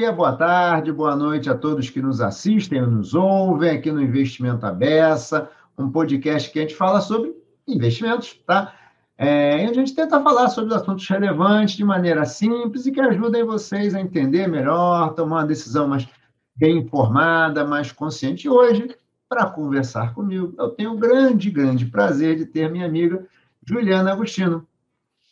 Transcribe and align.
dia, 0.00 0.10
boa 0.10 0.32
tarde, 0.32 0.90
boa 0.90 1.14
noite 1.14 1.50
a 1.50 1.54
todos 1.54 1.90
que 1.90 2.00
nos 2.00 2.22
assistem 2.22 2.80
nos 2.80 3.12
ouvem 3.12 3.72
aqui 3.72 3.92
no 3.92 4.00
Investimento 4.00 4.64
Abessa, 4.64 5.50
um 5.76 5.90
podcast 5.90 6.50
que 6.50 6.58
a 6.58 6.62
gente 6.62 6.74
fala 6.74 7.02
sobre 7.02 7.36
investimentos, 7.68 8.32
tá? 8.46 8.74
É, 9.18 9.66
a 9.66 9.72
gente 9.74 9.94
tenta 9.94 10.18
falar 10.22 10.48
sobre 10.48 10.72
assuntos 10.74 11.06
relevantes 11.06 11.76
de 11.76 11.84
maneira 11.84 12.24
simples 12.24 12.86
e 12.86 12.92
que 12.92 12.98
ajudem 12.98 13.44
vocês 13.44 13.94
a 13.94 14.00
entender 14.00 14.46
melhor, 14.48 15.12
tomar 15.12 15.40
uma 15.40 15.46
decisão 15.46 15.86
mais 15.86 16.08
bem 16.56 16.78
informada, 16.78 17.62
mais 17.62 17.92
consciente. 17.92 18.46
E 18.46 18.50
hoje, 18.50 18.96
para 19.28 19.50
conversar 19.50 20.14
comigo, 20.14 20.54
eu 20.56 20.70
tenho 20.70 20.94
o 20.94 20.98
grande, 20.98 21.50
grande 21.50 21.84
prazer 21.84 22.38
de 22.38 22.46
ter 22.46 22.70
minha 22.70 22.86
amiga 22.86 23.26
Juliana 23.68 24.12
Agostino, 24.12 24.66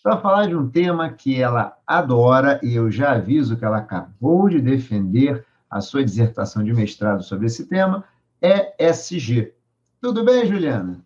para 0.02 0.18
falar 0.18 0.46
de 0.46 0.56
um 0.56 0.68
tema 0.68 1.12
que 1.12 1.40
ela 1.40 1.76
adora, 1.86 2.60
e 2.62 2.74
eu 2.74 2.90
já 2.90 3.12
aviso 3.12 3.56
que 3.56 3.64
ela 3.64 3.78
acabou 3.78 4.48
de 4.48 4.60
defender 4.60 5.44
a 5.70 5.80
sua 5.80 6.04
dissertação 6.04 6.64
de 6.64 6.72
mestrado 6.72 7.22
sobre 7.22 7.46
esse 7.46 7.66
tema, 7.66 8.04
ESG. 8.40 9.52
Tudo 10.00 10.24
bem, 10.24 10.46
Juliana? 10.46 11.04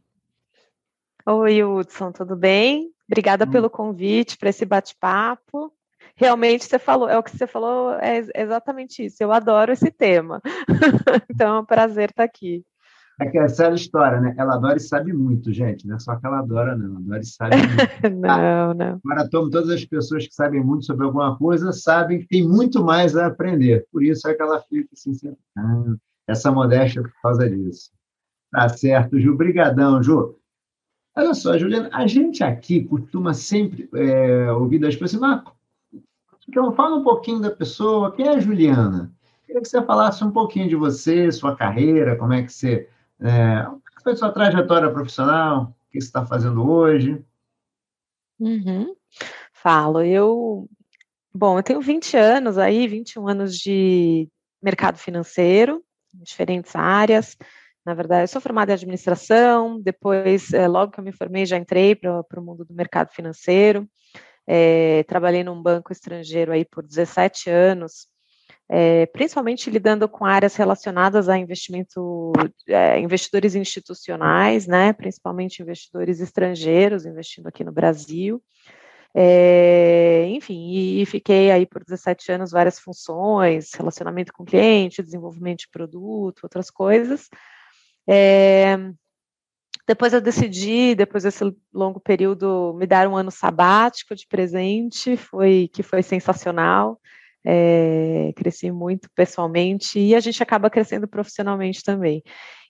Oi, 1.27 1.63
Hudson, 1.63 2.13
tudo 2.13 2.37
bem? 2.37 2.93
Obrigada 3.09 3.45
hum. 3.45 3.51
pelo 3.51 3.71
convite 3.71 4.37
para 4.37 4.51
esse 4.51 4.65
bate-papo. 4.65 5.73
Realmente, 6.15 6.65
você 6.65 6.79
falou, 6.79 7.09
é 7.09 7.17
o 7.17 7.23
que 7.23 7.37
você 7.37 7.47
falou, 7.47 7.95
é 7.95 8.23
exatamente 8.35 9.05
isso. 9.05 9.23
Eu 9.23 9.33
adoro 9.33 9.73
esse 9.73 9.91
tema. 9.91 10.43
então, 11.31 11.57
é 11.57 11.61
um 11.61 11.65
prazer 11.65 12.11
estar 12.11 12.25
aqui. 12.25 12.65
É 13.23 13.31
que 13.31 13.39
essa 13.39 13.65
é 13.65 13.71
a 13.71 13.75
história, 13.75 14.21
né? 14.21 14.35
Ela 14.37 14.55
adora 14.55 14.77
e 14.77 14.81
sabe 14.81 15.13
muito, 15.13 15.53
gente. 15.53 15.87
Não 15.87 15.95
é 15.95 15.99
só 16.01 16.17
que 16.17 16.27
ela 16.27 16.41
adora, 16.41 16.77
não. 16.77 16.87
Ela 16.87 16.99
adora 16.99 17.21
e 17.21 17.27
sabe 17.27 17.57
muito. 18.03 18.21
não, 18.21 18.31
ah, 18.31 18.75
não. 18.75 19.01
Agora, 19.05 19.31
todas 19.31 19.71
as 19.71 19.85
pessoas 19.85 20.27
que 20.27 20.35
sabem 20.35 20.63
muito 20.63 20.85
sobre 20.85 21.07
alguma 21.07 21.37
coisa 21.39 21.73
sabem 21.73 22.21
que 22.21 22.27
tem 22.27 22.47
muito 22.47 22.83
mais 22.85 23.17
a 23.17 23.27
aprender. 23.27 23.87
Por 23.93 24.03
isso 24.03 24.27
é 24.27 24.35
que 24.35 24.43
ela 24.43 24.61
fica 24.63 24.89
assim, 24.93 25.15
sempre, 25.15 25.39
ah, 25.57 25.95
essa 26.27 26.51
modéstia 26.51 27.03
por 27.03 27.13
causa 27.23 27.49
disso. 27.49 27.91
Tá 28.51 28.69
certo, 28.69 29.21
Ju. 29.21 29.37
Brigadão, 29.37 30.03
Ju. 30.03 30.37
Olha 31.17 31.35
só, 31.35 31.57
Juliana, 31.57 31.91
a 31.93 32.07
gente 32.07 32.43
aqui 32.43 32.83
costuma 32.85 33.35
sempre 33.35 33.89
é, 33.95 34.51
ouvir 34.51 34.79
das 34.79 34.97
pessoas, 34.97 35.23
ah, 35.23 35.45
então, 36.49 36.73
fala 36.73 36.97
um 36.97 37.05
pouquinho 37.05 37.41
da 37.41 37.51
pessoa, 37.51 38.11
quem 38.11 38.27
é 38.27 38.31
a 38.31 38.41
Juliana? 38.41 39.13
Queria 39.47 39.63
que 39.63 39.69
você 39.69 39.81
falasse 39.83 40.25
um 40.25 40.31
pouquinho 40.31 40.69
de 40.69 40.75
você, 40.75 41.31
sua 41.31 41.55
carreira, 41.55 42.17
como 42.17 42.33
é 42.33 42.43
que 42.43 42.53
você 42.53 42.89
é, 43.25 43.67
foi 44.03 44.17
sua 44.17 44.33
trajetória 44.33 44.91
profissional? 44.91 45.65
O 45.65 45.91
que 45.91 46.01
você 46.01 46.07
está 46.07 46.27
fazendo 46.27 46.69
hoje? 46.69 47.25
Uhum. 48.39 48.95
Falo, 49.53 50.03
eu. 50.03 50.69
Bom, 51.35 51.59
eu 51.59 51.63
tenho 51.63 51.81
20 51.81 52.17
anos 52.17 52.59
aí, 52.59 52.87
21 52.87 53.29
anos 53.29 53.57
de 53.57 54.29
mercado 54.63 54.99
financeiro, 54.99 55.83
em 56.15 56.23
diferentes 56.23 56.75
áreas. 56.77 57.37
Na 57.85 57.95
verdade, 57.95 58.25
eu 58.25 58.29
sou 58.29 58.41
formada 58.41 58.73
em 58.73 58.75
administração, 58.75 59.81
depois, 59.81 60.53
é, 60.53 60.69
logo 60.69 60.93
que 60.93 61.01
eu 61.01 61.05
me 61.05 61.13
formei, 61.13 61.47
já 61.47 61.57
entrei 61.57 61.95
para 61.97 62.23
o 62.37 62.43
mundo 62.43 62.65
do 62.65 62.75
mercado 62.75 63.11
financeiro. 63.13 63.89
É, 64.47 65.05
trabalhei 65.05 65.43
num 65.43 65.61
banco 65.61 65.93
estrangeiro 65.93 66.53
aí 66.53 66.65
por 66.65 66.85
17 66.85 67.49
anos, 67.49 68.09
é, 68.75 69.05
principalmente 69.05 69.69
lidando 69.69 70.09
com 70.09 70.25
áreas 70.25 70.57
relacionadas 70.57 71.29
a 71.29 71.37
investimento, 71.37 72.33
é, 72.67 72.99
investidores 72.99 73.55
institucionais, 73.55 74.67
né, 74.67 74.95
principalmente 74.95 75.61
investidores 75.61 76.21
estrangeiros 76.21 77.05
investindo 77.05 77.49
aqui 77.49 77.63
no 77.63 77.71
Brasil. 77.71 78.43
É, 79.15 80.25
enfim, 80.31 80.71
e, 80.71 81.03
e, 81.03 81.07
fiquei 81.07 81.51
aí 81.51 81.67
por 81.67 81.85
17 81.85 82.33
anos 82.33 82.51
várias 82.51 82.79
funções, 82.79 83.75
relacionamento 83.75 84.33
com 84.33 84.43
cliente, 84.43 85.03
desenvolvimento 85.03 85.61
de 85.61 85.69
produto, 85.71 86.45
outras 86.45 86.71
coisas. 86.71 87.29
É, 88.09 88.79
depois 89.87 90.15
eu 90.15 90.21
decidi, 90.23 90.95
depois 90.95 91.25
desse 91.25 91.45
longo 91.75 92.01
período, 92.01 92.73
me 92.79 92.87
dar 92.87 93.07
um 93.07 93.19
ano 93.19 93.31
sabático 93.31 94.15
de 94.15 94.27
presente, 94.27 95.15
foi 95.15 95.69
que 95.71 95.83
foi 95.83 96.03
sensacional 96.03 96.99
é, 97.45 98.33
cresci 98.37 98.71
muito 98.71 99.09
pessoalmente 99.15 99.99
e 99.99 100.15
a 100.15 100.21
gente 100.21 100.43
acaba 100.43 100.71
crescendo 100.71 101.09
profissionalmente 101.09 101.83
também. 101.83 102.23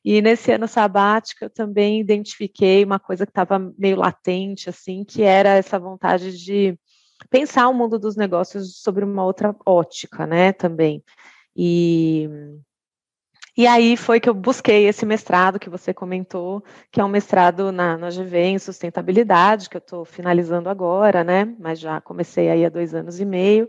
E 0.04 0.20
nesse 0.20 0.50
ano 0.52 0.66
sabático 0.66 1.44
eu 1.44 1.50
também 1.50 2.00
identifiquei 2.00 2.84
uma 2.84 2.98
coisa 2.98 3.24
que 3.24 3.30
estava 3.30 3.58
meio 3.78 3.96
latente, 3.96 4.68
assim, 4.68 5.04
que 5.04 5.22
era 5.22 5.50
essa 5.50 5.78
vontade 5.78 6.36
de 6.36 6.76
pensar 7.30 7.68
o 7.68 7.74
mundo 7.74 7.98
dos 7.98 8.16
negócios 8.16 8.80
sobre 8.82 9.04
uma 9.04 9.24
outra 9.24 9.54
ótica, 9.64 10.26
né, 10.26 10.52
também. 10.52 11.04
E, 11.56 12.28
e 13.56 13.66
aí 13.66 13.96
foi 13.96 14.18
que 14.18 14.28
eu 14.28 14.34
busquei 14.34 14.88
esse 14.88 15.06
mestrado 15.06 15.58
que 15.60 15.70
você 15.70 15.94
comentou, 15.94 16.64
que 16.90 17.00
é 17.00 17.04
um 17.04 17.08
mestrado 17.08 17.70
na, 17.70 17.96
na 17.96 18.10
GV 18.10 18.38
em 18.38 18.58
sustentabilidade, 18.58 19.68
que 19.68 19.76
eu 19.76 19.80
estou 19.80 20.04
finalizando 20.04 20.68
agora, 20.68 21.22
né, 21.22 21.44
mas 21.60 21.78
já 21.78 22.00
comecei 22.00 22.50
aí 22.50 22.64
há 22.64 22.68
dois 22.68 22.92
anos 22.92 23.20
e 23.20 23.24
meio, 23.24 23.68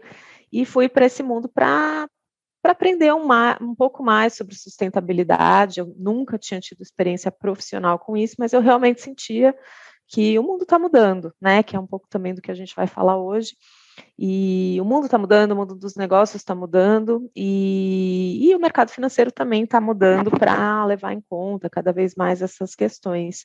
e 0.54 0.66
fui 0.66 0.88
para 0.88 1.06
esse 1.06 1.24
mundo 1.24 1.50
para 1.50 2.08
para 2.62 2.72
aprender 2.72 3.14
um, 3.14 3.28
um, 3.60 3.76
pouco 3.76 4.02
mais 4.02 4.36
sobre 4.36 4.56
sustentabilidade. 4.56 5.82
Eu 5.82 5.94
nunca 5.98 6.38
tinha 6.38 6.62
tido 6.62 6.82
experiência 6.82 7.30
profissional 7.30 8.00
com 8.00 8.16
isso, 8.16 8.36
mas 8.40 8.54
eu 8.54 8.62
realmente 8.62 9.02
sentia 9.02 9.54
que 10.08 10.40
o 10.40 10.44
mundo 10.44 10.64
está 10.64 10.80
mudando, 10.80 11.34
né? 11.42 11.62
Que 11.62 11.76
é 11.76 11.80
um 11.80 11.86
pouco 11.86 12.08
também 12.10 12.34
do 12.34 12.42
que 12.42 12.50
a 12.50 12.54
gente 12.54 12.74
vai 12.74 12.88
falar 12.88 13.18
hoje. 13.18 13.58
E 14.18 14.78
o 14.80 14.86
mundo 14.86 15.06
está 15.06 15.18
mudando, 15.18 15.52
o 15.52 15.56
mundo 15.58 15.76
dos 15.76 15.96
negócios 15.96 16.42
está 16.42 16.56
mudando, 16.56 17.30
e, 17.36 18.40
e 18.42 18.56
o 18.56 18.60
mercado 18.60 18.92
financeiro 18.92 19.32
também 19.32 19.66
está 19.66 19.82
mudando 19.82 20.32
para 20.32 20.86
levar 20.86 21.12
em 21.12 21.22
conta 21.22 21.70
cada 21.70 21.92
vez 21.92 22.16
mais 22.16 22.42
essas 22.42 22.76
questões. 22.76 23.44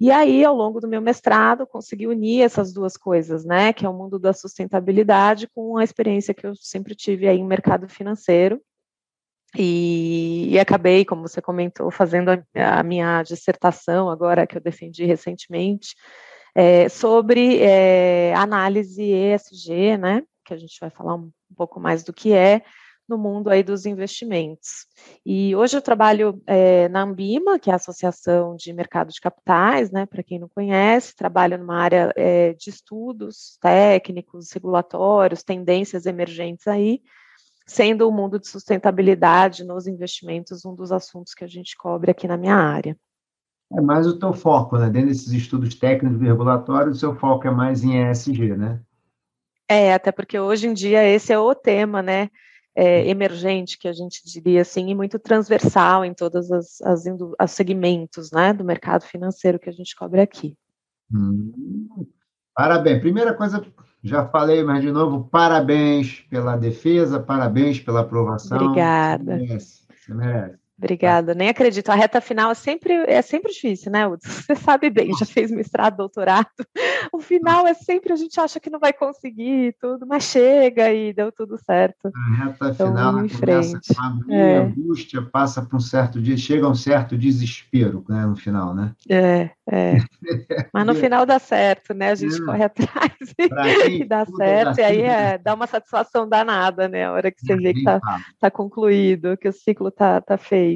E 0.00 0.12
aí, 0.12 0.44
ao 0.44 0.54
longo 0.54 0.80
do 0.80 0.86
meu 0.86 1.00
mestrado, 1.00 1.66
consegui 1.66 2.06
unir 2.06 2.42
essas 2.42 2.72
duas 2.72 2.96
coisas, 2.96 3.44
né, 3.44 3.72
que 3.72 3.84
é 3.84 3.88
o 3.88 3.92
mundo 3.92 4.16
da 4.18 4.32
sustentabilidade 4.32 5.48
com 5.48 5.76
a 5.76 5.82
experiência 5.82 6.32
que 6.32 6.46
eu 6.46 6.54
sempre 6.54 6.94
tive 6.94 7.26
aí 7.26 7.38
em 7.38 7.44
mercado 7.44 7.88
financeiro. 7.88 8.60
E, 9.56 10.50
e 10.50 10.58
acabei, 10.58 11.04
como 11.04 11.22
você 11.22 11.40
comentou, 11.40 11.90
fazendo 11.90 12.28
a, 12.30 12.78
a, 12.78 12.82
minha 12.82 13.22
dissertação 13.22 14.10
agora 14.10 14.46
que 14.46 14.56
eu 14.56 14.60
defendi 14.60 15.04
recentemente 15.04 15.96
é, 16.54 16.88
sobre 16.88 17.58
é, 17.58 18.34
análise 18.34 19.02
ESG, 19.02 19.96
né, 19.96 20.22
que 20.44 20.54
a 20.54 20.56
gente 20.56 20.78
vai 20.80 20.90
falar 20.90 21.14
um, 21.16 21.30
um 21.50 21.54
pouco 21.56 21.80
mais 21.80 22.04
do 22.04 22.12
que 22.12 22.32
é, 22.32 22.62
no 23.08 23.16
mundo 23.16 23.48
aí 23.48 23.62
dos 23.62 23.86
investimentos. 23.86 24.86
E 25.24 25.56
hoje 25.56 25.76
eu 25.76 25.82
trabalho 25.82 26.42
é, 26.46 26.88
na 26.88 27.02
Ambima, 27.02 27.58
que 27.58 27.70
é 27.70 27.72
a 27.72 27.76
Associação 27.76 28.54
de 28.54 28.72
Mercado 28.72 29.10
de 29.10 29.20
Capitais, 29.20 29.90
né, 29.90 30.04
para 30.04 30.22
quem 30.22 30.38
não 30.38 30.48
conhece, 30.48 31.16
trabalho 31.16 31.56
numa 31.56 31.76
área 31.76 32.12
é, 32.16 32.52
de 32.52 32.68
estudos 32.68 33.56
técnicos, 33.60 34.52
regulatórios, 34.52 35.42
tendências 35.42 36.04
emergentes 36.04 36.66
aí, 36.66 37.00
sendo 37.66 38.08
o 38.08 38.12
mundo 38.12 38.38
de 38.38 38.46
sustentabilidade 38.46 39.64
nos 39.64 39.86
investimentos 39.86 40.64
um 40.64 40.74
dos 40.74 40.92
assuntos 40.92 41.34
que 41.34 41.44
a 41.44 41.48
gente 41.48 41.76
cobre 41.76 42.10
aqui 42.10 42.28
na 42.28 42.36
minha 42.36 42.56
área. 42.56 42.96
É 43.70 43.80
mais 43.80 44.06
o 44.06 44.18
teu 44.18 44.32
foco, 44.32 44.78
né? 44.78 44.88
Dentro 44.88 45.08
desses 45.08 45.30
estudos 45.30 45.74
técnicos 45.74 46.22
e 46.22 46.24
regulatórios, 46.24 46.96
o 46.96 47.00
seu 47.00 47.14
foco 47.14 47.46
é 47.46 47.50
mais 47.50 47.84
em 47.84 48.10
ESG, 48.10 48.56
né? 48.56 48.80
É, 49.68 49.92
até 49.92 50.10
porque 50.10 50.38
hoje 50.38 50.66
em 50.66 50.72
dia 50.72 51.04
esse 51.04 51.30
é 51.30 51.38
o 51.38 51.54
tema, 51.54 52.00
né? 52.00 52.30
É, 52.78 53.08
emergente, 53.08 53.76
que 53.76 53.88
a 53.88 53.92
gente 53.92 54.22
diria 54.24 54.62
assim, 54.62 54.88
e 54.88 54.94
muito 54.94 55.18
transversal 55.18 56.04
em 56.04 56.14
todos 56.14 56.48
as, 56.52 56.80
as, 56.82 57.04
as 57.36 57.50
segmentos 57.50 58.30
né, 58.30 58.52
do 58.52 58.64
mercado 58.64 59.02
financeiro 59.02 59.58
que 59.58 59.68
a 59.68 59.72
gente 59.72 59.96
cobre 59.96 60.20
aqui. 60.20 60.56
Hum, 61.12 62.06
parabéns. 62.54 63.00
Primeira 63.00 63.34
coisa, 63.34 63.66
já 64.00 64.28
falei, 64.28 64.62
mas 64.62 64.80
de 64.80 64.92
novo, 64.92 65.28
parabéns 65.28 66.24
pela 66.30 66.56
defesa, 66.56 67.18
parabéns 67.18 67.80
pela 67.80 68.02
aprovação. 68.02 68.58
Obrigada. 68.58 69.38
Você 69.38 69.46
merece. 69.46 69.82
Você 69.92 70.14
merece. 70.14 70.67
Obrigada, 70.78 71.34
nem 71.34 71.48
acredito. 71.48 71.90
A 71.90 71.96
reta 71.96 72.20
final 72.20 72.52
é 72.52 72.54
sempre, 72.54 72.92
é 73.08 73.20
sempre 73.20 73.52
difícil, 73.52 73.90
né, 73.90 74.06
Hudson? 74.06 74.30
Você 74.30 74.54
sabe 74.54 74.88
bem, 74.88 75.12
já 75.18 75.26
fez 75.26 75.50
mestrado, 75.50 75.96
doutorado. 75.96 76.46
O 77.12 77.18
final 77.20 77.66
é 77.66 77.74
sempre 77.74 78.12
a 78.12 78.16
gente 78.16 78.38
acha 78.38 78.60
que 78.60 78.70
não 78.70 78.78
vai 78.78 78.92
conseguir 78.92 79.74
tudo, 79.80 80.06
mas 80.06 80.22
chega 80.22 80.92
e 80.92 81.12
deu 81.12 81.32
tudo 81.32 81.58
certo. 81.58 82.12
A 82.14 82.44
reta 82.44 82.68
então, 82.68 82.86
final 82.88 83.12
começa 83.12 83.80
com 83.92 84.30
a 84.30 84.34
é. 84.34 84.58
angústia, 84.58 85.20
passa 85.20 85.62
para 85.62 85.76
um 85.76 85.80
certo 85.80 86.22
dia, 86.22 86.36
chega 86.36 86.64
a 86.64 86.70
um 86.70 86.74
certo 86.76 87.18
desespero 87.18 88.04
né, 88.08 88.24
no 88.24 88.36
final, 88.36 88.72
né? 88.72 88.92
É, 89.08 89.50
é. 89.68 89.96
Mas 90.72 90.86
no 90.86 90.94
final 90.94 91.26
dá 91.26 91.40
certo, 91.40 91.92
né? 91.92 92.12
A 92.12 92.14
gente 92.14 92.40
é. 92.40 92.44
corre 92.44 92.62
atrás 92.62 93.12
e, 93.36 93.48
dá 94.06 94.24
certo, 94.24 94.78
e 94.78 94.82
aí 94.82 95.02
é, 95.02 95.38
dá 95.38 95.54
uma 95.54 95.66
satisfação 95.66 96.28
danada, 96.28 96.86
né? 96.86 97.06
A 97.06 97.12
hora 97.12 97.32
que 97.32 97.40
você 97.40 97.56
vê 97.56 97.72
que 97.72 97.80
está 97.80 98.00
tá 98.38 98.48
concluído, 98.48 99.36
que 99.36 99.48
o 99.48 99.52
ciclo 99.52 99.88
está 99.88 100.20
tá 100.20 100.38
feito. 100.38 100.67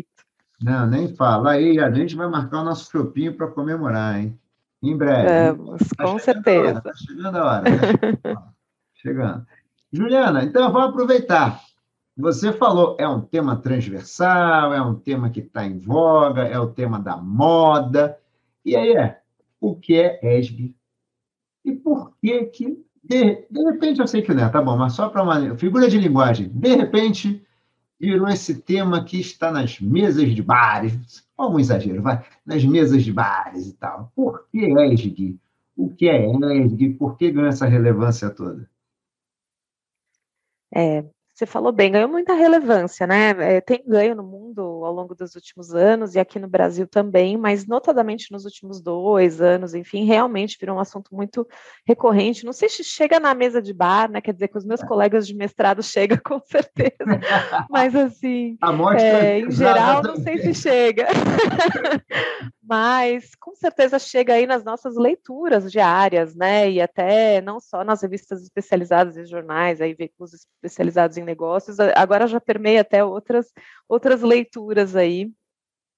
Não, 0.62 0.86
nem 0.86 1.14
fala. 1.14 1.52
Aí 1.52 1.78
a 1.78 1.90
gente 1.90 2.14
vai 2.14 2.28
marcar 2.28 2.60
o 2.60 2.64
nosso 2.64 2.90
chopinho 2.90 3.34
para 3.34 3.48
comemorar, 3.48 4.20
hein? 4.20 4.38
Em 4.82 4.96
breve. 4.96 5.56
Vamos, 5.56 5.82
tá 5.96 6.04
com 6.04 6.18
certeza. 6.18 6.78
Está 6.78 6.92
chegando 6.94 7.36
a 7.36 7.44
hora. 7.44 7.64
Tá 8.22 8.52
chegando. 8.94 9.46
Juliana, 9.92 10.44
então 10.44 10.72
vamos 10.72 10.90
aproveitar. 10.90 11.60
Você 12.16 12.52
falou, 12.52 12.96
é 13.00 13.08
um 13.08 13.20
tema 13.20 13.56
transversal, 13.56 14.72
é 14.72 14.80
um 14.80 14.94
tema 14.94 15.30
que 15.30 15.40
está 15.40 15.66
em 15.66 15.78
voga, 15.78 16.42
é 16.42 16.58
o 16.58 16.68
tema 16.68 17.00
da 17.00 17.16
moda. 17.16 18.18
E 18.64 18.76
aí 18.76 18.96
é, 18.96 19.18
o 19.60 19.74
que 19.74 19.96
é 19.96 20.38
ESG? 20.38 20.74
E 21.64 21.72
por 21.72 22.12
que 22.20 22.44
que, 22.44 22.84
de, 23.02 23.46
de 23.50 23.62
repente, 23.64 24.00
eu 24.00 24.06
sei 24.06 24.22
que 24.22 24.34
não 24.34 24.44
é, 24.44 24.48
tá 24.48 24.60
bom, 24.60 24.76
mas 24.76 24.92
só 24.92 25.08
para 25.08 25.22
uma 25.22 25.56
figura 25.56 25.88
de 25.88 25.98
linguagem, 25.98 26.48
de 26.48 26.74
repente, 26.74 27.44
virou 28.02 28.26
esse 28.28 28.60
tema 28.60 29.04
que 29.04 29.20
está 29.20 29.52
nas 29.52 29.78
mesas 29.78 30.34
de 30.34 30.42
bares, 30.42 31.24
algum 31.38 31.60
exagero, 31.60 32.02
vai, 32.02 32.20
nas 32.44 32.64
mesas 32.64 33.04
de 33.04 33.12
bares 33.12 33.68
e 33.68 33.74
tal. 33.74 34.10
Por 34.16 34.48
que 34.50 34.58
ESG? 34.58 35.38
O 35.76 35.88
que 35.88 36.08
é 36.08 36.26
ESG? 36.26 36.94
Por 36.94 37.16
que 37.16 37.30
ganha 37.30 37.50
essa 37.50 37.64
relevância 37.64 38.28
toda? 38.28 38.68
É, 40.74 41.04
você 41.34 41.46
falou 41.46 41.72
bem, 41.72 41.90
ganhou 41.90 42.10
muita 42.10 42.34
relevância, 42.34 43.06
né? 43.06 43.30
É, 43.56 43.60
tem 43.60 43.82
ganho 43.86 44.14
no 44.14 44.22
mundo 44.22 44.60
ao 44.60 44.92
longo 44.92 45.14
dos 45.14 45.34
últimos 45.34 45.74
anos 45.74 46.14
e 46.14 46.18
aqui 46.18 46.38
no 46.38 46.46
Brasil 46.46 46.86
também, 46.86 47.38
mas 47.38 47.66
notadamente 47.66 48.30
nos 48.30 48.44
últimos 48.44 48.82
dois 48.82 49.40
anos, 49.40 49.72
enfim, 49.72 50.04
realmente 50.04 50.58
virou 50.60 50.76
um 50.76 50.80
assunto 50.80 51.14
muito 51.14 51.48
recorrente. 51.86 52.44
Não 52.44 52.52
sei 52.52 52.68
se 52.68 52.84
chega 52.84 53.18
na 53.18 53.34
mesa 53.34 53.62
de 53.62 53.72
bar, 53.72 54.10
né? 54.10 54.20
Quer 54.20 54.34
dizer, 54.34 54.48
que 54.48 54.58
os 54.58 54.64
meus 54.64 54.82
colegas 54.82 55.26
de 55.26 55.34
mestrado 55.34 55.82
chega 55.82 56.18
com 56.18 56.38
certeza, 56.40 57.18
mas 57.70 57.96
assim, 57.96 58.58
é, 58.98 59.38
em 59.38 59.50
geral, 59.50 60.02
não 60.02 60.16
sei 60.16 60.38
se 60.38 60.54
chega. 60.54 61.06
mas 62.72 63.34
com 63.34 63.54
certeza 63.54 63.98
chega 63.98 64.32
aí 64.32 64.46
nas 64.46 64.64
nossas 64.64 64.96
leituras 64.96 65.70
diárias, 65.70 66.34
né? 66.34 66.70
E 66.70 66.80
até 66.80 67.38
não 67.42 67.60
só 67.60 67.84
nas 67.84 68.00
revistas 68.00 68.42
especializadas 68.42 69.14
e 69.18 69.26
jornais, 69.26 69.82
aí 69.82 69.92
veículos 69.92 70.32
especializados 70.32 71.18
em 71.18 71.22
negócios, 71.22 71.78
agora 71.78 72.26
já 72.26 72.40
permeia 72.40 72.80
até 72.80 73.04
outras, 73.04 73.52
outras 73.86 74.22
leituras 74.22 74.96
aí. 74.96 75.30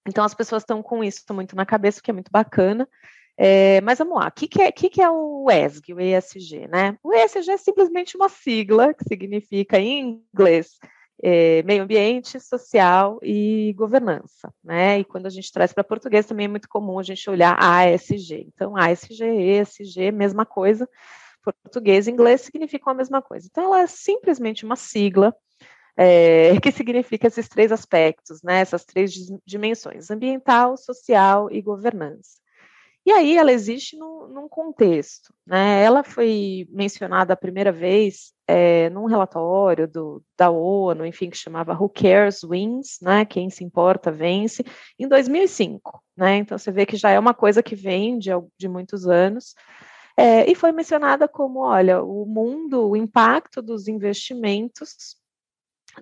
Então, 0.05 0.25
as 0.25 0.35
pessoas 0.35 0.63
estão 0.63 0.83
com 0.83 1.05
isso 1.05 1.23
muito 1.33 1.55
na 1.55 1.65
cabeça, 1.65 2.01
o 2.01 2.03
que 2.03 2.11
é 2.11 2.15
muito 2.15 2.33
bacana. 2.33 2.89
É, 3.37 3.81
mas 3.83 3.99
vamos 4.01 4.19
lá, 4.19 4.27
o 4.27 4.33
que, 4.33 4.49
que, 4.49 4.61
é, 4.61 4.73
que, 4.73 4.91
que 4.91 5.01
é 5.01 5.09
o 5.09 5.47
ESG, 5.49 5.95
o 5.95 6.01
ESG, 6.01 6.67
né? 6.67 6.99
O 7.05 7.15
ESG 7.15 7.53
é 7.53 7.57
simplesmente 7.57 8.17
uma 8.17 8.29
sigla 8.29 8.93
que 8.93 9.05
significa 9.05 9.79
em 9.79 10.25
inglês 10.35 10.77
é, 11.23 11.63
meio 11.63 11.83
ambiente, 11.83 12.39
social 12.41 13.19
e 13.23 13.73
governança, 13.77 14.53
né? 14.63 14.99
E 14.99 15.05
quando 15.05 15.27
a 15.27 15.31
gente 15.31 15.53
traz 15.53 15.73
para 15.73 15.85
português 15.85 16.27
também 16.27 16.47
é 16.47 16.49
muito 16.49 16.69
comum 16.69 16.99
a 16.99 17.03
gente 17.03 17.29
olhar 17.31 17.57
ASG. 17.59 18.47
Então, 18.55 18.77
ASG, 18.77 19.25
ESG, 19.25 20.13
mesma 20.13 20.45
coisa, 20.45 20.89
português 21.43 22.07
e 22.07 22.11
inglês 22.11 22.43
significam 22.43 22.93
a 22.93 22.97
mesma 22.97 23.23
coisa. 23.23 23.47
Então, 23.51 23.65
ela 23.65 23.83
é 23.83 23.87
simplesmente 23.87 24.65
uma 24.65 24.77
sigla 24.77 25.35
é, 25.97 26.59
que 26.61 26.73
significa 26.73 27.27
esses 27.29 27.49
três 27.49 27.71
aspectos, 27.73 28.43
né, 28.43 28.61
essas 28.61 28.85
três 28.85 29.13
dimensões, 29.47 30.11
ambiental, 30.11 30.77
social 30.77 31.51
e 31.51 31.63
governança. 31.63 32.44
E 33.07 33.13
aí 33.13 33.37
ela 33.37 33.53
existe 33.53 33.99
no, 33.99 34.29
num 34.29 34.49
contexto, 34.49 35.35
né? 35.47 35.83
Ela 35.83 36.03
foi 36.03 36.67
mencionada 36.71 37.35
a 37.35 37.37
primeira 37.37 37.71
vez 37.71 38.33
é, 38.47 38.89
num 38.91 39.05
relatório 39.05 39.87
do, 39.87 40.23
da 40.37 40.51
ONU, 40.51 41.05
enfim, 41.05 41.29
que 41.29 41.37
chamava 41.37 41.75
Who 41.75 41.91
Cares 41.91 42.43
Wins, 42.43 42.99
né? 43.03 43.27
Quem 43.27 43.51
se 43.51 43.63
importa 43.63 44.11
vence, 44.11 44.65
em 44.99 45.07
2005, 45.07 46.03
né? 46.17 46.37
Então 46.37 46.57
você 46.57 46.73
vê 46.73 46.87
que 46.87 46.97
já 46.97 47.11
é 47.11 47.19
uma 47.19 47.35
coisa 47.35 47.63
que 47.63 47.77
vem 47.77 48.19
de, 48.19 48.31
de 48.59 48.69
muitos 48.69 49.07
anos. 49.07 49.55
É, 50.17 50.51
e 50.51 50.55
foi 50.55 50.73
mencionada 50.73 51.29
como, 51.29 51.61
olha, 51.61 52.03
o 52.03 52.25
mundo, 52.25 52.89
o 52.89 52.97
impacto 52.97 53.61
dos 53.61 53.89
investimentos 53.89 55.17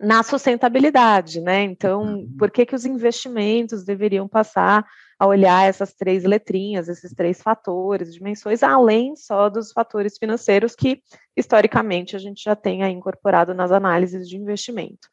na 0.01 0.23
sustentabilidade, 0.23 1.41
né? 1.41 1.63
Então, 1.63 2.03
uhum. 2.03 2.37
por 2.39 2.51
que, 2.51 2.65
que 2.65 2.75
os 2.75 2.85
investimentos 2.85 3.85
deveriam 3.85 4.27
passar 4.27 4.87
a 5.19 5.27
olhar 5.27 5.69
essas 5.69 5.95
três 5.95 6.25
letrinhas, 6.25 6.89
esses 6.89 7.15
três 7.15 7.41
fatores, 7.41 8.13
dimensões, 8.13 8.63
além 8.63 9.15
só 9.15 9.49
dos 9.49 9.71
fatores 9.71 10.19
financeiros 10.19 10.75
que, 10.75 11.01
historicamente, 11.37 12.17
a 12.17 12.19
gente 12.19 12.43
já 12.43 12.57
tem 12.57 12.83
incorporado 12.91 13.55
nas 13.55 13.71
análises 13.71 14.29
de 14.29 14.37
investimento. 14.37 15.09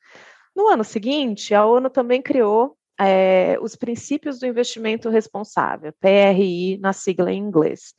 No 0.55 0.67
ano 0.67 0.83
seguinte, 0.83 1.53
a 1.53 1.65
ONU 1.65 1.89
também 1.89 2.21
criou 2.21 2.75
é, 2.99 3.57
os 3.61 3.75
princípios 3.75 4.39
do 4.39 4.45
investimento 4.45 5.09
responsável, 5.09 5.93
PRI, 6.01 6.77
na 6.79 6.91
sigla 6.91 7.31
em 7.31 7.37
inglês. 7.37 7.93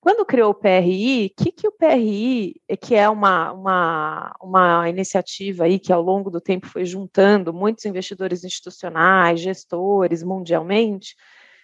Quando 0.00 0.24
criou 0.24 0.50
o 0.50 0.54
PRI, 0.54 1.26
o 1.26 1.44
que, 1.44 1.52
que 1.52 1.68
o 1.68 1.72
PRI, 1.72 2.54
que 2.80 2.94
é 2.94 3.08
uma, 3.08 3.52
uma, 3.52 4.34
uma 4.40 4.88
iniciativa 4.88 5.64
aí 5.64 5.78
que 5.78 5.92
ao 5.92 6.00
longo 6.00 6.30
do 6.30 6.40
tempo 6.40 6.66
foi 6.66 6.86
juntando 6.86 7.52
muitos 7.52 7.84
investidores 7.84 8.42
institucionais, 8.42 9.40
gestores 9.40 10.22
mundialmente, 10.22 11.14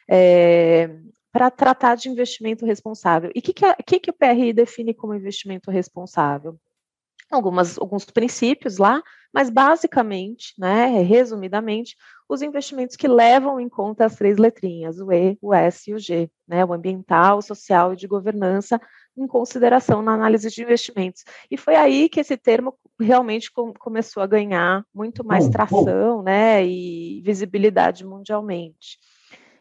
é, 0.08 0.90
para 1.32 1.50
tratar 1.50 1.96
de 1.96 2.10
investimento 2.10 2.66
responsável. 2.66 3.30
E 3.34 3.38
o 3.38 3.42
que, 3.42 3.54
que, 3.54 3.74
que, 3.86 4.00
que 4.00 4.10
o 4.10 4.14
PRI 4.14 4.52
define 4.52 4.92
como 4.92 5.14
investimento 5.14 5.70
responsável? 5.70 6.58
Algumas, 7.31 7.78
alguns 7.78 8.05
princípios 8.05 8.78
lá, 8.78 9.02
mas 9.32 9.50
basicamente, 9.50 10.55
né, 10.58 11.02
resumidamente, 11.02 11.96
os 12.28 12.40
investimentos 12.40 12.96
que 12.96 13.06
levam 13.06 13.61
em 13.61 13.69
conta 13.69 14.06
as 14.06 14.17
três 14.17 14.38
letrinhas, 14.38 15.00
o 15.00 15.12
E, 15.12 15.37
o 15.43 15.52
S 15.52 15.90
e 15.90 15.94
o 15.94 15.99
G, 15.99 16.31
né, 16.46 16.64
o 16.64 16.73
ambiental, 16.73 17.38
o 17.38 17.43
social 17.43 17.93
e 17.93 17.96
de 17.96 18.06
governança, 18.06 18.81
em 19.17 19.26
consideração 19.26 20.02
na 20.02 20.12
análise 20.12 20.50
de 20.50 20.62
investimentos. 20.62 21.25
E 21.50 21.56
foi 21.56 21.75
aí 21.75 22.08
que 22.08 22.20
esse 22.20 22.37
termo 22.37 22.78
realmente 22.99 23.52
com, 23.52 23.72
começou 23.75 24.22
a 24.22 24.26
ganhar 24.26 24.84
muito 24.94 25.25
mais 25.25 25.49
tração, 25.49 26.22
né, 26.22 26.64
e 26.64 27.20
visibilidade 27.22 28.06
mundialmente, 28.06 28.99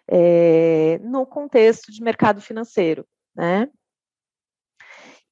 é, 0.08 1.00
no 1.04 1.26
contexto 1.26 1.92
de 1.92 2.02
mercado 2.02 2.40
financeiro, 2.42 3.06
né, 3.36 3.70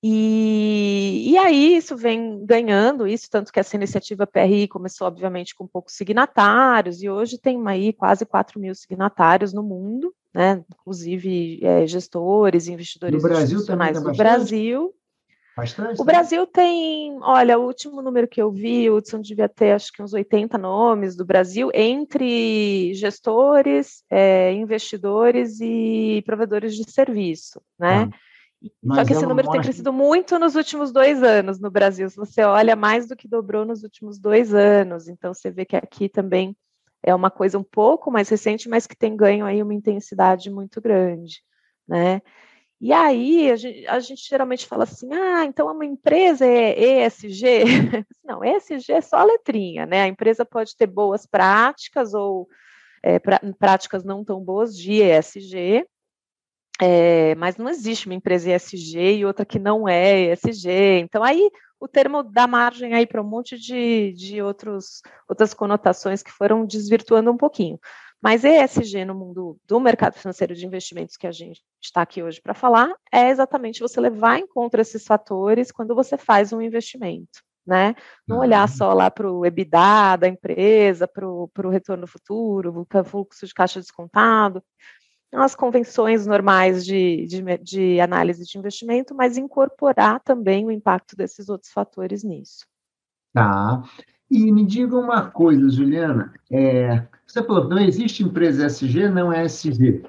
e, 0.05 1.31
e 1.31 1.37
aí 1.37 1.77
isso 1.77 1.95
vem 1.95 2.45
ganhando, 2.45 3.07
isso 3.07 3.29
tanto 3.31 3.53
que 3.53 3.59
essa 3.59 3.77
iniciativa 3.77 4.27
PRI 4.27 4.67
começou, 4.67 5.07
obviamente, 5.07 5.55
com 5.55 5.65
poucos 5.65 5.93
signatários, 5.93 7.01
e 7.01 7.09
hoje 7.09 7.37
tem 7.37 7.65
aí 7.69 7.93
quase 7.93 8.25
4 8.25 8.59
mil 8.59 8.75
signatários 8.75 9.53
no 9.53 9.63
mundo, 9.63 10.13
né? 10.33 10.61
Inclusive 10.73 11.59
é, 11.63 11.87
gestores, 11.87 12.67
investidores 12.67 13.23
no 13.23 13.29
Brasil 13.29 13.65
também 13.65 13.93
no 13.93 14.11
Brasil. 14.11 14.93
Bastante, 15.55 16.01
o 16.01 16.03
né? 16.03 16.11
Brasil 16.11 16.47
tem, 16.47 17.17
olha, 17.21 17.57
o 17.57 17.65
último 17.65 18.01
número 18.01 18.27
que 18.27 18.41
eu 18.41 18.51
vi, 18.51 18.89
o 18.89 18.97
Hudson 18.97 19.21
devia 19.21 19.47
ter 19.47 19.71
acho 19.71 19.93
que 19.93 20.01
uns 20.01 20.11
80 20.11 20.57
nomes 20.57 21.15
do 21.15 21.23
Brasil, 21.23 21.69
entre 21.73 22.93
gestores, 22.95 24.03
é, 24.09 24.51
investidores 24.51 25.61
e 25.61 26.21
provedores 26.25 26.75
de 26.75 26.91
serviço, 26.91 27.61
né? 27.79 28.09
Ah. 28.11 28.32
Mas 28.81 28.99
Só 28.99 29.05
que 29.05 29.13
esse 29.13 29.25
número 29.25 29.49
tem 29.49 29.61
crescido 29.61 29.91
muito 29.91 30.39
nos 30.39 30.55
últimos 30.55 30.91
dois 30.91 31.21
anos 31.21 31.59
no 31.59 31.69
Brasil. 31.69 32.09
Se 32.09 32.15
você 32.15 32.43
olha, 32.43 32.75
mais 32.75 33.07
do 33.07 33.15
que 33.15 33.27
dobrou 33.27 33.65
nos 33.65 33.83
últimos 33.83 34.17
dois 34.17 34.53
anos. 34.53 35.07
Então, 35.07 35.33
você 35.33 35.51
vê 35.51 35.65
que 35.65 35.75
aqui 35.75 36.07
também 36.07 36.55
é 37.01 37.13
uma 37.13 37.29
coisa 37.29 37.59
um 37.59 37.63
pouco 37.63 38.09
mais 38.09 38.29
recente, 38.29 38.69
mas 38.69 38.87
que 38.87 38.95
tem 38.95 39.15
ganho 39.15 39.45
aí 39.45 39.61
uma 39.61 39.73
intensidade 39.73 40.49
muito 40.49 40.79
grande, 40.79 41.41
né? 41.87 42.21
E 42.79 42.91
aí, 42.91 43.51
a 43.51 43.55
gente, 43.55 43.87
a 43.87 43.99
gente 43.99 44.27
geralmente 44.27 44.67
fala 44.67 44.83
assim, 44.83 45.13
ah, 45.13 45.45
então 45.45 45.71
uma 45.71 45.85
empresa 45.85 46.45
é 46.45 47.05
ESG? 47.05 47.63
Não, 48.23 48.43
ESG 48.43 48.91
é 48.91 49.01
só 49.01 49.17
a 49.17 49.23
letrinha, 49.23 49.85
né? 49.85 50.01
A 50.03 50.07
empresa 50.07 50.45
pode 50.45 50.75
ter 50.75 50.87
boas 50.87 51.25
práticas 51.25 52.13
ou 52.13 52.47
é, 53.01 53.19
práticas 53.57 54.03
não 54.03 54.23
tão 54.23 54.41
boas 54.41 54.77
de 54.77 55.01
ESG, 55.01 55.85
é, 56.85 57.33
mas 57.35 57.55
não 57.55 57.69
existe 57.69 58.07
uma 58.07 58.15
empresa 58.15 58.51
ESG 58.51 59.19
e 59.19 59.25
outra 59.25 59.45
que 59.45 59.57
não 59.57 59.87
é 59.87 60.33
ESG. 60.33 60.99
Então, 60.99 61.23
aí 61.23 61.49
o 61.79 61.87
termo 61.87 62.21
dá 62.21 62.45
margem 62.45 62.93
aí 62.93 63.07
para 63.07 63.21
um 63.21 63.25
monte 63.25 63.57
de, 63.57 64.11
de 64.11 64.41
outros, 64.41 65.01
outras 65.27 65.53
conotações 65.53 66.21
que 66.21 66.29
foram 66.29 66.65
desvirtuando 66.65 67.31
um 67.31 67.37
pouquinho. 67.37 67.79
Mas 68.21 68.43
ESG 68.43 69.05
no 69.05 69.15
mundo 69.15 69.57
do 69.65 69.79
mercado 69.79 70.15
financeiro 70.15 70.53
de 70.53 70.65
investimentos 70.65 71.15
que 71.15 71.25
a 71.25 71.31
gente 71.31 71.61
está 71.81 72.01
aqui 72.01 72.21
hoje 72.21 72.41
para 72.41 72.53
falar 72.53 72.93
é 73.09 73.29
exatamente 73.29 73.79
você 73.79 74.01
levar 74.01 74.39
em 74.39 74.47
conta 74.47 74.81
esses 74.81 75.05
fatores 75.05 75.71
quando 75.71 75.95
você 75.95 76.17
faz 76.17 76.51
um 76.51 76.61
investimento. 76.61 77.41
Né? 77.65 77.95
Não 78.27 78.39
olhar 78.39 78.67
uhum. 78.67 78.75
só 78.75 78.93
lá 78.93 79.09
para 79.09 79.31
o 79.31 79.45
EBITDA 79.45 80.17
da 80.17 80.27
empresa, 80.27 81.07
para 81.07 81.25
o 81.25 81.69
retorno 81.69 82.05
futuro, 82.05 82.85
para 82.89 83.01
o 83.01 83.05
fluxo 83.05 83.47
de 83.47 83.53
caixa 83.53 83.79
descontado, 83.79 84.61
as 85.33 85.55
convenções 85.55 86.27
normais 86.27 86.85
de, 86.85 87.25
de, 87.25 87.57
de, 87.57 87.99
análise 87.99 88.45
de 88.45 88.57
investimento, 88.57 89.15
mas 89.15 89.37
incorporar 89.37 90.19
também 90.19 90.65
o 90.65 90.71
impacto 90.71 91.15
desses 91.15 91.49
outros 91.49 91.71
fatores 91.71 92.23
nisso. 92.23 92.65
Tá. 93.33 93.83
E 94.29 94.51
me 94.51 94.65
diga 94.65 94.95
uma 94.95 95.29
coisa, 95.29 95.69
Juliana. 95.69 96.33
É, 96.51 97.05
você 97.25 97.43
falou, 97.43 97.67
não 97.67 97.79
existe 97.79 98.23
empresa 98.23 98.67
SG, 98.67 99.09
não 99.09 99.33
é 99.33 99.45
SG. 99.45 100.03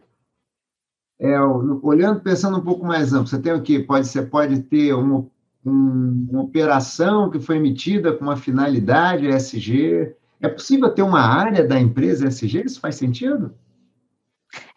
É, 1.18 1.40
olhando, 1.40 2.20
pensando 2.20 2.58
um 2.58 2.64
pouco 2.64 2.84
mais 2.84 3.12
amplo, 3.12 3.28
você 3.28 3.40
tem 3.40 3.52
o 3.52 3.62
quê? 3.62 3.80
Pode, 3.80 4.06
você 4.06 4.22
pode 4.22 4.62
ter 4.62 4.92
uma, 4.92 5.26
uma 5.64 6.42
operação 6.42 7.30
que 7.30 7.40
foi 7.40 7.56
emitida 7.56 8.12
com 8.12 8.24
uma 8.24 8.36
finalidade 8.36 9.26
ESG? 9.26 10.14
É 10.40 10.48
possível 10.48 10.90
ter 10.90 11.02
uma 11.02 11.20
área 11.20 11.66
da 11.66 11.80
empresa 11.80 12.28
ESG? 12.28 12.64
Isso 12.66 12.80
faz 12.80 12.96
sentido? 12.96 13.54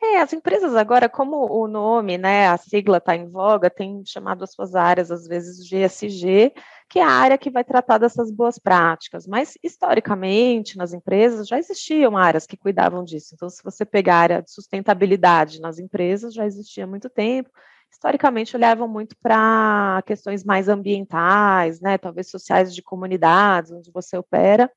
É, 0.02 0.22
as 0.22 0.32
empresas 0.32 0.76
agora, 0.76 1.10
como 1.10 1.52
o 1.52 1.68
nome, 1.68 2.20
né, 2.20 2.48
a 2.48 2.58
sigla 2.58 2.98
está 2.98 3.16
em 3.16 3.28
voga, 3.28 3.68
tem 3.68 4.04
chamado 4.06 4.44
as 4.44 4.52
suas 4.52 4.76
áreas, 4.76 5.10
às 5.10 5.28
vezes, 5.28 5.72
ESG, 5.72 6.54
que 6.88 7.00
é 7.00 7.04
a 7.04 7.10
área 7.10 7.38
que 7.38 7.50
vai 7.50 7.64
tratar 7.64 7.98
dessas 7.98 8.32
boas 8.32 8.60
práticas. 8.60 9.26
Mas, 9.26 9.58
historicamente, 9.64 10.78
nas 10.78 10.94
empresas 10.94 11.48
já 11.48 11.58
existiam 11.58 12.16
áreas 12.16 12.46
que 12.46 12.56
cuidavam 12.56 13.04
disso. 13.04 13.34
Então, 13.34 13.50
se 13.50 13.64
você 13.64 13.84
pegar 13.86 14.16
a 14.16 14.20
área 14.20 14.42
de 14.44 14.52
sustentabilidade 14.52 15.60
nas 15.60 15.80
empresas, 15.80 16.34
já 16.34 16.46
existia 16.46 16.84
há 16.84 16.88
muito 16.88 17.10
tempo. 17.10 17.50
Historicamente, 17.92 18.56
olhavam 18.56 18.88
muito 18.88 19.16
para 19.22 20.04
questões 20.06 20.44
mais 20.44 20.70
ambientais, 20.70 21.82
né, 21.82 21.98
talvez 21.98 22.30
sociais 22.30 22.74
de 22.74 22.84
comunidades, 22.84 23.72
onde 23.72 23.92
você 23.92 24.16
opera. 24.16 24.72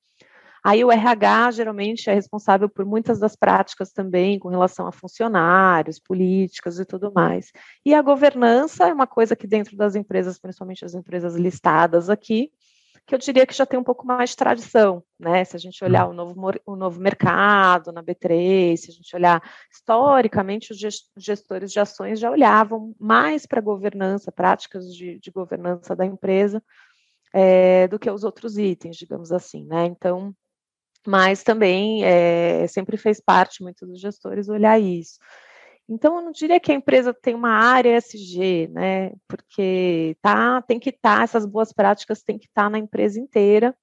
Aí 0.64 0.84
o 0.84 0.90
RH 0.90 1.52
geralmente 1.52 2.10
é 2.10 2.14
responsável 2.14 2.68
por 2.68 2.84
muitas 2.84 3.18
das 3.18 3.34
práticas 3.34 3.92
também 3.92 4.38
com 4.38 4.48
relação 4.48 4.86
a 4.86 4.92
funcionários, 4.92 5.98
políticas 5.98 6.78
e 6.78 6.84
tudo 6.84 7.12
mais. 7.12 7.50
E 7.84 7.94
a 7.94 8.02
governança 8.02 8.88
é 8.88 8.92
uma 8.92 9.06
coisa 9.06 9.34
que 9.34 9.46
dentro 9.46 9.76
das 9.76 9.94
empresas, 9.94 10.38
principalmente 10.38 10.84
as 10.84 10.94
empresas 10.94 11.34
listadas 11.36 12.10
aqui, 12.10 12.50
que 13.06 13.14
eu 13.14 13.18
diria 13.18 13.46
que 13.46 13.54
já 13.54 13.66
tem 13.66 13.78
um 13.78 13.84
pouco 13.84 14.06
mais 14.06 14.30
de 14.30 14.36
tradição, 14.36 15.02
né? 15.18 15.44
Se 15.44 15.56
a 15.56 15.58
gente 15.58 15.82
olhar 15.82 16.06
o 16.06 16.12
novo, 16.12 16.34
o 16.64 16.76
novo 16.76 17.00
mercado 17.00 17.90
na 17.90 18.02
B3, 18.02 18.76
se 18.76 18.90
a 18.90 18.94
gente 18.94 19.16
olhar 19.16 19.42
historicamente, 19.68 20.72
os 20.72 20.78
gestores 21.16 21.72
de 21.72 21.80
ações 21.80 22.20
já 22.20 22.30
olhavam 22.30 22.94
mais 23.00 23.46
para 23.46 23.58
a 23.58 23.62
governança, 23.62 24.30
práticas 24.30 24.94
de, 24.94 25.18
de 25.18 25.30
governança 25.30 25.96
da 25.96 26.06
empresa, 26.06 26.62
é, 27.32 27.88
do 27.88 27.98
que 27.98 28.08
os 28.08 28.22
outros 28.22 28.56
itens, 28.56 28.96
digamos 28.96 29.32
assim, 29.32 29.64
né? 29.64 29.86
Então, 29.86 30.32
mas 31.06 31.42
também 31.42 32.04
é, 32.04 32.66
sempre 32.66 32.96
fez 32.96 33.20
parte 33.20 33.62
muito 33.62 33.86
dos 33.86 34.00
gestores 34.00 34.48
olhar 34.48 34.78
isso. 34.78 35.18
Então, 35.88 36.16
eu 36.16 36.22
não 36.22 36.30
diria 36.30 36.60
que 36.60 36.70
a 36.70 36.74
empresa 36.74 37.12
tem 37.12 37.34
uma 37.34 37.50
área 37.50 37.96
SG, 37.96 38.68
né? 38.68 39.12
Porque 39.26 40.16
tá, 40.22 40.62
tem 40.62 40.78
que 40.78 40.90
estar, 40.90 41.18
tá, 41.18 41.22
essas 41.24 41.44
boas 41.44 41.72
práticas 41.72 42.22
têm 42.22 42.38
que 42.38 42.46
estar 42.46 42.64
tá 42.64 42.70
na 42.70 42.78
empresa 42.78 43.18
inteira. 43.18 43.74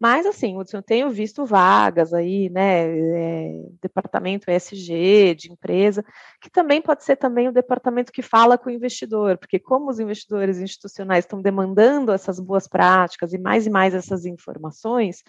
Mas, 0.00 0.24
assim, 0.24 0.56
eu 0.72 0.82
tenho 0.82 1.10
visto 1.10 1.44
vagas 1.44 2.14
aí, 2.14 2.48
né? 2.48 2.86
É, 2.88 3.62
departamento 3.82 4.50
SG 4.50 5.34
de 5.34 5.52
empresa, 5.52 6.02
que 6.40 6.48
também 6.48 6.80
pode 6.80 7.04
ser 7.04 7.16
também 7.16 7.48
o 7.48 7.52
departamento 7.52 8.10
que 8.10 8.22
fala 8.22 8.56
com 8.56 8.70
o 8.70 8.72
investidor, 8.72 9.36
porque 9.36 9.58
como 9.58 9.90
os 9.90 10.00
investidores 10.00 10.58
institucionais 10.58 11.26
estão 11.26 11.42
demandando 11.42 12.10
essas 12.12 12.40
boas 12.40 12.66
práticas 12.66 13.34
e 13.34 13.38
mais 13.38 13.66
e 13.66 13.70
mais 13.70 13.94
essas 13.94 14.24
informações, 14.24 15.22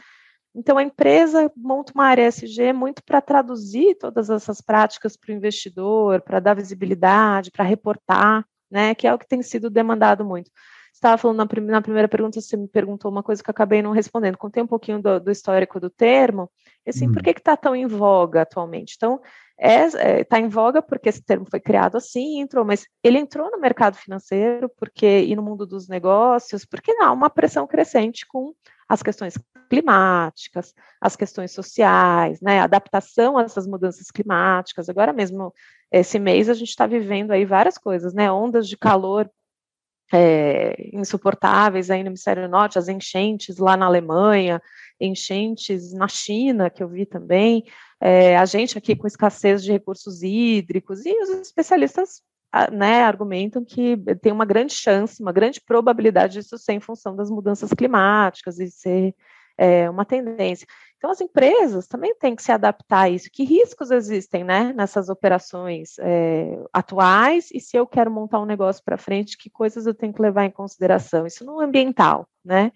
então, 0.53 0.77
a 0.77 0.84
empresa 0.84 1.51
monta 1.55 1.93
uma 1.93 2.05
área 2.05 2.27
SG 2.27 2.74
muito 2.74 3.01
para 3.03 3.22
traduzir 3.22 3.96
todas 3.96 4.29
essas 4.29 4.60
práticas 4.60 5.15
para 5.15 5.31
o 5.31 5.36
investidor, 5.36 6.22
para 6.22 6.39
dar 6.39 6.55
visibilidade, 6.55 7.51
para 7.51 7.63
reportar, 7.63 8.46
né, 8.70 8.93
que 8.93 9.08
é 9.08 9.13
o 9.13 9.17
que 9.17 9.27
tem 9.27 9.41
sido 9.41 9.70
demandado 9.70 10.25
muito. 10.25 10.51
Você 10.91 10.98
estava 10.98 11.17
falando 11.17 11.38
na, 11.38 11.46
prim 11.46 11.62
na, 11.62 11.81
primeira 11.81 12.08
pergunta, 12.08 12.41
você 12.41 12.58
me 12.58 12.67
perguntou 12.67 13.10
uma 13.10 13.24
coisa 13.24 13.41
que 13.41 13.50
eu 13.50 13.51
acabei 13.51 13.81
não 13.81 13.91
respondendo. 13.91 14.38
Contei 14.38 14.62
um 14.62 14.67
pouquinho 14.67 15.01
do, 15.01 15.22
do 15.22 15.31
histórico 15.31 15.79
do 15.79 15.89
termo, 15.89 16.51
assim, 16.89 17.07
hum. 17.07 17.11
por 17.11 17.21
que 17.21 17.29
está 17.31 17.55
tão 17.55 17.75
em 17.75 17.85
voga 17.85 18.41
atualmente? 18.41 18.95
Então, 18.97 19.21
está 19.59 20.00
é, 20.00 20.19
é 20.21 20.23
tá 20.23 20.39
em 20.39 20.47
voga 20.47 20.81
porque 20.81 21.09
esse 21.09 21.21
termo 21.21 21.45
foi 21.50 21.59
criado 21.59 21.95
assim, 21.97 22.39
entrou, 22.39 22.65
mas 22.65 22.88
ele 23.03 23.19
entrou 23.19 23.51
no 23.51 23.59
mercado 23.59 23.95
financeiro 23.95 24.69
porque 24.77 25.21
e 25.21 25.35
no 25.35 25.43
mundo 25.43 25.65
dos 25.65 25.88
negócios, 25.88 26.65
porque 26.65 26.91
há 27.01 27.11
uma 27.11 27.29
pressão 27.29 27.67
crescente 27.67 28.25
com 28.27 28.53
as 28.89 29.01
questões 29.01 29.38
climáticas, 29.69 30.73
as 31.00 31.15
questões 31.15 31.53
sociais, 31.53 32.41
né, 32.41 32.59
adaptação 32.59 33.38
a 33.38 33.43
essas 33.43 33.65
mudanças 33.65 34.11
climáticas. 34.11 34.89
Agora 34.89 35.13
mesmo, 35.13 35.53
esse 35.89 36.19
mês, 36.19 36.50
a 36.50 36.53
gente 36.53 36.69
está 36.69 36.85
vivendo 36.85 37.31
aí 37.31 37.45
várias 37.45 37.77
coisas, 37.77 38.13
né, 38.13 38.29
ondas 38.29 38.67
de 38.67 38.75
calor 38.75 39.31
é, 40.11 40.89
insuportáveis 40.93 41.89
aí 41.89 42.03
no 42.03 42.09
hemisfério 42.09 42.47
norte, 42.49 42.77
as 42.77 42.87
enchentes 42.87 43.57
lá 43.57 43.77
na 43.77 43.85
Alemanha, 43.85 44.61
enchentes 44.99 45.93
na 45.93 46.07
China, 46.07 46.69
que 46.69 46.83
eu 46.83 46.89
vi 46.89 47.05
também, 47.05 47.63
é, 47.99 48.37
a 48.37 48.45
gente 48.45 48.77
aqui 48.77 48.95
com 48.95 49.07
escassez 49.07 49.63
de 49.63 49.71
recursos 49.71 50.21
hídricos, 50.21 51.05
e 51.05 51.13
os 51.21 51.29
especialistas 51.29 52.21
né, 52.71 53.03
argumentam 53.03 53.63
que 53.63 53.97
tem 54.21 54.31
uma 54.31 54.45
grande 54.45 54.73
chance, 54.73 55.21
uma 55.21 55.31
grande 55.31 55.61
probabilidade 55.61 56.33
disso 56.33 56.57
ser 56.57 56.73
em 56.73 56.79
função 56.81 57.15
das 57.15 57.29
mudanças 57.29 57.71
climáticas 57.71 58.59
e 58.59 58.69
ser 58.69 59.15
é, 59.57 59.89
uma 59.89 60.03
tendência. 60.03 60.67
Então, 61.01 61.10
as 61.10 61.20
empresas 61.20 61.88
também 61.88 62.13
têm 62.13 62.36
que 62.36 62.43
se 62.43 62.51
adaptar 62.51 63.05
a 63.05 63.10
isso. 63.10 63.27
Que 63.34 63.43
riscos 63.43 63.89
existem 63.89 64.43
né, 64.43 64.72
nessas 64.72 65.10
operações 65.10 65.98
é, 65.98 66.63
atuais? 66.72 67.50
E 67.51 67.60
se 67.60 67.75
eu 67.75 67.88
quero 67.88 68.12
montar 68.12 68.39
um 68.39 68.46
negócio 68.46 68.84
para 68.86 69.00
frente, 69.00 69.36
que 69.36 69.50
coisas 69.50 69.88
eu 69.88 69.96
tenho 69.96 70.13
que 70.13 70.22
levar 70.22 70.46
em 70.46 70.51
consideração? 70.51 71.25
Isso 71.25 71.43
no 71.43 71.60
ambiental, 71.60 72.27
né? 72.46 72.72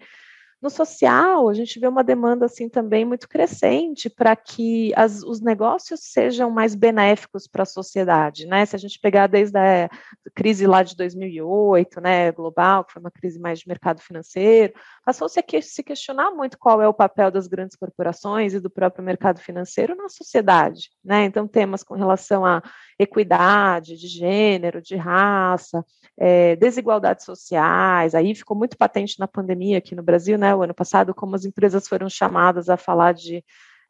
No 0.60 0.70
social, 0.70 1.50
a 1.50 1.54
gente 1.54 1.78
vê 1.78 1.86
uma 1.86 2.02
demanda 2.02 2.46
assim 2.46 2.66
também 2.66 3.04
muito 3.04 3.28
crescente 3.28 4.08
para 4.08 4.34
que 4.34 4.90
as, 4.96 5.22
os 5.22 5.38
negócios 5.38 6.00
sejam 6.00 6.50
mais 6.50 6.74
benéficos 6.74 7.46
para 7.46 7.62
a 7.62 7.66
sociedade, 7.66 8.46
né? 8.46 8.64
Se 8.64 8.74
a 8.74 8.78
gente 8.78 8.98
pegar 8.98 9.26
desde 9.26 9.58
a 9.58 9.90
crise 10.34 10.66
lá 10.66 10.82
de 10.82 10.96
2008, 10.96 12.00
né, 12.00 12.32
global, 12.32 12.84
que 12.84 12.92
foi 12.94 13.00
uma 13.00 13.10
crise 13.10 13.38
mais 13.38 13.58
de 13.58 13.68
mercado 13.68 14.00
financeiro, 14.00 14.72
passou-se 15.04 15.38
a 15.38 15.42
que, 15.42 15.60
se 15.60 15.82
questionar 15.82 16.30
muito 16.30 16.58
qual 16.58 16.80
é 16.80 16.88
o 16.88 16.94
papel 16.94 17.30
das 17.30 17.46
grandes 17.46 17.76
corporações 17.76 18.54
e 18.54 18.60
do 18.60 18.70
próprio 18.70 19.04
mercado 19.04 19.40
financeiro 19.40 19.94
na 19.94 20.08
sociedade, 20.08 20.90
né? 21.04 21.24
Então, 21.24 21.46
temas 21.46 21.82
com 21.82 21.94
relação 21.94 22.46
à 22.46 22.62
equidade 22.98 23.96
de 23.96 24.08
gênero, 24.08 24.80
de 24.80 24.96
raça, 24.96 25.84
é, 26.18 26.56
desigualdades 26.56 27.26
sociais, 27.26 28.14
aí 28.14 28.34
ficou 28.34 28.56
muito 28.56 28.76
patente 28.76 29.20
na 29.20 29.28
pandemia 29.28 29.78
aqui 29.78 29.94
no 29.94 30.02
Brasil, 30.02 30.38
né? 30.38 30.45
Né, 30.46 30.54
o 30.54 30.62
ano 30.62 30.74
passado, 30.74 31.14
como 31.14 31.34
as 31.34 31.44
empresas 31.44 31.88
foram 31.88 32.08
chamadas 32.08 32.68
a 32.68 32.76
falar 32.76 33.12
de 33.12 33.44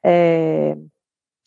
é, 0.05 0.77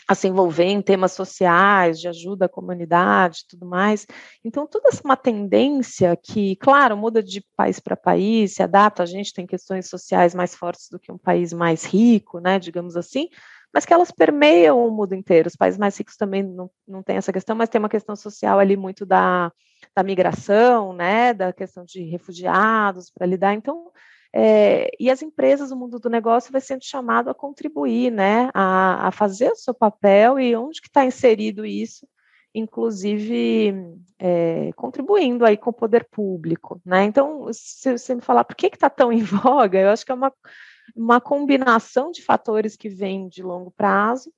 a 0.07 0.15
se 0.15 0.27
envolver 0.27 0.65
em 0.65 0.81
temas 0.81 1.11
sociais, 1.11 1.99
de 1.99 2.07
ajuda 2.07 2.45
à 2.45 2.49
comunidade, 2.49 3.45
tudo 3.47 3.65
mais. 3.65 4.07
Então, 4.43 4.65
toda 4.65 4.89
essa 4.89 5.03
uma 5.03 5.15
tendência 5.15 6.17
que, 6.17 6.55
claro, 6.55 6.97
muda 6.97 7.21
de 7.21 7.45
país 7.55 7.79
para 7.79 7.95
país, 7.95 8.55
se 8.55 8.63
adapta, 8.63 9.03
a 9.03 9.05
gente 9.05 9.33
tem 9.33 9.45
questões 9.45 9.87
sociais 9.87 10.33
mais 10.33 10.55
fortes 10.55 10.89
do 10.89 10.99
que 10.99 11.11
um 11.11 11.17
país 11.17 11.53
mais 11.53 11.85
rico, 11.85 12.39
né, 12.39 12.57
digamos 12.57 12.97
assim, 12.97 13.29
mas 13.71 13.85
que 13.85 13.93
elas 13.93 14.09
permeiam 14.09 14.83
o 14.83 14.89
mundo 14.89 15.13
inteiro. 15.13 15.47
Os 15.47 15.55
países 15.55 15.79
mais 15.79 15.95
ricos 15.95 16.17
também 16.17 16.41
não, 16.41 16.71
não 16.87 17.03
têm 17.03 17.17
essa 17.17 17.31
questão, 17.31 17.55
mas 17.55 17.69
tem 17.69 17.77
uma 17.77 17.87
questão 17.87 18.15
social 18.15 18.57
ali 18.57 18.75
muito 18.75 19.05
da, 19.05 19.51
da 19.95 20.01
migração, 20.01 20.91
né, 20.91 21.35
da 21.35 21.53
questão 21.53 21.85
de 21.85 22.01
refugiados 22.01 23.11
para 23.11 23.27
lidar. 23.27 23.53
Então, 23.53 23.91
é, 24.33 24.91
e 24.99 25.09
as 25.09 25.21
empresas, 25.21 25.71
o 25.71 25.75
mundo 25.75 25.99
do 25.99 26.09
negócio 26.09 26.51
vai 26.51 26.61
sendo 26.61 26.83
chamado 26.83 27.29
a 27.29 27.35
contribuir, 27.35 28.11
né, 28.11 28.49
a, 28.53 29.07
a 29.07 29.11
fazer 29.11 29.51
o 29.51 29.55
seu 29.55 29.73
papel 29.73 30.39
e 30.39 30.55
onde 30.55 30.81
que 30.81 30.87
está 30.87 31.03
inserido 31.03 31.65
isso, 31.65 32.07
inclusive 32.53 33.73
é, 34.19 34.71
contribuindo 34.73 35.45
aí 35.45 35.57
com 35.57 35.71
o 35.71 35.73
poder 35.73 36.07
público, 36.11 36.81
né? 36.85 37.03
Então, 37.05 37.47
se 37.51 37.97
você 37.97 38.15
me 38.15 38.21
falar 38.21 38.43
por 38.43 38.55
que 38.55 38.67
está 38.67 38.89
tão 38.89 39.11
em 39.11 39.21
voga, 39.23 39.79
eu 39.79 39.89
acho 39.89 40.05
que 40.05 40.11
é 40.11 40.15
uma, 40.15 40.33
uma 40.95 41.21
combinação 41.21 42.11
de 42.11 42.23
fatores 42.23 42.75
que 42.75 42.89
vêm 42.89 43.27
de 43.27 43.41
longo 43.41 43.71
prazo 43.71 44.31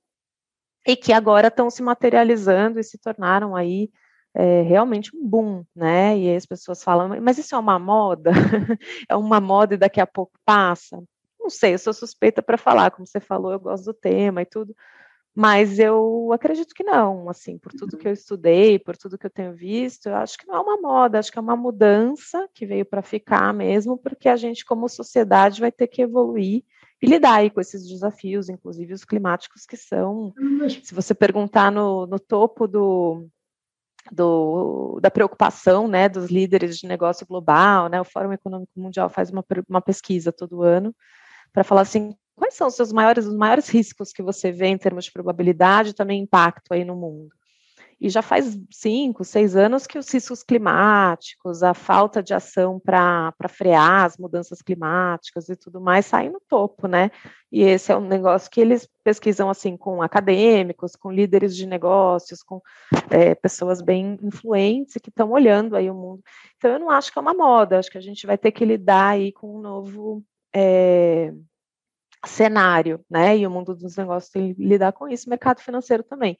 e 0.86 0.96
que 0.96 1.12
agora 1.12 1.48
estão 1.48 1.70
se 1.70 1.82
materializando 1.82 2.80
e 2.80 2.84
se 2.84 2.98
tornaram 2.98 3.54
aí 3.54 3.90
é 4.34 4.62
realmente 4.62 5.14
um 5.14 5.26
boom, 5.26 5.64
né? 5.74 6.16
E 6.16 6.28
aí 6.28 6.36
as 6.36 6.46
pessoas 6.46 6.82
falam, 6.82 7.20
mas 7.20 7.38
isso 7.38 7.54
é 7.54 7.58
uma 7.58 7.78
moda? 7.78 8.30
é 9.08 9.14
uma 9.16 9.40
moda 9.40 9.74
e 9.74 9.78
daqui 9.78 10.00
a 10.00 10.06
pouco 10.06 10.32
passa? 10.44 11.02
Não 11.38 11.50
sei, 11.50 11.74
eu 11.74 11.78
sou 11.78 11.92
suspeita 11.92 12.42
para 12.42 12.56
falar, 12.56 12.90
como 12.90 13.06
você 13.06 13.20
falou, 13.20 13.52
eu 13.52 13.60
gosto 13.60 13.84
do 13.84 13.94
tema 13.94 14.42
e 14.42 14.46
tudo, 14.46 14.74
mas 15.34 15.78
eu 15.78 16.30
acredito 16.32 16.74
que 16.74 16.84
não, 16.84 17.28
assim, 17.28 17.58
por 17.58 17.72
tudo 17.72 17.96
que 17.96 18.06
eu 18.06 18.12
estudei, 18.12 18.78
por 18.78 18.96
tudo 18.96 19.18
que 19.18 19.26
eu 19.26 19.30
tenho 19.30 19.54
visto, 19.54 20.08
eu 20.08 20.16
acho 20.16 20.38
que 20.38 20.46
não 20.46 20.56
é 20.56 20.60
uma 20.60 20.80
moda, 20.80 21.18
acho 21.18 21.32
que 21.32 21.38
é 21.38 21.42
uma 21.42 21.56
mudança 21.56 22.48
que 22.54 22.66
veio 22.66 22.84
para 22.84 23.02
ficar 23.02 23.52
mesmo, 23.52 23.98
porque 23.98 24.28
a 24.28 24.36
gente, 24.36 24.64
como 24.64 24.88
sociedade, 24.88 25.60
vai 25.60 25.72
ter 25.72 25.88
que 25.88 26.02
evoluir 26.02 26.62
e 27.00 27.06
lidar 27.06 27.36
aí 27.36 27.50
com 27.50 27.60
esses 27.60 27.88
desafios, 27.88 28.48
inclusive 28.48 28.92
os 28.92 29.04
climáticos, 29.04 29.66
que 29.66 29.76
são, 29.76 30.32
se 30.84 30.94
você 30.94 31.14
perguntar 31.14 31.72
no, 31.72 32.06
no 32.06 32.20
topo 32.20 32.68
do, 32.68 33.26
do, 34.10 34.98
da 35.00 35.10
preocupação 35.10 35.86
né, 35.86 36.08
dos 36.08 36.30
líderes 36.30 36.78
de 36.78 36.86
negócio 36.86 37.26
global, 37.26 37.88
né, 37.88 38.00
o 38.00 38.04
Fórum 38.04 38.32
Econômico 38.32 38.72
Mundial 38.76 39.08
faz 39.08 39.30
uma, 39.30 39.44
uma 39.68 39.80
pesquisa 39.80 40.32
todo 40.32 40.62
ano 40.62 40.94
para 41.52 41.62
falar 41.62 41.82
assim, 41.82 42.16
quais 42.34 42.54
são 42.54 42.66
os 42.66 42.74
seus 42.74 42.92
maiores, 42.92 43.26
os 43.26 43.36
maiores 43.36 43.68
riscos 43.68 44.12
que 44.12 44.22
você 44.22 44.50
vê 44.50 44.66
em 44.66 44.78
termos 44.78 45.04
de 45.04 45.12
probabilidade 45.12 45.90
e 45.90 45.94
também 45.94 46.22
impacto 46.22 46.72
aí 46.72 46.84
no 46.84 46.96
mundo. 46.96 47.30
E 48.02 48.10
já 48.10 48.20
faz 48.20 48.58
cinco, 48.68 49.22
seis 49.22 49.54
anos 49.54 49.86
que 49.86 49.96
os 49.96 50.12
riscos 50.12 50.42
climáticos, 50.42 51.62
a 51.62 51.72
falta 51.72 52.20
de 52.20 52.34
ação 52.34 52.80
para 52.80 53.32
frear 53.48 54.04
as 54.04 54.16
mudanças 54.16 54.60
climáticas 54.60 55.48
e 55.48 55.54
tudo 55.54 55.80
mais 55.80 56.06
saem 56.06 56.28
no 56.28 56.40
topo, 56.48 56.88
né? 56.88 57.12
E 57.52 57.62
esse 57.62 57.92
é 57.92 57.96
um 57.96 58.04
negócio 58.04 58.50
que 58.50 58.60
eles 58.60 58.88
pesquisam 59.04 59.48
assim 59.48 59.76
com 59.76 60.02
acadêmicos, 60.02 60.96
com 60.96 61.12
líderes 61.12 61.54
de 61.54 61.64
negócios, 61.64 62.42
com 62.42 62.60
é, 63.08 63.36
pessoas 63.36 63.80
bem 63.80 64.18
influentes 64.20 64.96
que 65.00 65.08
estão 65.08 65.30
olhando 65.30 65.76
aí 65.76 65.88
o 65.88 65.94
mundo. 65.94 66.24
Então 66.56 66.72
eu 66.72 66.80
não 66.80 66.90
acho 66.90 67.12
que 67.12 67.20
é 67.20 67.22
uma 67.22 67.34
moda, 67.34 67.78
acho 67.78 67.88
que 67.88 67.98
a 67.98 68.02
gente 68.02 68.26
vai 68.26 68.36
ter 68.36 68.50
que 68.50 68.64
lidar 68.64 69.10
aí 69.10 69.30
com 69.30 69.58
um 69.58 69.60
novo 69.60 70.24
é, 70.52 71.32
cenário, 72.26 72.98
né? 73.08 73.38
E 73.38 73.46
o 73.46 73.50
mundo 73.50 73.76
dos 73.76 73.96
negócios 73.96 74.32
tem 74.32 74.52
que 74.52 74.60
lidar 74.60 74.90
com 74.90 75.08
isso, 75.08 75.30
mercado 75.30 75.60
financeiro 75.60 76.02
também. 76.02 76.36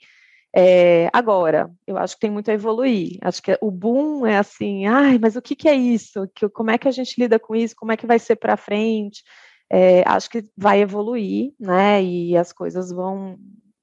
É, 0.54 1.08
agora, 1.14 1.70
eu 1.86 1.96
acho 1.96 2.14
que 2.14 2.20
tem 2.20 2.30
muito 2.30 2.50
a 2.50 2.54
evoluir. 2.54 3.16
Acho 3.22 3.42
que 3.42 3.56
o 3.60 3.70
boom 3.70 4.26
é 4.26 4.36
assim, 4.36 4.86
ai, 4.86 5.18
mas 5.18 5.34
o 5.34 5.40
que, 5.40 5.56
que 5.56 5.68
é 5.68 5.74
isso? 5.74 6.28
Que, 6.34 6.48
como 6.48 6.70
é 6.70 6.76
que 6.76 6.86
a 6.86 6.90
gente 6.90 7.18
lida 7.18 7.38
com 7.38 7.56
isso? 7.56 7.74
Como 7.74 7.90
é 7.90 7.96
que 7.96 8.06
vai 8.06 8.18
ser 8.18 8.36
para 8.36 8.56
frente? 8.56 9.22
É, 9.70 10.06
acho 10.06 10.28
que 10.28 10.44
vai 10.54 10.82
evoluir, 10.82 11.54
né? 11.58 12.02
E 12.04 12.36
as 12.36 12.52
coisas 12.52 12.92
vão, 12.92 13.38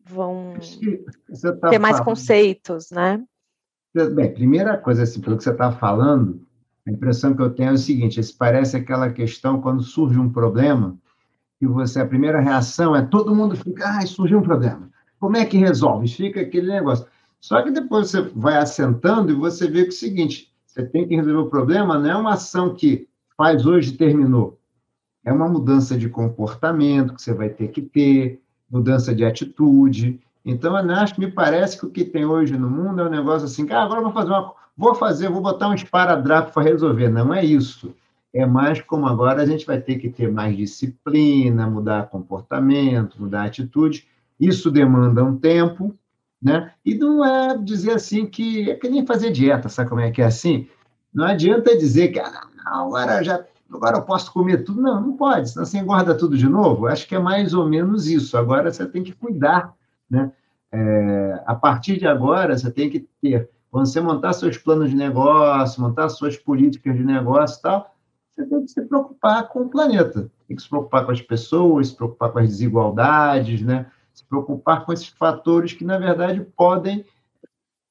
vão 0.06 0.54
tá 1.60 1.70
ter 1.70 1.80
mais 1.80 1.98
falando. 1.98 2.06
conceitos, 2.06 2.92
né? 2.92 3.24
Bem, 4.14 4.32
primeira 4.32 4.78
coisa, 4.78 5.02
assim, 5.02 5.20
pelo 5.20 5.38
que 5.38 5.44
você 5.44 5.50
está 5.50 5.72
falando, 5.72 6.46
a 6.88 6.92
impressão 6.92 7.36
que 7.36 7.42
eu 7.42 7.50
tenho 7.50 7.72
é 7.72 7.74
o 7.74 7.78
seguinte: 7.78 8.22
parece 8.38 8.78
aquela 8.78 9.12
questão 9.12 9.60
quando 9.60 9.82
surge 9.82 10.20
um 10.20 10.32
problema, 10.32 10.96
e 11.60 11.66
você, 11.66 12.00
a 12.00 12.06
primeira 12.06 12.40
reação 12.40 12.96
é 12.96 13.02
todo 13.04 13.36
mundo 13.36 13.58
fica, 13.58 13.88
ai, 13.88 14.06
surgiu 14.06 14.38
um 14.38 14.44
problema 14.44 14.92
como 15.20 15.38
é 15.38 15.46
que 15.46 15.58
resolve? 15.58 16.08
Fica 16.08 16.42
aquele 16.42 16.68
negócio. 16.68 17.06
Só 17.40 17.62
que 17.62 17.72
depois 17.72 18.10
você 18.10 18.22
vai 18.22 18.58
assentando 18.58 19.32
e 19.32 19.36
você 19.36 19.68
vê 19.68 19.82
que 19.82 19.88
é 19.88 19.90
o 19.90 19.94
seguinte: 19.94 20.52
você 20.66 20.84
tem 20.84 21.08
que 21.08 21.16
resolver 21.16 21.40
o 21.40 21.50
problema, 21.50 21.98
não 21.98 22.10
é 22.10 22.16
uma 22.16 22.34
ação 22.34 22.74
que 22.74 23.08
faz 23.38 23.66
hoje 23.66 23.94
e 23.94 23.98
terminou. 23.98 24.58
É 25.24 25.32
uma 25.32 25.48
mudança 25.48 25.98
de 25.98 26.10
comportamento 26.10 27.14
que 27.14 27.22
você 27.22 27.34
vai 27.34 27.50
ter 27.50 27.70
que 27.70 27.82
ter, 27.82 28.42
mudança 28.70 29.14
de 29.14 29.26
atitude. 29.26 30.20
Então, 30.46 30.76
acho 30.76 31.16
que 31.16 31.20
me 31.20 31.32
parece 31.32 31.78
que 31.78 31.86
o 31.86 31.90
que 31.90 32.06
tem 32.06 32.26
hoje 32.26 32.58
no 32.58 32.70
mundo 32.70 33.02
é 33.02 33.06
um 33.06 33.10
negócio 33.10 33.46
assim, 33.46 33.68
ah, 33.72 33.84
agora 33.84 34.02
vou 34.02 34.14
fazer 34.14 34.30
uma. 34.30 34.54
Vou 34.76 34.96
fazer, 34.96 35.30
vou 35.30 35.42
botar 35.42 35.68
um 35.68 35.74
esparadrapo 35.74 36.54
para 36.54 36.64
resolver. 36.64 37.10
Não 37.10 37.34
é 37.34 37.44
isso. 37.44 37.94
É 38.34 38.46
mais 38.46 38.80
como 38.80 39.08
agora 39.08 39.42
a 39.42 39.46
gente 39.46 39.66
vai 39.66 39.82
ter 39.82 39.98
que 39.98 40.10
ter 40.10 40.32
mais 40.32 40.56
disciplina, 40.56 41.70
mudar 41.70 42.10
comportamento, 42.10 43.22
mudar 43.22 43.44
atitude 43.44 44.08
isso 44.40 44.72
demanda 44.72 45.24
um 45.24 45.38
tempo, 45.38 45.94
né? 46.42 46.72
E 46.86 46.96
não 46.96 47.24
é 47.26 47.58
dizer 47.58 47.92
assim 47.92 48.26
que 48.26 48.72
é 48.72 48.76
que 48.76 48.90
nem 48.90 49.06
fazer 49.06 49.32
dieta, 49.32 49.68
sabe 49.68 49.90
como 49.90 50.02
é 50.02 50.12
que 50.12 50.22
é 50.22 50.26
assim? 50.26 50.68
Não 51.14 51.26
adianta 51.26 51.78
dizer 51.78 52.10
que 52.10 52.20
ah, 52.20 52.48
agora 52.66 53.24
já 53.24 53.44
agora 53.72 53.98
eu 53.98 54.04
posso 54.04 54.32
comer 54.32 54.64
tudo. 54.64 54.82
Não, 54.82 55.02
não 55.02 55.18
pode, 55.18 55.50
senão 55.50 55.66
você 55.66 55.78
engorda 55.78 56.16
tudo 56.16 56.38
de 56.38 56.48
novo. 56.48 56.88
Acho 56.88 57.08
que 57.08 57.16
é 57.16 57.20
mais 57.20 57.54
ou 57.54 57.68
menos 57.68 58.08
isso. 58.08 58.38
Agora 58.38 58.72
você 58.72 58.86
tem 58.86 59.04
que 59.04 59.14
cuidar, 59.14 59.74
né? 60.10 60.32
É, 60.72 61.44
a 61.46 61.56
partir 61.56 61.98
de 61.98 62.08
agora, 62.08 62.58
você 62.58 62.70
tem 62.72 62.90
que 62.90 63.08
ter, 63.22 63.50
quando 63.72 63.88
você 63.88 64.00
montar 64.00 64.34
seus 64.34 64.58
planos 64.58 64.92
de 64.92 64.96
negócio, 64.96 65.82
montar 65.82 66.10
suas 66.10 66.38
políticas 66.38 66.96
de 66.96 67.04
negócio 67.04 67.58
e 67.58 67.62
tal, 67.62 67.96
você 68.30 68.46
tem 68.46 68.62
que 68.62 68.72
se 68.72 68.82
preocupar 68.84 69.50
com 69.50 69.62
o 69.62 69.70
planeta. 69.70 70.30
Tem 70.48 70.56
que 70.56 70.62
se 70.62 70.70
preocupar 70.70 71.06
com 71.06 71.12
as 71.12 71.22
pessoas, 71.22 71.88
se 71.88 71.96
preocupar 71.96 72.32
com 72.32 72.40
as 72.40 72.48
desigualdades, 72.48 73.62
né? 73.62 73.88
Se 74.20 74.26
preocupar 74.26 74.86
com 74.86 74.94
esses 74.94 75.08
fatores 75.08 75.74
que, 75.74 75.86
na 75.86 75.98
verdade, 75.98 76.42
podem 76.56 77.06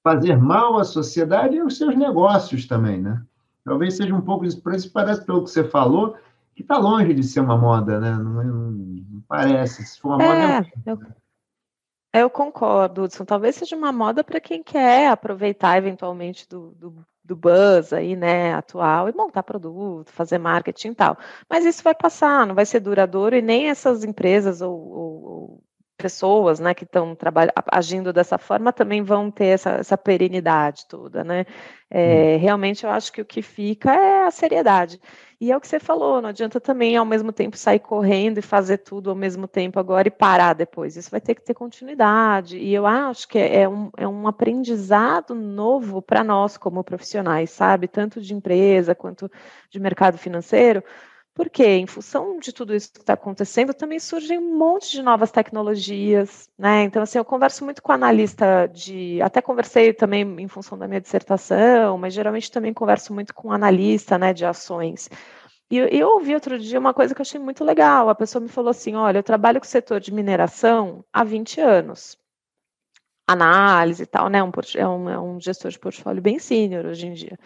fazer 0.02 0.36
mal 0.36 0.78
à 0.78 0.84
sociedade 0.84 1.56
e 1.56 1.60
aos 1.60 1.76
seus 1.76 1.96
negócios 1.96 2.66
também, 2.66 3.00
né? 3.00 3.22
Talvez 3.64 3.96
seja 3.96 4.14
um 4.14 4.20
pouco 4.20 4.44
isso. 4.44 4.60
Por 4.62 4.74
isso 4.74 4.90
parece, 4.92 5.24
pelo 5.24 5.44
que 5.44 5.50
você 5.50 5.64
falou, 5.64 6.16
que 6.54 6.62
está 6.62 6.78
longe 6.78 7.12
de 7.12 7.22
ser 7.22 7.40
uma 7.40 7.56
moda, 7.56 8.00
né? 8.00 8.12
Não, 8.12 8.44
não, 8.44 8.70
não 8.70 9.22
parece. 9.26 9.84
Se 9.84 10.00
for 10.00 10.14
uma 10.14 10.22
é, 10.22 10.26
moda... 10.26 10.68
É 10.86 10.90
eu, 10.90 10.98
eu 12.14 12.30
concordo, 12.30 13.02
Hudson. 13.02 13.24
Talvez 13.24 13.56
seja 13.56 13.76
uma 13.76 13.92
moda 13.92 14.22
para 14.22 14.40
quem 14.40 14.62
quer 14.62 15.10
aproveitar, 15.10 15.76
eventualmente, 15.76 16.48
do, 16.48 16.70
do, 16.72 17.06
do 17.24 17.36
buzz 17.36 17.92
aí, 17.92 18.16
né, 18.16 18.54
atual, 18.54 19.08
e 19.08 19.12
montar 19.12 19.42
produto, 19.42 20.10
fazer 20.10 20.38
marketing 20.38 20.88
e 20.88 20.94
tal. 20.94 21.18
Mas 21.48 21.64
isso 21.64 21.82
vai 21.82 21.94
passar, 21.94 22.46
não 22.46 22.54
vai 22.54 22.64
ser 22.64 22.80
duradouro, 22.80 23.36
e 23.36 23.42
nem 23.42 23.68
essas 23.68 24.04
empresas 24.04 24.62
ou, 24.62 24.72
ou 24.72 25.62
pessoas 25.98 26.60
né, 26.60 26.72
que 26.72 26.84
estão 26.84 27.16
agindo 27.72 28.12
dessa 28.12 28.38
forma 28.38 28.72
também 28.72 29.02
vão 29.02 29.30
ter 29.30 29.46
essa, 29.46 29.70
essa 29.70 29.98
perenidade 29.98 30.86
toda, 30.86 31.24
né? 31.24 31.44
É, 31.90 32.36
hum. 32.36 32.38
Realmente 32.38 32.84
eu 32.84 32.90
acho 32.90 33.12
que 33.12 33.20
o 33.20 33.24
que 33.24 33.42
fica 33.42 33.92
é 33.92 34.26
a 34.26 34.30
seriedade. 34.30 35.00
E 35.40 35.52
é 35.52 35.56
o 35.56 35.60
que 35.60 35.68
você 35.68 35.78
falou, 35.78 36.20
não 36.20 36.30
adianta 36.30 36.60
também 36.60 36.96
ao 36.96 37.04
mesmo 37.04 37.32
tempo 37.32 37.56
sair 37.56 37.78
correndo 37.78 38.38
e 38.38 38.42
fazer 38.42 38.78
tudo 38.78 39.10
ao 39.10 39.16
mesmo 39.16 39.46
tempo 39.46 39.78
agora 39.78 40.08
e 40.08 40.10
parar 40.10 40.52
depois. 40.52 40.96
Isso 40.96 41.10
vai 41.10 41.20
ter 41.20 41.34
que 41.34 41.44
ter 41.44 41.54
continuidade. 41.54 42.58
E 42.58 42.74
eu 42.74 42.86
acho 42.86 43.26
que 43.28 43.38
é 43.38 43.68
um, 43.68 43.90
é 43.96 44.06
um 44.06 44.26
aprendizado 44.26 45.34
novo 45.34 46.02
para 46.02 46.24
nós 46.24 46.56
como 46.56 46.82
profissionais, 46.82 47.50
sabe? 47.50 47.86
Tanto 47.86 48.20
de 48.20 48.34
empresa 48.34 48.94
quanto 48.94 49.30
de 49.70 49.78
mercado 49.80 50.18
financeiro 50.18 50.82
porque, 51.38 51.64
em 51.64 51.86
função 51.86 52.40
de 52.40 52.52
tudo 52.52 52.74
isso 52.74 52.92
que 52.92 52.98
está 52.98 53.12
acontecendo, 53.12 53.72
também 53.72 54.00
surgem 54.00 54.40
um 54.40 54.58
monte 54.58 54.90
de 54.90 55.02
novas 55.02 55.30
tecnologias, 55.30 56.50
né? 56.58 56.82
Então, 56.82 57.00
assim, 57.00 57.16
eu 57.16 57.24
converso 57.24 57.64
muito 57.64 57.80
com 57.80 57.92
analista 57.92 58.66
de. 58.66 59.22
Até 59.22 59.40
conversei 59.40 59.92
também 59.92 60.22
em 60.40 60.48
função 60.48 60.76
da 60.76 60.88
minha 60.88 61.00
dissertação, 61.00 61.96
mas 61.96 62.12
geralmente 62.12 62.50
também 62.50 62.74
converso 62.74 63.14
muito 63.14 63.32
com 63.32 63.52
analista 63.52 64.18
né, 64.18 64.34
de 64.34 64.44
ações. 64.44 65.08
E 65.70 65.76
eu, 65.76 66.08
ouvi 66.08 66.34
outro 66.34 66.58
dia 66.58 66.76
uma 66.76 66.92
coisa 66.92 67.14
que 67.14 67.20
eu 67.20 67.24
achei 67.24 67.38
muito 67.38 67.64
legal. 67.64 68.08
A 68.08 68.16
pessoa 68.16 68.42
me 68.42 68.48
falou 68.48 68.70
assim: 68.70 68.96
olha, 68.96 69.18
eu 69.18 69.22
trabalho 69.22 69.60
com 69.60 69.66
o 69.66 69.68
setor 69.68 70.00
de 70.00 70.12
mineração 70.12 71.04
há 71.12 71.22
20 71.22 71.60
anos. 71.60 72.18
Análise 73.28 74.02
e 74.02 74.06
tal, 74.06 74.28
né? 74.28 74.42
Um, 74.42 74.50
é, 74.74 74.88
um, 74.88 75.08
é 75.10 75.20
um 75.20 75.40
gestor 75.40 75.70
de 75.70 75.78
portfólio 75.78 76.20
bem 76.20 76.40
sênior 76.40 76.84
hoje 76.84 77.06
em 77.06 77.12
dia. 77.12 77.38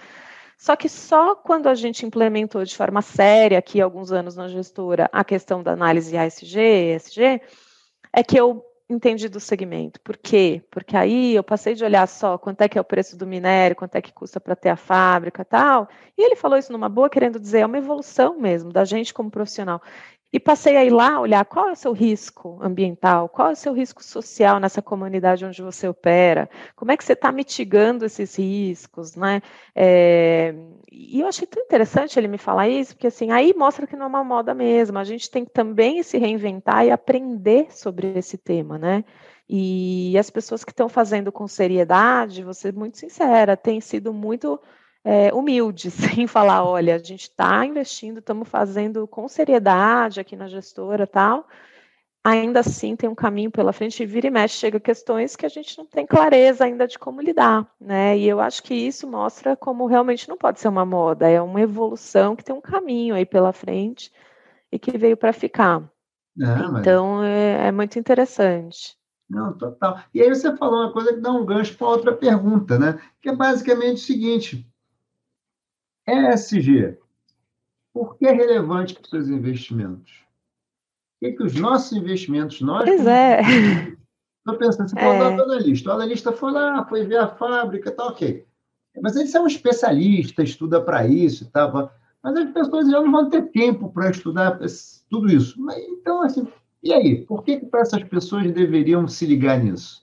Só 0.59 0.77
que 0.77 0.89
só 0.89 1.35
quando 1.35 1.69
a 1.69 1.75
gente 1.75 2.07
implementou 2.07 2.65
de 2.65 2.77
forma 2.77 3.03
séria 3.03 3.59
aqui 3.59 3.81
alguns 3.81 4.13
anos 4.13 4.37
na 4.37 4.49
gestora 4.49 5.09
a 5.13 5.25
questão 5.25 5.63
da 5.63 5.73
análise 5.73 6.17
ASG, 6.17 6.95
ESG, 6.95 7.41
é 8.13 8.23
que 8.23 8.39
eu 8.39 8.65
entendi 8.89 9.29
do 9.29 9.41
segmento. 9.41 10.01
Por 10.01 10.17
quê? 10.17 10.63
Porque 10.71 10.97
aí 10.97 11.35
eu 11.35 11.43
passei 11.43 11.75
de 11.75 11.85
olhar 11.85 12.07
só 12.07 12.37
quanto 12.39 12.61
é 12.61 12.69
que 12.69 12.79
é 12.79 12.81
o 12.81 12.85
preço 12.85 13.17
do 13.17 13.27
minério, 13.27 13.77
quanto 13.77 13.97
é 13.97 14.03
que 14.03 14.13
custa 14.13 14.39
para 14.41 14.55
ter 14.55 14.69
a 14.69 14.77
fábrica 14.77 15.45
tal. 15.45 15.89
E 16.17 16.23
ele 16.23 16.37
falou 16.37 16.59
isso 16.59 16.73
numa 16.73 16.89
boa, 16.89 17.09
querendo 17.09 17.41
dizer, 17.41 17.61
é 17.61 17.67
uma 17.67 17.79
evolução 17.79 18.39
mesmo 18.39 18.73
da 18.73 18.85
gente 18.85 19.15
como 19.15 19.31
profissional. 19.31 19.81
E 20.33 20.41
passei 20.41 20.77
a 20.79 20.85
ir 20.85 20.91
lá 20.91 21.21
olhar 21.21 21.45
qual 21.45 21.69
é 21.69 21.73
o 21.73 21.77
seu 21.77 21.93
risco 21.93 22.59
ambiental, 22.63 23.29
qual 23.29 23.51
é 23.51 23.53
o 23.53 23.57
seu 23.57 23.75
risco 23.75 24.03
social 24.03 24.59
nessa 24.59 24.81
comunidade 24.81 25.45
onde 25.45 25.61
você 25.61 25.87
opera, 25.87 26.49
como 26.75 26.91
é 26.91 26.97
que 26.97 27.05
você 27.05 27.13
está 27.13 27.31
mitigando 27.31 28.07
esses 28.07 28.37
riscos, 28.37 29.15
né? 29.15 29.43
É, 29.75 30.55
e 30.91 31.21
eu 31.21 31.27
achei 31.27 31.47
tão 31.47 31.63
interessante 31.63 32.19
ele 32.19 32.29
me 32.29 32.39
falar 32.39 32.67
isso, 32.67 32.95
porque 32.95 33.09
assim, 33.09 33.31
aí 33.31 33.53
mostra 33.55 33.87
que 33.87 33.95
não 33.95 34.07
é 34.07 34.09
uma 34.09 34.25
moda 34.25 34.55
mesmo, 34.55 34.99
a 34.99 35.05
gente 35.05 35.31
tem 35.31 35.45
que 35.45 35.51
também 35.51 36.03
se 36.03 36.17
reinventar 36.17 36.87
e 36.87 36.91
aprender 36.91 37.67
sobre 37.71 38.19
esse 38.19 38.39
tema, 38.39 38.79
né? 38.79 39.05
E 39.47 40.17
as 40.17 40.31
pessoas 40.31 40.65
que 40.65 40.73
estão 40.73 40.89
fazendo 40.89 41.31
com 41.31 41.47
seriedade, 41.47 42.43
vou 42.43 42.55
ser 42.55 42.73
muito 42.73 42.97
sincera, 42.97 43.55
têm 43.55 43.83
sido 43.83 44.15
muito 44.15 44.59
é, 45.05 45.33
humilde, 45.33 45.91
sem 45.93 46.27
falar, 46.27 46.65
olha, 46.65 46.95
a 46.95 46.99
gente 46.99 47.23
está 47.23 47.65
investindo, 47.65 48.19
estamos 48.19 48.49
fazendo 48.49 49.07
com 49.07 49.29
seriedade 49.29 50.21
aqui 50.21 50.37
na 50.37 50.49
gestora 50.49 51.07
tal. 51.07 51.47
Ainda 52.25 52.61
assim 52.61 52.95
tem 52.95 53.11
um 53.11 53.17
caminho 53.17 53.51
pela 53.51 53.73
frente 53.73 54.01
e 54.01 54.07
vira 54.07 54.29
e 54.29 54.31
mexe, 54.31 54.57
chega 54.57 54.79
questões 54.79 55.35
que 55.35 55.45
a 55.45 55.49
gente 55.49 55.77
não 55.77 55.85
tem 55.85 56.07
clareza 56.07 56.65
ainda 56.65 56.87
de 56.87 56.97
como 56.97 57.21
lidar, 57.21 57.69
né? 57.81 58.17
E 58.17 58.29
eu 58.29 58.39
acho 58.41 58.63
que 58.63 58.75
isso 58.75 59.09
mostra 59.09 59.57
como 59.57 59.87
realmente 59.87 60.29
não 60.29 60.37
pode 60.37 60.61
ser 60.61 60.69
uma 60.69 60.87
moda, 60.87 61.29
é 61.29 61.43
uma 61.43 61.61
evolução 61.61 62.37
que 62.37 62.45
tem 62.45 62.55
um 62.55 62.61
caminho 62.61 63.17
aí 63.17 63.27
pela 63.27 63.53
frente 63.53 64.13
e 64.71 64.79
que 64.79 64.97
veio 64.97 65.17
para 65.17 65.33
ficar. 65.33 65.83
É, 66.41 66.79
então 66.79 67.17
mas... 67.17 67.27
é, 67.27 67.67
é 67.67 67.73
muito 67.73 67.99
interessante. 67.99 68.97
Não, 69.29 69.57
total. 69.57 69.99
E 70.15 70.23
aí 70.23 70.29
você 70.29 70.55
falou 70.57 70.81
uma 70.81 70.93
coisa 70.93 71.15
que 71.15 71.21
dá 71.21 71.33
um 71.33 71.45
gancho 71.45 71.77
para 71.77 71.89
outra 71.89 72.13
pergunta, 72.15 72.79
né? 72.79 73.01
Que 73.21 73.31
é 73.31 73.35
basicamente 73.35 73.97
o 73.97 74.07
seguinte: 74.07 74.71
ESG, 76.07 76.99
por 77.93 78.17
que 78.17 78.27
é 78.27 78.33
relevante 78.33 78.95
para 78.95 79.03
os 79.03 79.11
seus 79.11 79.29
investimentos? 79.29 80.13
O 81.21 81.25
que, 81.25 81.33
que 81.33 81.43
os 81.43 81.55
nossos 81.55 81.93
investimentos, 81.93 82.61
nós. 82.61 82.85
Pois 82.85 83.07
é. 83.07 83.41
Estou 83.41 84.59
pensando, 84.59 84.89
você 84.89 84.97
falou 84.97 85.33
é. 85.33 85.37
do 85.37 85.43
analista. 85.43 85.91
O 85.91 85.93
analista 85.93 86.33
foi 86.33 86.51
lá, 86.51 86.85
foi 86.87 87.05
ver 87.05 87.19
a 87.19 87.29
fábrica, 87.29 87.93
tá 87.93 88.07
ok. 88.07 88.45
Mas 89.01 89.15
ele 89.15 89.31
é 89.35 89.41
um 89.41 89.47
especialista, 89.47 90.43
estuda 90.43 90.81
para 90.81 91.07
isso 91.07 91.45
e 91.45 91.47
tal. 91.47 91.93
Mas 92.23 92.37
as 92.37 92.51
pessoas 92.51 92.91
já 92.91 93.01
não 93.01 93.13
vão 93.13 93.31
ter 93.31 93.43
tempo 93.51 93.91
para 93.91 94.11
estudar 94.11 94.59
tudo 95.09 95.33
isso. 95.33 95.61
Mas, 95.61 95.79
então, 95.85 96.23
assim, 96.23 96.47
e 96.83 96.93
aí? 96.93 97.25
Por 97.25 97.45
que, 97.45 97.61
que 97.61 97.77
essas 97.77 98.03
pessoas 98.05 98.51
deveriam 98.51 99.07
se 99.07 99.25
ligar 99.27 99.63
nisso? 99.63 100.02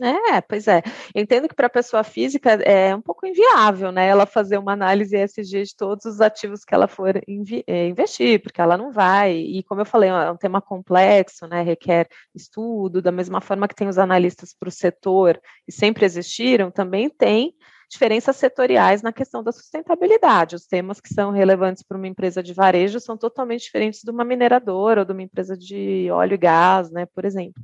É, 0.00 0.40
pois 0.40 0.68
é. 0.68 0.82
Eu 1.14 1.22
entendo 1.22 1.48
que 1.48 1.54
para 1.54 1.66
a 1.66 1.70
pessoa 1.70 2.04
física 2.04 2.52
é 2.62 2.94
um 2.94 3.00
pouco 3.00 3.26
inviável, 3.26 3.90
né? 3.90 4.06
Ela 4.06 4.26
fazer 4.26 4.56
uma 4.56 4.72
análise 4.72 5.16
ESG 5.16 5.64
de 5.64 5.76
todos 5.76 6.04
os 6.04 6.20
ativos 6.20 6.64
que 6.64 6.72
ela 6.74 6.86
for 6.86 7.16
é, 7.16 7.86
investir, 7.88 8.40
porque 8.40 8.60
ela 8.60 8.76
não 8.76 8.92
vai. 8.92 9.36
E 9.36 9.62
como 9.64 9.80
eu 9.80 9.84
falei, 9.84 10.10
é 10.10 10.30
um 10.30 10.36
tema 10.36 10.62
complexo, 10.62 11.48
né? 11.48 11.62
Requer 11.62 12.08
estudo, 12.34 13.02
da 13.02 13.10
mesma 13.10 13.40
forma 13.40 13.66
que 13.66 13.74
tem 13.74 13.88
os 13.88 13.98
analistas 13.98 14.54
para 14.54 14.68
o 14.68 14.72
setor 14.72 15.40
e 15.66 15.72
sempre 15.72 16.04
existiram, 16.04 16.70
também 16.70 17.10
tem 17.10 17.54
diferenças 17.90 18.36
setoriais 18.36 19.02
na 19.02 19.12
questão 19.12 19.42
da 19.42 19.50
sustentabilidade. 19.50 20.54
Os 20.54 20.66
temas 20.66 21.00
que 21.00 21.12
são 21.12 21.30
relevantes 21.30 21.82
para 21.82 21.96
uma 21.96 22.06
empresa 22.06 22.42
de 22.42 22.52
varejo 22.52 23.00
são 23.00 23.16
totalmente 23.16 23.62
diferentes 23.62 24.02
de 24.02 24.10
uma 24.10 24.24
mineradora 24.24 25.00
ou 25.00 25.04
de 25.06 25.12
uma 25.12 25.22
empresa 25.22 25.56
de 25.56 26.08
óleo 26.10 26.34
e 26.34 26.38
gás, 26.38 26.90
né, 26.90 27.06
por 27.06 27.24
exemplo. 27.24 27.62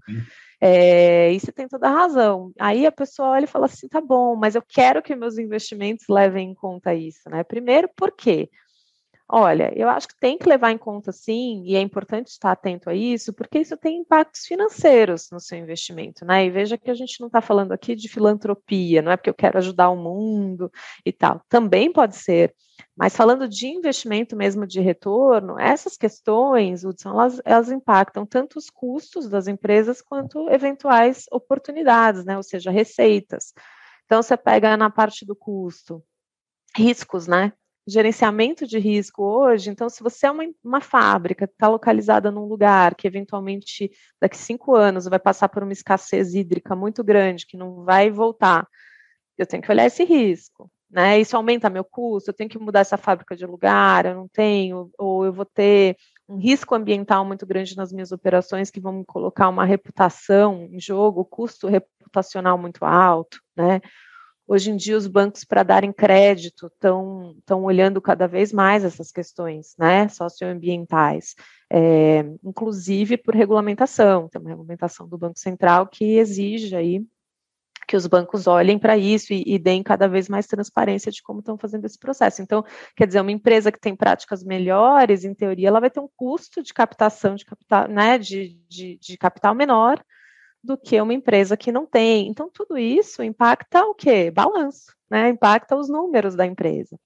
É, 0.66 1.31
e 1.31 1.38
você 1.38 1.53
tem 1.53 1.68
toda 1.68 1.87
a 1.88 1.92
razão. 1.92 2.50
Aí 2.59 2.87
a 2.87 2.92
pessoa 2.92 3.29
olha 3.31 3.44
e 3.44 3.46
fala 3.46 3.66
assim: 3.66 3.87
tá 3.87 4.00
bom, 4.00 4.35
mas 4.35 4.55
eu 4.55 4.62
quero 4.62 5.03
que 5.03 5.14
meus 5.14 5.37
investimentos 5.37 6.07
levem 6.09 6.53
em 6.53 6.55
conta 6.55 6.94
isso, 6.94 7.29
né? 7.29 7.44
Primeiro, 7.44 7.87
por 7.94 8.11
quê? 8.12 8.48
Olha, 9.29 9.73
eu 9.75 9.89
acho 9.89 10.07
que 10.09 10.15
tem 10.21 10.37
que 10.37 10.47
levar 10.47 10.71
em 10.71 10.77
conta 10.77 11.11
sim, 11.11 11.63
e 11.65 11.75
é 11.77 11.81
importante 11.81 12.29
estar 12.29 12.53
atento 12.53 12.91
a 12.91 12.95
isso, 12.95 13.33
porque 13.33 13.59
isso 13.59 13.75
tem 13.75 14.01
impactos 14.01 14.43
financeiros 14.43 15.31
no 15.33 15.41
seu 15.41 15.59
investimento, 15.59 16.27
né? 16.27 16.45
E 16.45 16.51
veja 16.51 16.77
que 16.77 16.91
a 16.91 16.95
gente 16.95 17.19
não 17.21 17.29
está 17.29 17.41
falando 17.41 17.73
aqui 17.73 17.97
de 17.97 18.07
filantropia, 18.07 19.01
não 19.01 19.11
é 19.11 19.17
porque 19.17 19.31
eu 19.31 19.35
quero 19.35 19.57
ajudar 19.57 19.89
o 19.89 19.97
mundo 19.97 20.71
e 21.07 21.11
tal. 21.13 21.41
Também 21.49 21.91
pode 21.91 22.17
ser, 22.17 22.55
mas 22.95 23.17
falando 23.17 23.49
de 23.49 23.67
investimento 23.67 24.37
mesmo 24.37 24.67
de 24.67 24.81
retorno, 24.81 25.59
essas 25.59 25.97
questões, 25.97 26.85
Hudson, 26.85 27.11
elas, 27.11 27.41
elas 27.47 27.71
impactam 27.71 28.27
tanto 28.27 28.59
os 28.59 28.69
custos 28.69 29.27
das 29.29 29.49
empresas 29.49 30.03
quanto 30.03 30.51
eventuais 30.51 31.25
oportunidades, 31.33 32.27
né? 32.27 32.37
Ou 32.37 32.43
seja, 32.43 32.71
receitas. 32.71 33.55
Então, 34.05 34.23
você 34.23 34.37
pega 34.37 34.77
na 34.77 34.91
parte 34.91 35.25
do 35.25 35.35
custo, 35.35 36.05
riscos, 36.77 37.27
né? 37.27 37.53
Gerenciamento 37.87 38.66
de 38.66 38.79
risco 38.79 39.23
hoje, 39.23 39.70
então, 39.70 39.88
se 39.88 40.03
você 40.03 40.27
é 40.27 40.31
uma, 40.31 40.44
uma 40.62 40.81
fábrica 40.81 41.47
que 41.47 41.53
está 41.53 41.68
localizada 41.68 42.31
num 42.31 42.47
lugar 42.47 42.94
que 42.94 43.07
eventualmente 43.07 43.90
daqui 44.20 44.38
cinco 44.38 44.75
anos 44.75 45.05
vai 45.05 45.18
passar 45.18 45.49
por 45.49 45.62
uma 45.62 45.73
escassez 45.73 46.35
hídrica 46.35 46.75
muito 46.75 47.05
grande, 47.05 47.47
que 47.47 47.57
não 47.57 47.85
vai 47.85 48.11
voltar, 48.11 48.66
eu 49.37 49.47
tenho 49.47 49.62
que 49.62 49.70
olhar 49.70 49.87
esse 49.87 50.05
risco. 50.05 50.70
Né? 50.90 51.18
Isso 51.18 51.37
aumenta 51.37 51.68
meu 51.68 51.85
custo, 51.85 52.31
eu 52.31 52.35
tenho 52.35 52.49
que 52.49 52.59
mudar 52.59 52.81
essa 52.81 52.97
fábrica 52.97 53.35
de 53.35 53.44
lugar, 53.44 54.07
eu 54.07 54.14
não 54.14 54.29
tenho, 54.29 54.90
ou 54.97 55.25
eu 55.25 55.33
vou 55.33 55.44
ter 55.44 55.97
um 56.29 56.37
risco 56.37 56.75
ambiental 56.75 57.25
muito 57.25 57.44
grande 57.44 57.77
nas 57.77 57.92
minhas 57.92 58.12
operações 58.12 58.70
que 58.70 58.81
vão 58.81 59.05
colocar 59.05 59.49
uma 59.49 59.64
reputação 59.64 60.68
em 60.70 60.81
jogo, 60.81 61.25
custo 61.25 61.66
reputacional 61.66 62.57
muito 62.57 62.85
alto, 62.85 63.40
né? 63.57 63.81
Hoje 64.47 64.71
em 64.71 64.77
dia, 64.77 64.97
os 64.97 65.07
bancos, 65.07 65.43
para 65.43 65.63
darem 65.63 65.93
crédito, 65.93 66.67
estão 66.67 67.65
olhando 67.65 68.01
cada 68.01 68.27
vez 68.27 68.53
mais 68.53 68.85
essas 68.85 69.11
questões 69.11 69.75
né, 69.79 70.07
socioambientais, 70.09 71.35
é, 71.73 72.21
inclusive 72.45 73.17
por 73.17 73.35
regulamentação. 73.35 74.29
Tem 74.29 74.41
uma 74.41 74.51
regulamentação 74.51 75.09
do 75.09 75.17
Banco 75.17 75.39
Central 75.39 75.87
que 75.87 76.19
exige 76.19 76.77
aí 76.77 77.03
que 77.87 77.97
os 77.97 78.07
bancos 78.07 78.47
olhem 78.47 78.79
para 78.79 78.97
isso 78.97 79.33
e, 79.33 79.43
e, 79.47 79.59
deem 79.59 79.83
cada 79.83 80.09
vez 80.09 80.29
mais 80.29 80.47
transparência 80.47 81.13
de 81.13 81.23
como 81.23 81.41
estão 81.41 81.57
fazendo 81.59 81.85
esse 81.85 81.99
processo. 81.99 82.43
Então, 82.43 82.65
quer 82.97 83.07
dizer, 83.07 83.21
uma 83.21 83.33
empresa 83.33 83.71
que 83.71 83.81
tem 83.81 83.95
práticas 83.95 84.43
melhores, 84.43 85.25
em 85.25 85.35
teoria, 85.35 85.69
ela 85.69 85.81
vai 85.81 85.91
ter 85.91 86.01
um 86.01 86.09
custo 86.17 86.63
de 86.63 86.73
captação 86.73 87.35
de 87.35 87.45
capital, 87.45 87.89
né, 87.89 88.19
de, 88.19 88.59
de, 88.69 88.99
de 88.99 89.17
capital 89.17 89.55
menor, 89.55 90.03
do 90.64 90.77
que 90.79 91.00
uma 91.00 91.12
empresa 91.12 91.57
que 91.57 91.70
não 91.70 91.87
tem. 91.87 92.29
Então, 92.29 92.48
tudo 92.53 92.79
isso 92.79 93.22
impacta 93.22 93.85
o 93.85 93.94
quê? 93.94 94.31
Balanço, 94.31 94.94
né? 95.11 95.29
Impacta 95.29 95.77
os 95.77 95.88
números 95.88 96.35
da 96.35 96.46
empresa. 96.46 96.98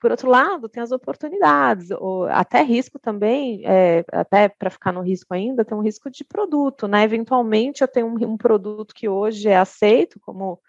Por 0.00 0.10
outro 0.10 0.28
lado, 0.28 0.68
tem 0.68 0.82
as 0.82 0.92
oportunidades, 0.92 1.88
até 2.28 2.62
risco 2.62 2.98
também, 2.98 3.62
é, 3.64 4.04
até 4.12 4.50
para 4.50 4.68
ficar 4.68 4.92
no 4.92 5.00
risco 5.00 5.32
ainda, 5.32 5.64
tem 5.64 5.76
um 5.76 5.80
risco 5.80 6.10
de 6.10 6.22
produto, 6.24 6.86
né? 6.86 7.04
Eventualmente 7.04 7.82
eu 7.82 7.88
tenho 7.88 8.08
um, 8.08 8.32
um 8.32 8.36
produto 8.36 8.94
que 8.94 9.08
hoje 9.08 9.48
é 9.48 9.56
aceito 9.56 10.20
como 10.20 10.60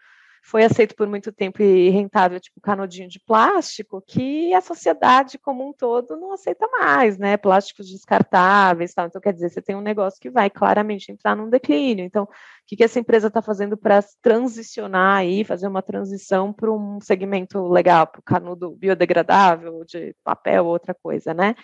foi 0.46 0.64
aceito 0.64 0.96
por 0.96 1.08
muito 1.08 1.32
tempo 1.32 1.64
e 1.64 1.90
rentável, 1.90 2.40
tipo 2.40 2.62
canudinho 2.62 3.10
de 3.10 3.20
plástico, 3.20 4.00
que 4.06 4.54
a 4.54 4.62
sociedade 4.62 5.40
como 5.40 5.68
um 5.68 5.74
todo 5.74 6.16
não 6.16 6.34
aceita 6.34 6.68
mais, 6.68 7.18
né? 7.18 7.36
Plásticos 7.36 7.90
descartáveis, 7.90 8.94
tal. 8.94 9.08
Então, 9.08 9.20
quer 9.20 9.34
dizer, 9.34 9.50
você 9.50 9.60
tem 9.60 9.76
um 9.76 9.82
negócio 9.82 10.20
que 10.22 10.30
vai 10.30 10.48
claramente 10.52 11.12
entrar 11.12 11.36
num 11.36 11.50
declínio. 11.50 12.06
Então, 12.06 12.26
o 12.26 12.30
que, 12.68 12.76
que 12.76 12.84
essa 12.84 13.00
empresa 13.00 13.28
está 13.28 13.42
fazendo 13.42 13.76
para 13.76 14.04
transicionar 14.22 15.18
aí, 15.18 15.44
fazer 15.44 15.68
uma 15.68 15.82
transição 15.82 16.54
para 16.54 16.72
um 16.72 17.02
segmento 17.02 17.68
legal, 17.68 18.06
para 18.06 18.20
o 18.20 18.24
canudo 18.24 18.70
biodegradável, 18.70 19.84
de 19.84 20.16
papel, 20.24 20.68
outra 20.68 20.94
coisa, 20.94 21.34
né? 21.34 21.56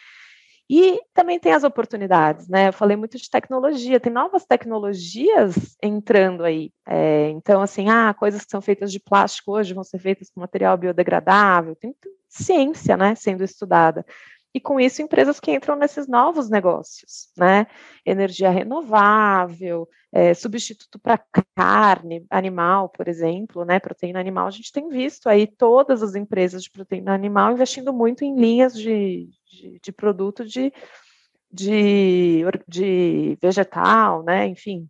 E 0.73 1.01
também 1.13 1.37
tem 1.37 1.51
as 1.51 1.65
oportunidades, 1.65 2.47
né? 2.47 2.69
Eu 2.69 2.73
falei 2.73 2.95
muito 2.95 3.17
de 3.17 3.29
tecnologia, 3.29 3.99
tem 3.99 4.09
novas 4.09 4.45
tecnologias 4.45 5.75
entrando 5.83 6.45
aí. 6.45 6.71
É, 6.87 7.27
então, 7.31 7.61
assim, 7.61 7.89
ah, 7.89 8.13
coisas 8.13 8.45
que 8.45 8.51
são 8.51 8.61
feitas 8.61 8.89
de 8.89 8.97
plástico 8.97 9.51
hoje 9.51 9.73
vão 9.73 9.83
ser 9.83 9.99
feitas 9.99 10.29
com 10.29 10.39
material 10.39 10.77
biodegradável, 10.77 11.75
tem 11.75 11.93
ciência, 12.29 12.95
né, 12.95 13.15
sendo 13.15 13.43
estudada. 13.43 14.05
E 14.53 14.61
com 14.61 14.79
isso, 14.79 15.01
empresas 15.01 15.41
que 15.41 15.51
entram 15.51 15.75
nesses 15.75 16.07
novos 16.07 16.49
negócios, 16.49 17.33
né? 17.37 17.67
Energia 18.05 18.49
renovável, 18.49 19.89
é, 20.09 20.33
substituto 20.33 20.97
para 20.99 21.21
carne 21.53 22.25
animal, 22.29 22.87
por 22.87 23.09
exemplo, 23.09 23.65
né? 23.65 23.77
Proteína 23.77 24.21
animal. 24.21 24.47
A 24.47 24.51
gente 24.51 24.71
tem 24.71 24.87
visto 24.87 25.27
aí 25.27 25.47
todas 25.47 26.01
as 26.01 26.15
empresas 26.15 26.63
de 26.63 26.71
proteína 26.71 27.13
animal 27.13 27.51
investindo 27.51 27.91
muito 27.91 28.23
em 28.23 28.35
linhas 28.39 28.73
de, 28.73 29.29
de, 29.51 29.79
de 29.79 29.91
produto 29.91 30.45
de, 30.45 30.73
de, 31.51 32.43
de 32.67 33.37
vegetal, 33.41 34.23
né? 34.23 34.47
Enfim. 34.47 34.87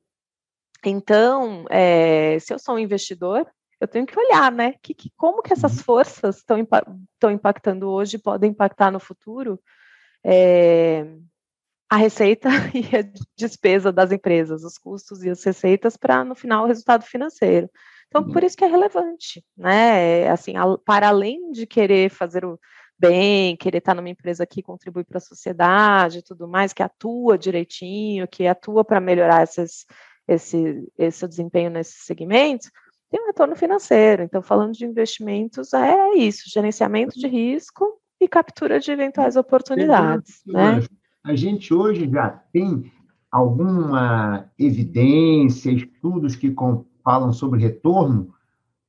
Então, 0.85 1.65
é, 1.69 2.37
se 2.39 2.53
eu 2.53 2.59
sou 2.59 2.75
um 2.75 2.79
investidor, 2.79 3.45
eu 3.79 3.87
tenho 3.87 4.05
que 4.05 4.17
olhar, 4.17 4.51
né? 4.51 4.75
Que, 4.81 4.93
que 4.93 5.11
como 5.17 5.41
que 5.41 5.53
essas 5.53 5.77
uhum. 5.77 5.83
forças 5.83 6.37
estão 6.37 7.31
impactando 7.31 7.89
hoje 7.89 8.17
podem 8.17 8.51
impactar 8.51 8.91
no 8.91 8.99
futuro 8.99 9.59
é, 10.23 11.05
a 11.89 11.97
receita 11.97 12.49
e 12.73 12.95
a 12.95 13.03
despesa 13.35 13.91
das 13.91 14.11
empresas, 14.11 14.63
os 14.63 14.77
custos 14.77 15.23
e 15.23 15.29
as 15.29 15.43
receitas 15.43 15.97
para 15.97 16.23
no 16.23 16.35
final 16.35 16.63
o 16.63 16.67
resultado 16.67 17.03
financeiro. 17.03 17.69
Então, 18.07 18.23
por 18.23 18.41
uhum. 18.41 18.47
isso 18.47 18.57
que 18.57 18.65
é 18.65 18.67
relevante, 18.67 19.43
né? 19.57 20.29
Assim, 20.29 20.53
para 20.85 21.07
além 21.07 21.51
de 21.51 21.65
querer 21.65 22.09
fazer 22.09 22.43
o 22.43 22.59
bem, 23.01 23.57
querer 23.57 23.79
estar 23.79 23.95
numa 23.95 24.09
empresa 24.09 24.45
que 24.45 24.61
contribui 24.61 25.03
para 25.03 25.17
a 25.17 25.21
sociedade 25.21 26.19
e 26.19 26.21
tudo 26.21 26.47
mais, 26.47 26.71
que 26.71 26.83
atua 26.83 27.37
direitinho, 27.37 28.27
que 28.27 28.45
atua 28.45 28.85
para 28.85 28.99
melhorar 28.99 29.43
esses, 29.43 29.85
esse, 30.27 30.87
esse 30.97 31.27
desempenho 31.27 31.71
nesses 31.71 32.05
segmentos, 32.05 32.69
tem 33.09 33.21
um 33.21 33.27
retorno 33.27 33.55
financeiro. 33.55 34.23
Então, 34.23 34.41
falando 34.41 34.73
de 34.73 34.85
investimentos, 34.85 35.73
é 35.73 36.13
isso: 36.13 36.43
gerenciamento 36.47 37.19
de 37.19 37.27
risco 37.27 37.99
e 38.19 38.27
captura 38.27 38.79
de 38.79 38.91
eventuais 38.91 39.35
oportunidades. 39.35 40.41
Né? 40.45 40.83
A 41.23 41.35
gente 41.35 41.73
hoje 41.73 42.09
já 42.09 42.29
tem 42.29 42.91
alguma 43.31 44.49
evidência, 44.59 45.71
estudos 45.71 46.35
que 46.35 46.53
falam 47.03 47.33
sobre 47.33 47.61
retorno 47.61 48.33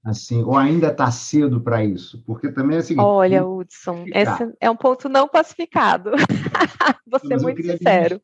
assim, 0.04 0.42
ou 0.42 0.56
ainda 0.56 0.88
está 0.88 1.10
cedo 1.10 1.60
para 1.60 1.84
isso? 1.84 2.22
Porque 2.26 2.50
também 2.50 2.76
é 2.76 2.80
o 2.80 2.82
seguinte. 2.82 3.04
Olha, 3.04 3.46
Hudson, 3.46 4.04
esse 4.08 4.52
é 4.60 4.70
um 4.70 4.76
ponto 4.76 5.08
não 5.08 5.28
pacificado. 5.28 6.10
Vou 7.06 7.20
ser 7.20 7.40
muito 7.40 7.62
sincero. 7.62 8.20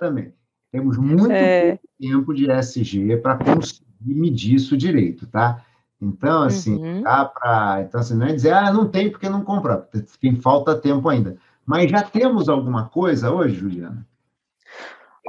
também. 0.00 0.32
Temos 0.72 0.96
muito 0.96 1.30
é... 1.30 1.78
tempo 2.00 2.34
de 2.34 2.50
SG 2.50 3.16
para 3.18 3.36
conseguir 3.36 3.84
medir 4.00 4.54
isso 4.54 4.76
direito, 4.76 5.26
tá? 5.26 5.64
Então, 6.00 6.44
assim, 6.44 6.76
uhum. 6.76 7.02
dá 7.02 7.24
para. 7.24 7.82
Então, 7.82 8.00
assim, 8.00 8.14
não 8.14 8.26
é 8.26 8.32
dizer, 8.32 8.52
ah, 8.52 8.72
não 8.72 8.88
tem 8.88 9.10
porque 9.10 9.28
não 9.28 9.42
comprar, 9.42 9.78
tem 10.20 10.36
falta 10.36 10.76
tempo 10.76 11.08
ainda. 11.08 11.36
Mas 11.66 11.90
já 11.90 12.02
temos 12.02 12.48
alguma 12.48 12.88
coisa 12.88 13.30
hoje, 13.30 13.56
Juliana? 13.56 14.06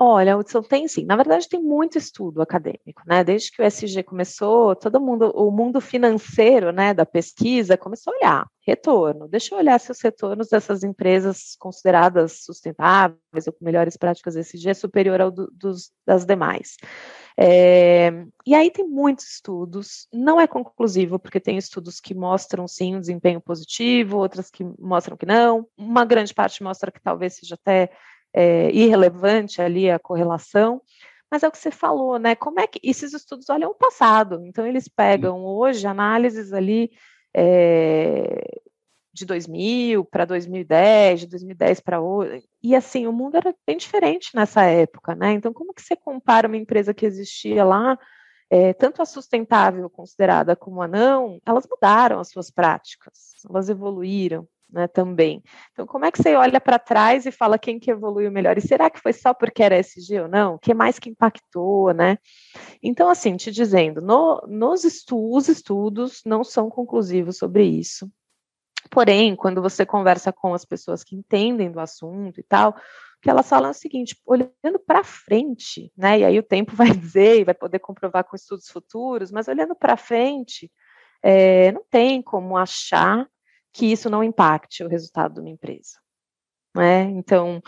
Olha, 0.01 0.37
Hudson, 0.37 0.61
tem 0.61 0.87
sim. 0.87 1.03
Na 1.03 1.17
verdade, 1.17 1.49
tem 1.49 1.61
muito 1.61 1.97
estudo 1.97 2.41
acadêmico, 2.41 3.01
né? 3.05 3.21
Desde 3.21 3.51
que 3.51 3.61
o 3.61 3.65
SG 3.65 4.01
começou, 4.01 4.73
todo 4.73 5.01
mundo, 5.01 5.29
o 5.35 5.51
mundo 5.51 5.81
financeiro, 5.81 6.71
né, 6.71 6.93
da 6.93 7.05
pesquisa, 7.05 7.75
começou 7.75 8.13
a 8.13 8.15
olhar 8.15 8.47
retorno. 8.65 9.27
Deixa 9.27 9.53
eu 9.53 9.59
olhar 9.59 9.77
se 9.77 9.91
os 9.91 9.99
retornos 9.99 10.47
dessas 10.47 10.85
empresas 10.85 11.53
consideradas 11.59 12.45
sustentáveis 12.45 13.45
ou 13.45 13.51
com 13.51 13.65
melhores 13.65 13.97
práticas 13.97 14.37
SG 14.37 14.69
é 14.69 14.73
superior 14.73 15.19
ao 15.19 15.31
do, 15.31 15.51
dos, 15.51 15.91
das 16.07 16.25
demais. 16.25 16.77
É, 17.37 18.09
e 18.45 18.55
aí 18.55 18.71
tem 18.71 18.87
muitos 18.87 19.29
estudos, 19.29 20.07
não 20.13 20.39
é 20.39 20.47
conclusivo, 20.47 21.19
porque 21.19 21.41
tem 21.41 21.57
estudos 21.57 21.99
que 21.99 22.15
mostram 22.15 22.69
sim 22.69 22.95
um 22.95 23.01
desempenho 23.01 23.41
positivo, 23.41 24.17
outras 24.17 24.49
que 24.49 24.63
mostram 24.79 25.17
que 25.17 25.25
não, 25.25 25.67
uma 25.77 26.05
grande 26.05 26.33
parte 26.33 26.63
mostra 26.63 26.89
que 26.89 27.01
talvez 27.01 27.35
seja 27.35 27.55
até 27.55 27.91
é, 28.33 28.71
irrelevante 28.71 29.61
ali 29.61 29.89
a 29.89 29.99
correlação, 29.99 30.81
Mas 31.31 31.43
é 31.43 31.47
o 31.47 31.51
que 31.51 31.57
você 31.59 31.71
falou, 31.71 32.17
né? 32.19 32.35
Como 32.35 32.59
é 32.59 32.67
que 32.67 32.79
esses 32.83 33.13
estudos 33.13 33.49
olham 33.49 33.71
o 33.71 33.75
passado? 33.75 34.41
Então, 34.45 34.65
eles 34.65 34.87
pegam 34.87 35.45
hoje 35.45 35.85
análises 35.87 36.53
ali 36.53 36.91
é, 37.35 38.61
de 39.13 39.25
2000 39.25 40.05
para 40.05 40.25
2010, 40.25 41.21
de 41.21 41.27
2010 41.27 41.79
para 41.81 42.01
hoje, 42.01 42.43
e 42.63 42.75
assim, 42.75 43.07
o 43.07 43.13
mundo 43.13 43.37
era 43.37 43.53
bem 43.67 43.77
diferente 43.77 44.31
nessa 44.35 44.63
época, 44.63 45.15
né? 45.15 45.33
Então, 45.33 45.53
como 45.53 45.73
que 45.73 45.81
você 45.81 45.95
compara 45.95 46.47
uma 46.47 46.57
empresa 46.57 46.93
que 46.93 47.05
existia 47.05 47.63
lá, 47.63 47.97
é, 48.49 48.73
tanto 48.73 49.01
a 49.01 49.05
sustentável 49.05 49.89
considerada 49.89 50.55
como 50.55 50.81
a 50.81 50.87
não, 50.87 51.39
elas 51.45 51.67
mudaram 51.69 52.19
as 52.19 52.29
suas 52.29 52.49
práticas, 52.49 53.33
elas 53.47 53.69
evoluíram, 53.69 54.47
né, 54.71 54.87
também. 54.87 55.43
Então, 55.71 55.85
como 55.85 56.05
é 56.05 56.11
que 56.11 56.21
você 56.21 56.35
olha 56.35 56.59
para 56.59 56.79
trás 56.79 57.25
e 57.25 57.31
fala 57.31 57.59
quem 57.59 57.79
que 57.79 57.91
evoluiu 57.91 58.31
melhor? 58.31 58.57
E 58.57 58.61
será 58.61 58.89
que 58.89 58.99
foi 58.99 59.13
só 59.13 59.33
porque 59.33 59.63
era 59.63 59.77
SG 59.77 60.21
ou 60.21 60.27
não? 60.27 60.55
O 60.55 60.59
que 60.59 60.73
mais 60.73 60.99
que 60.99 61.09
impactou, 61.09 61.93
né? 61.93 62.17
Então, 62.81 63.09
assim, 63.09 63.35
te 63.35 63.51
dizendo, 63.51 64.01
no, 64.01 64.41
nos 64.47 64.83
estu 64.83 65.35
os 65.35 65.47
estudos 65.47 66.21
não 66.25 66.43
são 66.43 66.69
conclusivos 66.69 67.37
sobre 67.37 67.63
isso. 67.63 68.09
Porém, 68.89 69.35
quando 69.35 69.61
você 69.61 69.85
conversa 69.85 70.31
com 70.31 70.53
as 70.53 70.65
pessoas 70.65 71.03
que 71.03 71.15
entendem 71.15 71.71
do 71.71 71.79
assunto 71.79 72.39
e 72.39 72.43
tal, 72.43 72.75
que 73.21 73.29
elas 73.29 73.49
falam 73.49 73.71
o 73.71 73.73
seguinte, 73.73 74.17
olhando 74.25 74.79
para 74.85 75.03
frente, 75.03 75.91
né? 75.97 76.19
E 76.19 76.25
aí 76.25 76.39
o 76.39 76.43
tempo 76.43 76.75
vai 76.75 76.91
dizer 76.91 77.41
e 77.41 77.43
vai 77.43 77.53
poder 77.53 77.79
comprovar 77.79 78.23
com 78.23 78.35
estudos 78.35 78.69
futuros, 78.69 79.31
mas 79.31 79.47
olhando 79.47 79.75
para 79.75 79.97
frente, 79.97 80.71
é, 81.21 81.71
não 81.71 81.83
tem 81.89 82.21
como 82.21 82.57
achar 82.57 83.27
que 83.73 83.85
isso 83.85 84.09
não 84.09 84.23
impacte 84.23 84.83
o 84.83 84.89
resultado 84.89 85.35
de 85.35 85.39
uma 85.41 85.49
empresa. 85.49 85.97
Né? 86.75 87.03
Então, 87.03 87.61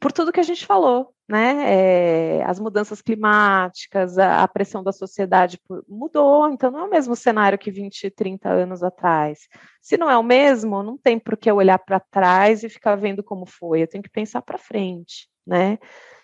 por 0.00 0.12
tudo 0.12 0.32
que 0.32 0.40
a 0.40 0.44
gente 0.44 0.66
falou, 0.66 1.13
né? 1.28 2.38
É, 2.38 2.44
as 2.44 2.60
mudanças 2.60 3.00
climáticas, 3.00 4.18
a, 4.18 4.42
a, 4.42 4.48
pressão 4.48 4.82
da 4.82 4.92
sociedade 4.92 5.58
mudou, 5.88 6.48
então 6.48 6.70
não 6.70 6.80
é 6.80 6.84
o 6.84 6.90
mesmo 6.90 7.16
cenário 7.16 7.58
que 7.58 7.70
20, 7.70 8.10
30 8.10 8.48
anos 8.50 8.82
atrás. 8.82 9.48
Se 9.80 9.96
não 9.96 10.10
é 10.10 10.16
o 10.18 10.22
mesmo, 10.22 10.82
não 10.82 10.98
tem 10.98 11.18
por 11.18 11.36
que 11.36 11.50
eu 11.50 11.56
olhar 11.56 11.78
para 11.78 11.98
trás 11.98 12.62
e 12.62 12.68
ficar 12.68 12.96
vendo 12.96 13.22
como 13.22 13.46
foi, 13.46 13.82
eu 13.82 13.88
tenho 13.88 14.02
que 14.02 14.10
pensar 14.10 14.42
para 14.42 14.58
frente, 14.58 15.28
né? 15.46 15.78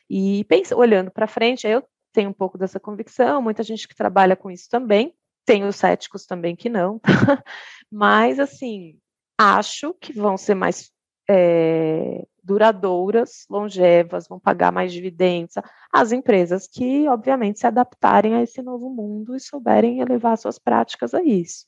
E 0.09 0.45
pensa, 0.45 0.77
olhando 0.77 1.11
para 1.11 1.27
frente, 1.27 1.67
eu 1.67 1.83
tenho 2.13 2.31
um 2.31 2.35
pouco 2.35 2.59
dessa 2.59 2.81
convicção, 2.81 3.41
muita 3.41 3.63
gente 3.63 3.89
que 3.89 3.95
trabalha 3.95 4.37
com 4.37 4.51
isso 4.51 4.69
também, 4.69 5.15
tem 5.47 5.65
os 5.65 5.77
céticos 5.77 6.27
também 6.27 6.55
que 6.55 6.69
não, 6.69 6.99
tá? 6.99 7.11
mas 7.91 8.39
assim, 8.39 8.99
acho 9.39 9.95
que 9.95 10.13
vão 10.13 10.37
ser 10.37 10.55
mais 10.55 10.91
é, 11.33 12.27
duradouras, 12.43 13.47
longevas, 13.49 14.27
vão 14.27 14.41
pagar 14.41 14.73
mais 14.73 14.93
dividendos, 14.93 15.55
as 15.93 16.11
empresas 16.11 16.67
que, 16.67 17.09
obviamente, 17.09 17.61
se 17.61 17.67
adaptarem 17.69 18.35
a 18.35 18.43
esse 18.43 18.61
novo 18.61 18.91
mundo 18.91 19.37
e 19.37 19.41
souberem 19.41 20.01
elevar 20.01 20.37
suas 20.37 20.59
práticas 20.59 21.15
a 21.15 21.23
isso. 21.23 21.67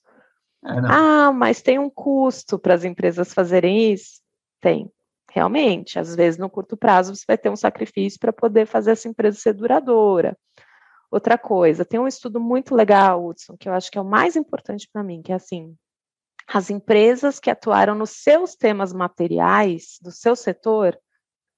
É, 0.64 0.70
ah, 0.84 1.32
mas 1.32 1.62
tem 1.62 1.78
um 1.78 1.88
custo 1.88 2.58
para 2.58 2.74
as 2.74 2.82
empresas 2.82 3.32
fazerem 3.32 3.92
isso? 3.92 4.20
Tem, 4.60 4.90
realmente. 5.30 5.96
Às 5.96 6.16
vezes, 6.16 6.38
no 6.38 6.50
curto 6.50 6.76
prazo, 6.76 7.14
você 7.14 7.24
vai 7.26 7.38
ter 7.38 7.48
um 7.48 7.56
sacrifício 7.56 8.18
para 8.18 8.32
poder 8.32 8.66
fazer 8.66 8.92
essa 8.92 9.08
empresa 9.08 9.38
ser 9.38 9.52
duradoura. 9.52 10.36
Outra 11.08 11.38
coisa, 11.38 11.84
tem 11.84 12.00
um 12.00 12.08
estudo 12.08 12.40
muito 12.40 12.74
legal, 12.74 13.24
Hudson, 13.24 13.56
que 13.56 13.68
eu 13.68 13.74
acho 13.74 13.90
que 13.92 13.98
é 13.98 14.00
o 14.00 14.04
mais 14.04 14.34
importante 14.34 14.88
para 14.92 15.04
mim, 15.04 15.22
que 15.22 15.30
é 15.30 15.36
assim, 15.36 15.76
as 16.46 16.70
empresas 16.70 17.38
que 17.38 17.50
atuaram 17.50 17.94
nos 17.94 18.10
seus 18.10 18.54
temas 18.54 18.92
materiais, 18.92 19.98
do 20.02 20.10
seu 20.10 20.36
setor, 20.36 20.98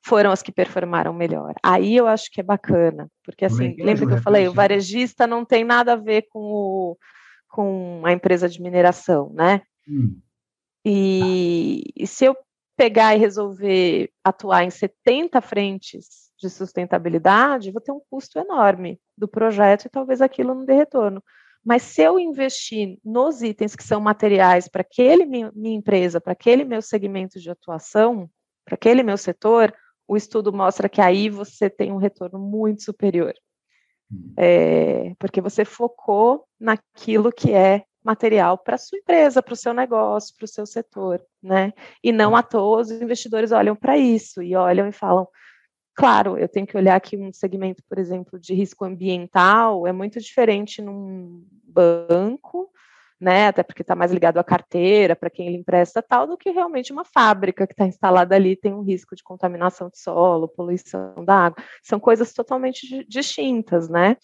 foram 0.05 0.31
as 0.31 0.43
que 0.43 0.53
performaram 0.53 1.15
melhor. 1.15 1.55
Aí 1.63 1.97
eu 1.97 2.07
acho 2.07 2.31
que 2.31 2.41
é 2.41 2.45
bacana, 2.45 3.11
porque 3.25 3.45
assim, 3.45 3.75
lembra 3.79 4.07
que 4.07 4.13
eu 4.13 4.23
falei, 4.23 4.47
o 4.47 4.53
varejista 4.53 5.27
não 5.27 5.45
tem 5.45 5.65
nada 5.65 5.95
a 5.95 5.97
ver 5.97 6.27
com, 6.31 6.41
o, 6.41 6.99
com 7.49 8.03
a 8.05 8.13
empresa 8.13 8.49
de 8.49 8.61
mineração, 8.61 9.33
né? 9.33 9.63
Hum. 9.89 10.21
E, 10.85 11.85
e 11.97 12.07
se 12.07 12.27
eu 12.27 12.37
pegar 12.77 13.15
e 13.15 13.19
resolver 13.19 14.11
atuar 14.23 14.65
em 14.65 14.71
70 14.71 15.41
frentes 15.41 16.31
de 16.39 16.51
sustentabilidade, 16.51 17.73
vou 17.73 17.81
ter 17.81 17.93
um 17.93 18.01
custo 18.11 18.39
enorme 18.39 19.01
do 19.17 19.27
projeto 19.27 19.87
e 19.87 19.91
talvez 19.91 20.21
aquilo 20.21 20.55
não 20.55 20.65
dê 20.65 20.75
retorno. 20.75 21.23
Mas 21.65 21.83
se 21.83 22.03
eu 22.03 22.19
investir 22.19 22.99
nos 23.05 23.43
itens 23.43 23.75
que 23.75 23.83
são 23.83 24.01
materiais 24.01 24.69
para 24.69 24.83
aquele 24.83 25.25
minha, 25.25 25.51
minha 25.55 25.77
empresa, 25.77 26.21
para 26.21 26.33
aquele 26.33 26.65
meu 26.65 26.83
segmento 26.83 27.41
de 27.41 27.51
atuação, 27.51 28.29
para 28.65 28.75
aquele 28.75 29.03
meu 29.03 29.17
setor, 29.17 29.75
o 30.07 30.17
estudo 30.17 30.53
mostra 30.53 30.89
que 30.89 31.01
aí 31.01 31.31
você 31.31 31.71
tem 31.71 31.91
um 31.91 31.97
retorno 31.97 32.39
muito 32.39 32.83
superior. 32.83 33.33
Hum. 34.13 34.35
É, 34.37 35.15
porque 35.19 35.41
você 35.41 35.65
focou 35.65 36.45
naquilo 36.61 37.33
que 37.33 37.53
é 37.53 37.85
material 38.05 38.59
para 38.59 38.75
a 38.75 38.79
sua 38.79 38.99
empresa, 38.99 39.43
para 39.43 39.55
o 39.55 39.57
seu 39.57 39.73
negócio, 39.73 40.37
para 40.37 40.45
o 40.45 40.49
seu 40.49 40.67
setor, 40.67 41.25
né? 41.43 41.73
E 42.03 42.13
não 42.13 42.37
à 42.37 42.43
toa 42.43 42.83
os 42.83 42.91
investidores 42.91 43.51
olham 43.51 43.75
para 43.75 43.97
isso 43.97 44.43
e 44.43 44.55
olham 44.55 44.87
e 44.87 44.93
falam: 44.93 45.27
claro, 45.95 46.37
eu 46.37 46.49
tenho 46.49 46.67
que 46.67 46.77
olhar 46.77 47.01
que 47.01 47.17
um 47.17 47.33
segmento, 47.33 47.83
por 47.89 47.99
exemplo, 47.99 48.39
de 48.39 48.55
risco 48.55 48.85
ambiental 48.85 49.87
é 49.87 49.93
muito 49.93 50.21
diferente 50.21 50.83
num 50.83 51.45
banco, 51.65 52.71
né? 53.21 53.47
Até 53.49 53.63
porque 53.63 53.83
está 53.83 53.95
mais 53.95 54.13
ligado 54.13 54.39
à 54.39 54.45
carteira, 54.45 55.17
para 55.17 55.31
quem 55.31 55.47
ele 55.47 55.57
empresta 55.57 56.03
tal, 56.03 56.27
do 56.27 56.37
que 56.37 56.51
realmente 56.51 56.93
uma 56.93 57.05
fábrica 57.05 57.67
que 57.67 57.73
está 57.73 57.87
instalada 57.87 58.35
ali 58.35 58.57
tem 58.57 58.75
um 58.75 58.83
risco 58.83 59.15
de 59.17 59.23
contaminação 59.23 59.89
de 59.89 59.99
solo, 59.99 60.49
poluição 60.49 61.25
da 61.25 61.47
água. 61.47 61.63
São 61.83 61.99
coisas 61.99 62.33
totalmente 62.33 63.07
distintas, 63.09 63.89
né? 63.89 64.17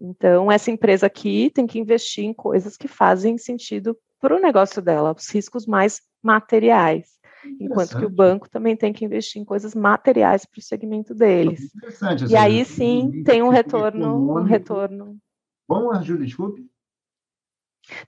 Então, 0.00 0.52
essa 0.52 0.70
empresa 0.70 1.06
aqui 1.06 1.50
tem 1.54 1.66
que 1.66 1.78
investir 1.78 2.24
em 2.24 2.34
coisas 2.34 2.76
que 2.76 2.86
fazem 2.86 3.38
sentido 3.38 3.96
para 4.20 4.36
o 4.36 4.40
negócio 4.40 4.80
dela, 4.80 5.14
os 5.16 5.28
riscos 5.28 5.66
mais 5.66 6.00
materiais. 6.22 7.14
Enquanto 7.60 7.98
que 7.98 8.04
o 8.04 8.10
banco 8.10 8.48
também 8.48 8.76
tem 8.76 8.92
que 8.92 9.04
investir 9.04 9.40
em 9.40 9.44
coisas 9.44 9.74
materiais 9.74 10.44
para 10.44 10.58
o 10.58 10.62
segmento 10.62 11.14
deles. 11.14 11.74
Interessante. 11.74 12.26
E 12.26 12.36
aí 12.36 12.64
sim 12.64 13.22
tem 13.24 13.42
um 13.42 13.48
retorno, 13.48 14.38
um 14.38 14.42
retorno. 14.42 15.16
Bom, 15.68 16.02
Júlia, 16.02 16.26
desculpe. 16.26 16.66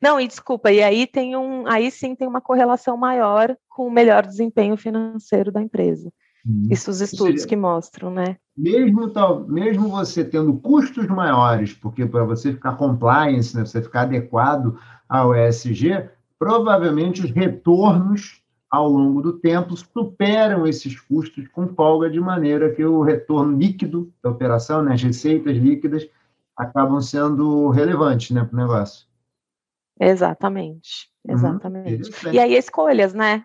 Não, 0.00 0.18
e 0.20 0.26
desculpa, 0.26 0.72
e 0.72 0.82
aí 0.82 1.06
tem 1.06 1.36
um, 1.36 1.66
aí 1.66 1.90
sim 1.90 2.14
tem 2.14 2.26
uma 2.26 2.40
correlação 2.40 2.96
maior 2.96 3.54
com 3.68 3.86
o 3.86 3.90
melhor 3.90 4.26
desempenho 4.26 4.76
financeiro 4.76 5.52
da 5.52 5.60
empresa. 5.60 6.10
Hum. 6.46 6.68
Isso 6.70 6.90
os 6.90 7.00
estudos 7.00 7.42
seja, 7.42 7.46
que 7.46 7.56
mostram, 7.56 8.10
né? 8.10 8.36
Mesmo, 8.56 9.10
tal, 9.10 9.46
mesmo 9.46 9.88
você 9.88 10.24
tendo 10.24 10.54
custos 10.58 11.06
maiores, 11.08 11.74
porque 11.74 12.06
para 12.06 12.24
você 12.24 12.52
ficar 12.52 12.76
compliance, 12.76 13.54
né, 13.54 13.66
você 13.66 13.82
ficar 13.82 14.02
adequado 14.02 14.78
ao 15.08 15.34
ESG, 15.34 16.08
provavelmente 16.38 17.22
os 17.22 17.30
retornos 17.30 18.42
ao 18.70 18.88
longo 18.88 19.22
do 19.22 19.32
tempo, 19.34 19.76
superam 19.76 20.66
esses 20.66 20.98
custos 21.00 21.46
com 21.48 21.68
folga, 21.68 22.10
de 22.10 22.20
maneira 22.20 22.72
que 22.74 22.84
o 22.84 23.02
retorno 23.02 23.56
líquido 23.56 24.12
da 24.22 24.30
operação, 24.30 24.82
né, 24.82 24.94
as 24.94 25.02
receitas 25.02 25.56
líquidas, 25.56 26.08
acabam 26.56 27.00
sendo 27.00 27.68
relevantes 27.70 28.30
né, 28.30 28.44
para 28.44 28.54
o 28.54 28.60
negócio. 28.60 29.06
Exatamente, 29.98 31.08
uhum, 31.26 31.34
exatamente. 31.34 32.10
Uhum, 32.26 32.32
e 32.32 32.38
aí 32.38 32.54
escolhas, 32.54 33.14
né? 33.14 33.42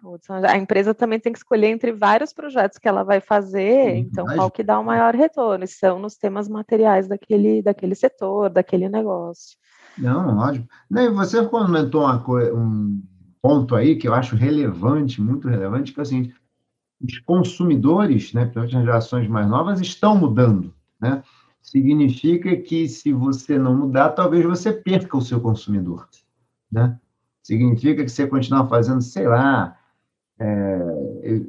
A 0.49 0.57
empresa 0.57 0.93
também 0.93 1.17
tem 1.17 1.31
que 1.31 1.39
escolher 1.39 1.67
entre 1.67 1.93
vários 1.93 2.33
projetos 2.33 2.77
que 2.77 2.89
ela 2.89 3.03
vai 3.03 3.21
fazer, 3.21 3.95
então 3.95 4.25
qual 4.25 4.51
que 4.51 4.61
dá 4.61 4.77
o 4.77 4.83
maior 4.83 5.15
retorno, 5.15 5.63
e 5.63 5.67
são 5.67 5.97
nos 5.97 6.17
temas 6.17 6.49
materiais 6.49 7.07
daquele, 7.07 7.61
daquele 7.61 7.95
setor, 7.95 8.49
daquele 8.49 8.89
negócio. 8.89 9.57
Não, 9.97 10.35
lógico. 10.35 10.67
E 10.91 11.09
você 11.09 11.45
comentou 11.47 12.03
uma 12.03 12.19
coisa, 12.21 12.53
um, 12.53 13.01
ponto 13.41 13.75
aí 13.75 13.95
que 13.95 14.07
eu 14.07 14.13
acho 14.13 14.35
relevante, 14.35 15.21
muito 15.21 15.47
relevante, 15.47 15.91
que 15.91 15.99
é 15.99 16.03
o 16.03 16.05
seguinte: 16.05 16.35
os 17.01 17.17
consumidores, 17.19 18.33
né, 18.33 18.43
principalmente 18.43 18.77
as 18.77 18.83
gerações 18.83 19.27
mais 19.27 19.47
novas, 19.47 19.81
estão 19.81 20.15
mudando, 20.15 20.73
né? 20.99 21.23
Significa 21.61 22.55
que 22.55 22.87
se 22.87 23.13
você 23.13 23.57
não 23.57 23.75
mudar, 23.77 24.09
talvez 24.09 24.45
você 24.45 24.71
perca 24.73 25.17
o 25.17 25.21
seu 25.21 25.39
consumidor, 25.39 26.07
né? 26.71 26.99
Significa 27.43 28.03
que 28.03 28.09
você 28.09 28.27
continuar 28.27 28.67
fazendo, 28.67 29.01
sei 29.01 29.27
lá, 29.27 29.77
é, 30.39 31.41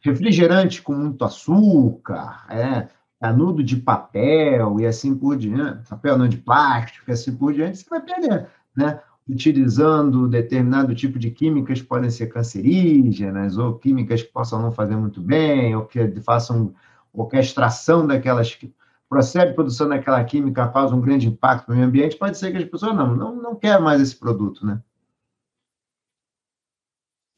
refrigerante 0.00 0.82
com 0.82 0.94
muito 0.94 1.24
açúcar, 1.24 2.46
é, 2.50 2.88
canudo 3.20 3.62
de 3.62 3.76
papel 3.76 4.80
e 4.80 4.86
assim 4.86 5.14
por 5.14 5.36
diante, 5.36 5.88
papel 5.88 6.18
não 6.18 6.28
de 6.28 6.38
plástico 6.38 7.10
e 7.10 7.12
assim 7.12 7.34
por 7.34 7.52
diante, 7.52 7.78
você 7.78 7.88
vai 7.88 8.00
perder, 8.00 8.48
né? 8.76 9.00
Utilizando 9.28 10.28
determinado 10.28 10.94
tipo 10.94 11.18
de 11.18 11.30
químicas 11.30 11.80
que 11.80 11.86
podem 11.86 12.10
ser 12.10 12.26
cancerígenas, 12.26 13.56
ou 13.56 13.78
químicas 13.78 14.22
que 14.22 14.32
possam 14.32 14.60
não 14.60 14.72
fazer 14.72 14.96
muito 14.96 15.20
bem, 15.20 15.74
ou 15.74 15.86
que 15.86 16.20
façam 16.20 16.74
qualquer 17.12 17.40
extração 17.40 18.06
daquelas 18.06 18.54
processo 19.08 19.46
de 19.46 19.54
produção 19.54 19.88
daquela 19.88 20.24
química 20.24 20.68
causa 20.68 20.94
um 20.94 21.00
grande 21.00 21.28
impacto 21.28 21.68
no 21.68 21.76
meio 21.76 21.86
ambiente, 21.86 22.16
pode 22.16 22.36
ser 22.36 22.50
que 22.50 22.58
as 22.58 22.64
pessoas 22.64 22.96
não, 22.96 23.14
não, 23.14 23.36
não 23.36 23.54
querem 23.54 23.82
mais 23.82 24.00
esse 24.00 24.16
produto, 24.16 24.66
né? 24.66 24.82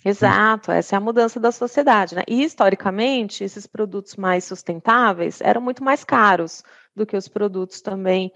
Exato, 0.05 0.70
essa 0.70 0.94
é 0.94 0.96
a 0.96 1.01
mudança 1.01 1.40
da 1.40 1.51
sociedade, 1.51 2.14
né? 2.14 2.22
E 2.29 2.44
historicamente, 2.44 3.42
esses 3.42 3.66
produtos 3.66 4.14
mais 4.14 4.44
sustentáveis 4.44 5.40
eram 5.40 5.61
muito 5.61 5.83
mais 5.83 6.05
caros 6.05 6.62
do 6.94 7.05
que 7.05 7.16
os 7.16 7.27
produtos 7.27 7.81
também 7.81 8.33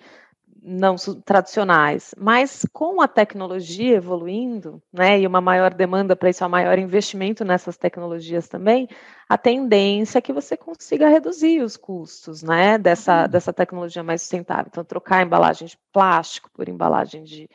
não 0.62 0.96
tradicionais, 1.25 2.14
mas 2.18 2.66
com 2.73 3.01
a 3.01 3.09
tecnologia 3.09 3.96
evoluindo, 3.96 4.83
né, 4.92 5.20
e 5.20 5.27
uma 5.27 5.40
maior 5.40 5.73
demanda 5.73 6.14
para 6.14 6.29
isso, 6.31 6.44
um 6.44 6.49
maior 6.49 6.79
investimento 6.79 7.44
nessas 7.44 7.77
tecnologias 7.77 8.49
também, 8.49 8.88
a 9.29 9.38
tendência 9.38 10.18
é 10.18 10.23
que 10.23 10.33
você 10.33 10.57
consiga 10.57 11.09
reduzir 11.09 11.62
os 11.62 11.77
custos, 11.77 12.42
né, 12.42 12.77
dessa, 12.79 13.23
uhum. 13.23 13.29
dessa 13.29 13.53
tecnologia 13.53 14.03
mais 14.03 14.23
sustentável. 14.23 14.66
Então, 14.68 14.85
trocar 14.85 15.25
embalagem 15.25 15.66
de 15.66 15.79
plástico 15.92 16.51
por 16.53 16.68
embalagem 16.68 17.25
de 17.25 17.49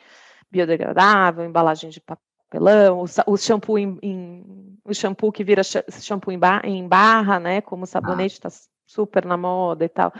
biodegradável, 0.50 1.44
embalagem 1.44 1.90
de 1.90 2.00
papelão, 2.00 3.02
o, 3.02 3.32
o 3.32 3.36
shampoo 3.36 3.78
em, 3.78 3.98
em, 4.02 4.78
o 4.84 4.94
shampoo 4.94 5.32
que 5.32 5.44
vira 5.44 5.62
shampoo 5.62 6.32
em, 6.32 6.38
bar, 6.38 6.62
em 6.64 6.86
barra, 6.86 7.38
né, 7.38 7.60
como 7.60 7.84
o 7.84 7.86
sabonete 7.86 8.34
está 8.34 8.48
ah. 8.48 8.75
Super 8.86 9.24
na 9.24 9.36
moda 9.36 9.84
e 9.84 9.88
tal. 9.88 10.12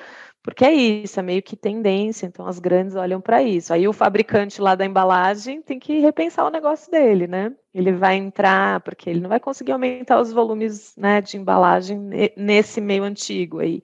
Porque 0.43 0.65
é 0.65 0.73
isso, 0.73 1.19
é 1.19 1.23
meio 1.23 1.43
que 1.43 1.57
tendência, 1.57 2.27
então 2.27 2.47
as 2.47 2.59
grandes 2.59 2.95
olham 2.95 3.21
para 3.21 3.43
isso. 3.43 3.73
Aí 3.73 3.89
o 3.89 3.93
fabricante 3.93 4.61
lá 4.61 4.75
da 4.75 4.85
embalagem 4.85 5.61
tem 5.61 5.79
que 5.79 5.99
repensar 5.99 6.47
o 6.47 6.51
negócio 6.51 6.91
dele, 6.91 7.27
né? 7.27 7.53
Ele 7.75 7.93
vai 7.93 8.17
entrar, 8.17 8.81
porque 8.81 9.11
ele 9.11 9.21
não 9.21 9.29
vai 9.29 9.41
conseguir 9.41 9.73
aumentar 9.73 10.21
os 10.21 10.33
volumes 10.33 10.95
né, 10.97 11.21
de 11.21 11.37
embalagem 11.37 11.99
nesse 12.37 12.81
meio 12.81 13.03
antigo 13.05 13.59
aí. 13.59 13.83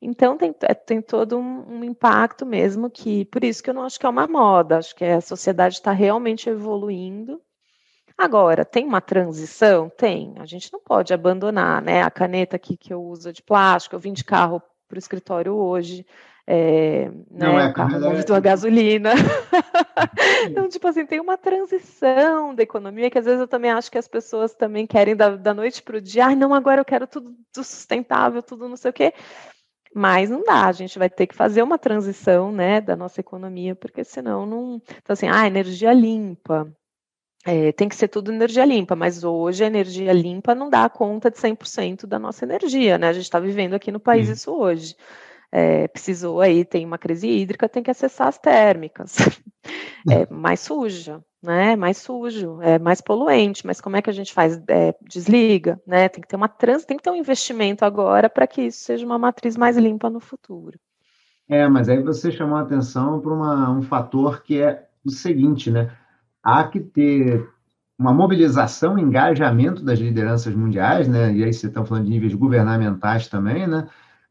Então 0.00 0.36
tem, 0.36 0.54
é, 0.62 0.74
tem 0.74 1.02
todo 1.02 1.38
um, 1.38 1.78
um, 1.78 1.84
impacto 1.84 2.46
mesmo 2.46 2.88
que, 2.88 3.24
por 3.26 3.42
isso 3.42 3.62
que 3.62 3.70
eu 3.70 3.74
não 3.74 3.82
acho 3.82 3.98
que 3.98 4.06
é 4.06 4.08
uma 4.08 4.28
moda, 4.28 4.78
acho 4.78 4.94
que 4.94 5.04
a 5.04 5.20
sociedade 5.20 5.76
está 5.76 5.90
realmente 5.90 6.48
evoluindo. 6.48 7.40
Agora, 8.18 8.64
tem 8.64 8.84
uma 8.84 9.00
transição? 9.00 9.88
Tem. 9.88 10.34
A 10.38 10.44
gente 10.44 10.72
não 10.72 10.80
pode 10.80 11.14
abandonar, 11.14 11.80
né? 11.80 12.02
A 12.02 12.10
caneta 12.10 12.56
aqui 12.56 12.76
que 12.76 12.92
eu 12.92 13.00
uso 13.00 13.32
de 13.32 13.42
plástico, 13.42 13.94
eu 13.94 14.00
vim 14.00 14.12
de 14.12 14.24
carro 14.24 14.60
para 14.88 14.96
o 14.96 14.98
escritório 14.98 15.54
hoje, 15.54 16.04
é, 16.50 17.10
não 17.30 17.56
né, 17.56 17.66
é, 17.66 17.72
carro 17.72 18.00
muito 18.10 18.32
a 18.32 18.40
gasolina. 18.40 19.12
então, 20.48 20.66
tipo 20.66 20.88
assim, 20.88 21.04
tem 21.04 21.20
uma 21.20 21.36
transição 21.36 22.54
da 22.54 22.62
economia 22.62 23.10
que 23.10 23.18
às 23.18 23.26
vezes 23.26 23.40
eu 23.40 23.46
também 23.46 23.70
acho 23.70 23.90
que 23.90 23.98
as 23.98 24.08
pessoas 24.08 24.54
também 24.54 24.86
querem 24.86 25.14
da, 25.14 25.36
da 25.36 25.52
noite 25.52 25.82
para 25.82 25.98
o 25.98 26.00
dia, 26.00 26.26
ah, 26.26 26.34
não, 26.34 26.54
agora 26.54 26.80
eu 26.80 26.86
quero 26.86 27.06
tudo, 27.06 27.36
tudo 27.52 27.64
sustentável, 27.64 28.42
tudo 28.42 28.66
não 28.66 28.76
sei 28.76 28.90
o 28.90 28.94
quê. 28.94 29.12
Mas 29.94 30.30
não 30.30 30.42
dá, 30.42 30.64
a 30.64 30.72
gente 30.72 30.98
vai 30.98 31.10
ter 31.10 31.26
que 31.26 31.34
fazer 31.34 31.62
uma 31.62 31.78
transição, 31.78 32.50
né, 32.50 32.80
da 32.80 32.96
nossa 32.96 33.20
economia, 33.20 33.76
porque 33.76 34.02
senão 34.02 34.46
não. 34.46 34.82
Então, 35.02 35.12
assim, 35.12 35.28
ah, 35.28 35.46
energia 35.46 35.92
limpa. 35.92 36.66
É, 37.46 37.72
tem 37.72 37.88
que 37.88 37.96
ser 37.96 38.08
tudo 38.08 38.32
energia 38.32 38.64
limpa, 38.64 38.96
mas 38.96 39.24
hoje 39.24 39.64
a 39.64 39.68
energia 39.68 40.12
limpa 40.12 40.54
não 40.54 40.68
dá 40.68 40.88
conta 40.88 41.30
de 41.30 41.38
100% 41.38 42.06
da 42.06 42.18
nossa 42.18 42.44
energia, 42.44 42.98
né? 42.98 43.08
A 43.08 43.12
gente 43.12 43.24
está 43.24 43.38
vivendo 43.38 43.74
aqui 43.74 43.92
no 43.92 44.00
país 44.00 44.28
isso 44.28 44.52
hoje. 44.52 44.96
É, 45.50 45.88
precisou 45.88 46.40
aí, 46.42 46.64
tem 46.64 46.84
uma 46.84 46.98
crise 46.98 47.26
hídrica, 47.26 47.68
tem 47.68 47.82
que 47.82 47.90
acessar 47.90 48.28
as 48.28 48.38
térmicas. 48.38 49.16
É 50.08 50.32
mais 50.32 50.60
suja, 50.60 51.22
né? 51.42 51.76
Mais 51.76 51.98
sujo, 51.98 52.62
é 52.62 52.78
mais 52.78 53.02
poluente, 53.02 53.66
mas 53.66 53.80
como 53.80 53.96
é 53.96 54.00
que 54.00 54.08
a 54.08 54.12
gente 54.12 54.32
faz? 54.32 54.58
É, 54.68 54.94
desliga, 55.02 55.78
né? 55.86 56.08
Tem 56.08 56.22
que 56.22 56.28
ter 56.28 56.36
uma 56.36 56.48
trans, 56.48 56.86
tem 56.86 56.96
que 56.96 57.02
ter 57.02 57.10
um 57.10 57.16
investimento 57.16 57.84
agora 57.84 58.30
para 58.30 58.46
que 58.46 58.62
isso 58.62 58.78
seja 58.78 59.04
uma 59.04 59.18
matriz 59.18 59.56
mais 59.56 59.76
limpa 59.76 60.08
no 60.08 60.20
futuro. 60.20 60.78
É, 61.48 61.68
mas 61.68 61.88
aí 61.88 62.02
você 62.02 62.30
chamou 62.30 62.56
a 62.56 62.62
atenção 62.62 63.20
para 63.20 63.32
um 63.70 63.82
fator 63.82 64.42
que 64.42 64.62
é 64.62 64.88
o 65.04 65.10
seguinte, 65.10 65.70
né? 65.70 65.90
Há 66.48 66.64
que 66.64 66.80
ter 66.80 67.46
uma 67.98 68.14
mobilização, 68.14 68.98
engajamento 68.98 69.84
das 69.84 69.98
lideranças 69.98 70.54
mundiais, 70.54 71.06
né? 71.06 71.34
E 71.34 71.44
aí 71.44 71.52
você 71.52 71.66
está 71.66 71.84
falando 71.84 72.04
de 72.04 72.10
níveis 72.10 72.34
governamentais 72.34 73.28
também, 73.28 73.66
né? 73.66 73.86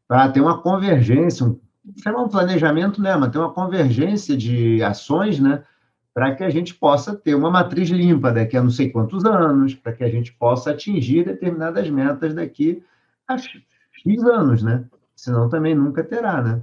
Para 0.08 0.28
ter 0.30 0.40
uma 0.40 0.60
convergência, 0.60 1.46
um, 1.46 1.60
chamar 2.02 2.22
um 2.22 2.28
planejamento, 2.28 3.00
né? 3.00 3.14
Mas 3.16 3.30
ter 3.30 3.38
uma 3.38 3.52
convergência 3.52 4.36
de 4.36 4.82
ações, 4.82 5.38
né? 5.38 5.62
Para 6.12 6.34
que 6.34 6.42
a 6.42 6.50
gente 6.50 6.74
possa 6.74 7.14
ter 7.14 7.36
uma 7.36 7.50
matriz 7.50 7.88
limpa 7.88 8.32
daqui 8.32 8.56
a 8.56 8.62
não 8.62 8.70
sei 8.70 8.90
quantos 8.90 9.24
anos, 9.24 9.74
para 9.74 9.92
que 9.92 10.02
a 10.02 10.10
gente 10.10 10.32
possa 10.32 10.72
atingir 10.72 11.24
determinadas 11.24 11.88
metas 11.88 12.34
daqui 12.34 12.82
a 13.28 13.36
X 13.38 14.24
anos, 14.24 14.62
né? 14.62 14.84
Senão 15.14 15.48
também 15.48 15.74
nunca 15.74 16.02
terá, 16.02 16.42
né? 16.42 16.62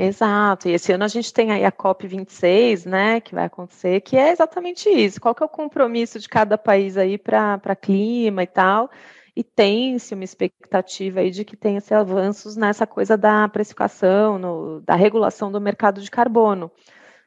Exato, 0.00 0.68
e 0.68 0.72
esse 0.72 0.92
ano 0.92 1.02
a 1.02 1.08
gente 1.08 1.32
tem 1.32 1.50
aí 1.50 1.64
a 1.64 1.72
COP26, 1.72 2.86
né, 2.86 3.20
que 3.20 3.34
vai 3.34 3.46
acontecer, 3.46 4.00
que 4.00 4.16
é 4.16 4.30
exatamente 4.30 4.88
isso. 4.88 5.20
Qual 5.20 5.34
que 5.34 5.42
é 5.42 5.46
o 5.46 5.48
compromisso 5.48 6.20
de 6.20 6.28
cada 6.28 6.56
país 6.56 6.96
aí 6.96 7.18
para 7.18 7.74
clima 7.74 8.44
e 8.44 8.46
tal? 8.46 8.88
E 9.34 9.42
tem-se 9.42 10.14
uma 10.14 10.22
expectativa 10.22 11.18
aí 11.18 11.30
de 11.32 11.44
que 11.44 11.56
tenha-se 11.56 11.92
avanços 11.94 12.56
nessa 12.56 12.86
coisa 12.86 13.16
da 13.16 13.48
precificação, 13.48 14.38
no, 14.38 14.80
da 14.82 14.94
regulação 14.94 15.50
do 15.50 15.60
mercado 15.60 16.00
de 16.00 16.10
carbono. 16.12 16.70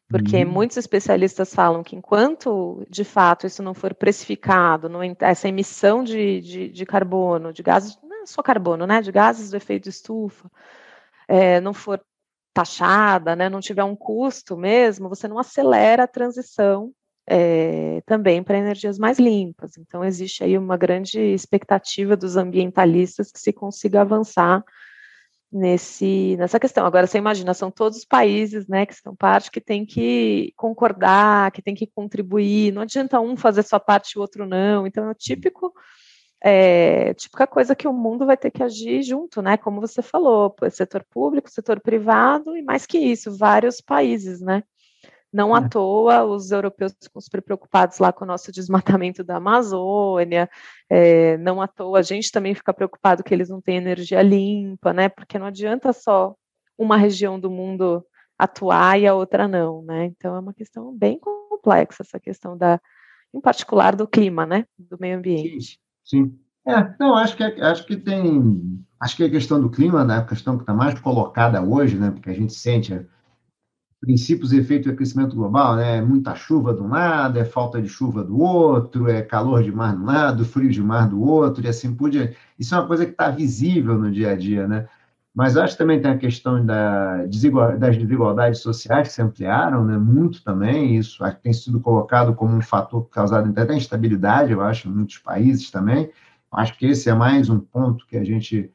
Porque 0.07 0.43
uhum. 0.43 0.51
muitos 0.51 0.77
especialistas 0.77 1.53
falam 1.53 1.83
que 1.83 1.97
enquanto, 1.97 2.85
de 2.89 3.03
fato, 3.03 3.47
isso 3.47 3.61
não 3.61 3.73
for 3.73 3.93
precificado, 3.93 4.87
não, 4.87 5.01
essa 5.19 5.49
emissão 5.49 6.05
de, 6.05 6.39
de, 6.39 6.69
de 6.69 6.85
carbono, 6.85 7.51
de 7.51 7.63
gases, 7.63 7.97
não 8.01 8.23
é 8.23 8.25
só 8.25 8.41
carbono, 8.41 8.87
né, 8.87 9.01
de 9.01 9.11
gases 9.11 9.51
do 9.51 9.57
efeito 9.57 9.89
estufa, 9.89 10.49
é, 11.27 11.61
não 11.61 11.73
for 11.73 12.01
taxada, 12.53 13.35
né, 13.35 13.49
não 13.49 13.59
tiver 13.59 13.83
um 13.83 13.95
custo 13.95 14.57
mesmo, 14.57 15.09
você 15.09 15.27
não 15.27 15.39
acelera 15.39 16.03
a 16.03 16.07
transição 16.07 16.91
é, 17.27 18.01
também 18.05 18.43
para 18.43 18.57
energias 18.57 18.97
mais 18.97 19.19
limpas. 19.19 19.77
Então, 19.77 20.03
existe 20.03 20.43
aí 20.43 20.57
uma 20.57 20.77
grande 20.77 21.19
expectativa 21.19 22.17
dos 22.17 22.35
ambientalistas 22.35 23.31
que 23.31 23.39
se 23.39 23.53
consiga 23.53 24.01
avançar 24.01 24.63
nesse, 25.51 26.35
nessa 26.37 26.59
questão. 26.59 26.85
Agora, 26.85 27.07
você 27.07 27.17
imagina, 27.17 27.53
são 27.53 27.69
todos 27.69 27.99
os 27.99 28.05
países 28.05 28.67
né, 28.67 28.85
que 28.85 28.95
são 28.95 29.15
parte 29.15 29.51
que 29.51 29.61
tem 29.61 29.85
que 29.85 30.53
concordar, 30.55 31.51
que 31.51 31.61
tem 31.61 31.75
que 31.75 31.87
contribuir, 31.87 32.73
não 32.73 32.81
adianta 32.81 33.19
um 33.19 33.35
fazer 33.37 33.63
sua 33.63 33.79
parte 33.79 34.13
e 34.13 34.17
o 34.17 34.21
outro 34.21 34.45
não. 34.45 34.87
Então, 34.87 35.05
é 35.05 35.11
o 35.11 35.15
típico 35.15 35.73
é, 36.43 37.13
típica 37.13 37.45
coisa 37.45 37.75
que 37.75 37.87
o 37.87 37.93
mundo 37.93 38.25
vai 38.25 38.35
ter 38.35 38.49
que 38.49 38.63
agir 38.63 39.03
junto, 39.03 39.41
né? 39.41 39.57
Como 39.57 39.79
você 39.79 40.01
falou, 40.01 40.55
setor 40.71 41.03
público, 41.03 41.49
setor 41.49 41.79
privado 41.79 42.57
e 42.57 42.63
mais 42.63 42.85
que 42.87 42.97
isso, 42.97 43.37
vários 43.37 43.79
países, 43.79 44.41
né? 44.41 44.63
Não 45.31 45.55
é. 45.55 45.59
à 45.59 45.69
toa 45.69 46.25
os 46.25 46.51
europeus 46.51 46.93
ficam 47.01 47.21
super 47.21 47.41
preocupados 47.41 47.99
lá 47.99 48.11
com 48.11 48.25
o 48.25 48.27
nosso 48.27 48.51
desmatamento 48.51 49.23
da 49.23 49.37
Amazônia, 49.37 50.49
é, 50.89 51.37
não 51.37 51.61
à 51.61 51.67
toa 51.67 51.99
a 51.99 52.01
gente 52.01 52.31
também 52.31 52.55
fica 52.55 52.73
preocupado 52.73 53.23
que 53.23 53.33
eles 53.33 53.49
não 53.49 53.61
têm 53.61 53.77
energia 53.77 54.21
limpa, 54.21 54.91
né? 54.93 55.09
Porque 55.09 55.37
não 55.37 55.45
adianta 55.45 55.93
só 55.93 56.35
uma 56.77 56.97
região 56.97 57.39
do 57.39 57.51
mundo 57.51 58.03
atuar 58.37 58.99
e 58.99 59.05
a 59.05 59.13
outra 59.13 59.47
não, 59.47 59.83
né? 59.83 60.05
Então 60.05 60.35
é 60.35 60.39
uma 60.39 60.53
questão 60.53 60.91
bem 60.97 61.19
complexa 61.19 62.01
essa 62.01 62.19
questão 62.19 62.57
da, 62.57 62.81
em 63.31 63.39
particular 63.39 63.95
do 63.95 64.07
clima, 64.07 64.45
né? 64.47 64.65
Do 64.77 64.97
meio 64.99 65.17
ambiente. 65.17 65.73
Sim. 65.73 65.90
Sim. 66.11 66.37
É, 66.67 66.93
não, 66.99 67.15
acho 67.15 67.37
que, 67.37 67.43
é, 67.43 67.61
acho 67.63 67.85
que 67.87 67.95
tem. 67.95 68.83
Acho 68.99 69.15
que 69.15 69.23
a 69.23 69.29
questão 69.29 69.61
do 69.61 69.69
clima, 69.69 70.03
né, 70.03 70.17
a 70.17 70.25
questão 70.25 70.57
que 70.57 70.63
está 70.63 70.73
mais 70.73 70.99
colocada 70.99 71.61
hoje, 71.61 71.97
né, 71.97 72.11
porque 72.11 72.29
a 72.29 72.33
gente 72.33 72.53
sente 72.53 72.93
é, 72.93 73.05
princípios 73.99 74.51
e 74.51 74.59
efeitos 74.59 74.91
do 74.91 74.93
aquecimento 74.93 75.35
global, 75.35 75.77
né, 75.77 75.97
é 75.97 76.01
muita 76.01 76.35
chuva 76.35 76.73
de 76.73 76.81
um 76.81 76.89
lado, 76.89 77.39
é 77.39 77.45
falta 77.45 77.81
de 77.81 77.87
chuva 77.87 78.23
do 78.23 78.39
outro, 78.39 79.09
é 79.09 79.21
calor 79.21 79.63
de 79.63 79.71
mar 79.71 79.95
de 79.95 80.01
um 80.03 80.05
lado, 80.05 80.45
frio 80.45 80.69
de 80.69 80.83
mar 80.83 81.09
do 81.09 81.21
outro, 81.21 81.65
e 81.65 81.69
assim 81.69 81.95
por 81.95 82.09
diante. 82.09 82.37
Isso 82.59 82.75
é 82.75 82.77
uma 82.77 82.87
coisa 82.87 83.05
que 83.05 83.11
está 83.11 83.31
visível 83.31 83.97
no 83.97 84.11
dia 84.11 84.31
a 84.31 84.35
dia, 84.35 84.67
né? 84.67 84.87
Mas 85.33 85.55
acho 85.55 85.73
que 85.73 85.77
também 85.77 86.01
tem 86.01 86.11
a 86.11 86.17
questão 86.17 86.63
da 86.65 87.25
desigual, 87.25 87.77
das 87.77 87.97
desigualdades 87.97 88.59
sociais 88.59 89.07
que 89.07 89.13
se 89.13 89.21
ampliaram, 89.21 89.85
né, 89.85 89.97
muito 89.97 90.43
também, 90.43 90.97
isso 90.97 91.23
tem 91.41 91.53
sido 91.53 91.79
colocado 91.79 92.35
como 92.35 92.53
um 92.55 92.61
fator 92.61 93.07
causado 93.09 93.49
até 93.49 93.73
instabilidade, 93.73 94.51
eu 94.51 94.61
acho, 94.61 94.89
em 94.89 94.91
muitos 94.91 95.17
países 95.19 95.71
também. 95.71 96.09
Acho 96.51 96.77
que 96.77 96.85
esse 96.85 97.09
é 97.09 97.13
mais 97.13 97.49
um 97.49 97.59
ponto 97.59 98.05
que 98.07 98.17
a 98.17 98.25
gente 98.25 98.69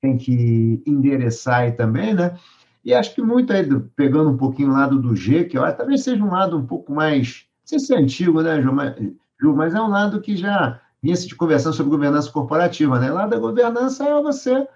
tem 0.00 0.16
que 0.16 0.80
endereçar 0.86 1.60
aí 1.62 1.72
também, 1.72 2.14
né? 2.14 2.36
E 2.84 2.94
acho 2.94 3.12
que 3.14 3.20
muito 3.22 3.52
aí, 3.52 3.68
pegando 3.96 4.30
um 4.30 4.36
pouquinho 4.36 4.70
o 4.70 4.72
lado 4.74 5.00
do 5.00 5.16
G, 5.16 5.44
que 5.44 5.58
acho, 5.58 5.76
talvez 5.76 6.04
seja 6.04 6.22
um 6.22 6.30
lado 6.30 6.56
um 6.56 6.64
pouco 6.64 6.92
mais, 6.94 7.46
não 7.62 7.66
sei 7.66 7.78
se 7.80 7.94
é 7.94 7.98
antigo, 7.98 8.42
né, 8.42 8.62
Ju, 8.62 8.72
mas, 8.72 9.74
é 9.74 9.80
um 9.80 9.88
lado 9.88 10.20
que 10.20 10.36
já 10.36 10.80
vinha 11.02 11.16
se 11.16 11.34
conversando 11.34 11.74
sobre 11.74 11.90
governança 11.90 12.30
corporativa, 12.30 13.00
né? 13.00 13.10
Lado 13.10 13.30
da 13.30 13.38
governança 13.40 14.04
é 14.04 14.22
você 14.22 14.68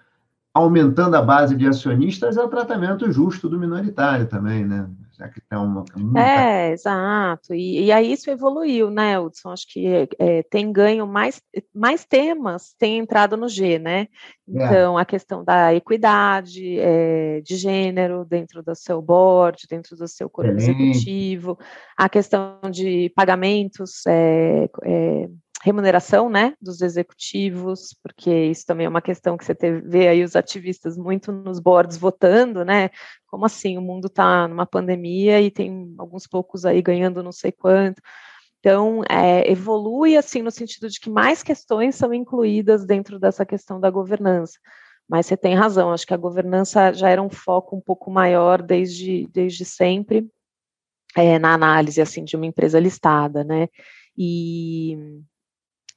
aumentando 0.52 1.14
a 1.16 1.22
base 1.22 1.56
de 1.56 1.66
acionistas 1.66 2.36
é 2.36 2.42
o 2.42 2.48
tratamento 2.48 3.10
justo 3.10 3.48
do 3.48 3.58
minoritário 3.58 4.26
também, 4.26 4.64
né? 4.64 4.88
Já 5.16 5.28
que 5.28 5.40
tem 5.40 5.58
uma. 5.58 5.84
É, 6.18 6.72
exato. 6.72 7.52
E, 7.54 7.84
e 7.84 7.92
aí 7.92 8.10
isso 8.10 8.30
evoluiu, 8.30 8.90
né, 8.90 9.18
Hudson? 9.18 9.50
Acho 9.50 9.66
que 9.68 10.08
é, 10.18 10.42
tem 10.44 10.72
ganho 10.72 11.06
mais, 11.06 11.42
mais 11.74 12.06
temas 12.06 12.74
têm 12.78 12.98
entrado 12.98 13.36
no 13.36 13.46
G, 13.46 13.78
né? 13.78 14.00
É. 14.00 14.08
Então, 14.48 14.98
é. 14.98 15.02
a 15.02 15.04
questão 15.04 15.44
da 15.44 15.74
equidade 15.74 16.78
é, 16.80 17.42
de 17.42 17.56
gênero 17.56 18.24
dentro 18.24 18.62
do 18.62 18.74
seu 18.74 19.02
board, 19.02 19.66
dentro 19.68 19.94
do 19.94 20.08
seu 20.08 20.30
corpo 20.30 20.52
executivo, 20.52 21.58
a 21.96 22.08
questão 22.08 22.58
de 22.70 23.12
pagamentos. 23.14 24.02
Remuneração, 25.62 26.30
né, 26.30 26.54
dos 26.60 26.80
executivos, 26.80 27.94
porque 28.02 28.30
isso 28.46 28.64
também 28.64 28.86
é 28.86 28.88
uma 28.88 29.02
questão 29.02 29.36
que 29.36 29.44
você 29.44 29.54
vê 29.84 30.08
aí 30.08 30.24
os 30.24 30.34
ativistas 30.34 30.96
muito 30.96 31.30
nos 31.30 31.60
boards 31.60 31.98
votando, 31.98 32.64
né, 32.64 32.90
como 33.26 33.44
assim, 33.44 33.76
o 33.76 33.82
mundo 33.82 34.06
está 34.06 34.48
numa 34.48 34.64
pandemia 34.64 35.40
e 35.40 35.50
tem 35.50 35.94
alguns 35.98 36.26
poucos 36.26 36.64
aí 36.64 36.80
ganhando 36.80 37.22
não 37.22 37.32
sei 37.32 37.52
quanto, 37.52 38.00
então, 38.60 39.02
é, 39.08 39.50
evolui 39.50 40.16
assim 40.16 40.42
no 40.42 40.50
sentido 40.50 40.88
de 40.88 41.00
que 41.00 41.08
mais 41.08 41.42
questões 41.42 41.96
são 41.96 42.12
incluídas 42.12 42.84
dentro 42.84 43.18
dessa 43.18 43.44
questão 43.44 43.80
da 43.80 43.90
governança. 43.90 44.58
Mas 45.08 45.26
você 45.26 45.36
tem 45.36 45.54
razão, 45.54 45.92
acho 45.92 46.06
que 46.06 46.14
a 46.14 46.18
governança 46.18 46.92
já 46.92 47.08
era 47.08 47.22
um 47.22 47.30
foco 47.30 47.74
um 47.74 47.80
pouco 47.80 48.10
maior 48.10 48.62
desde, 48.62 49.26
desde 49.32 49.64
sempre 49.64 50.28
é, 51.16 51.38
na 51.38 51.54
análise 51.54 52.00
assim 52.00 52.22
de 52.22 52.36
uma 52.36 52.46
empresa 52.46 52.78
listada, 52.78 53.42
né? 53.42 53.68
E 54.16 54.96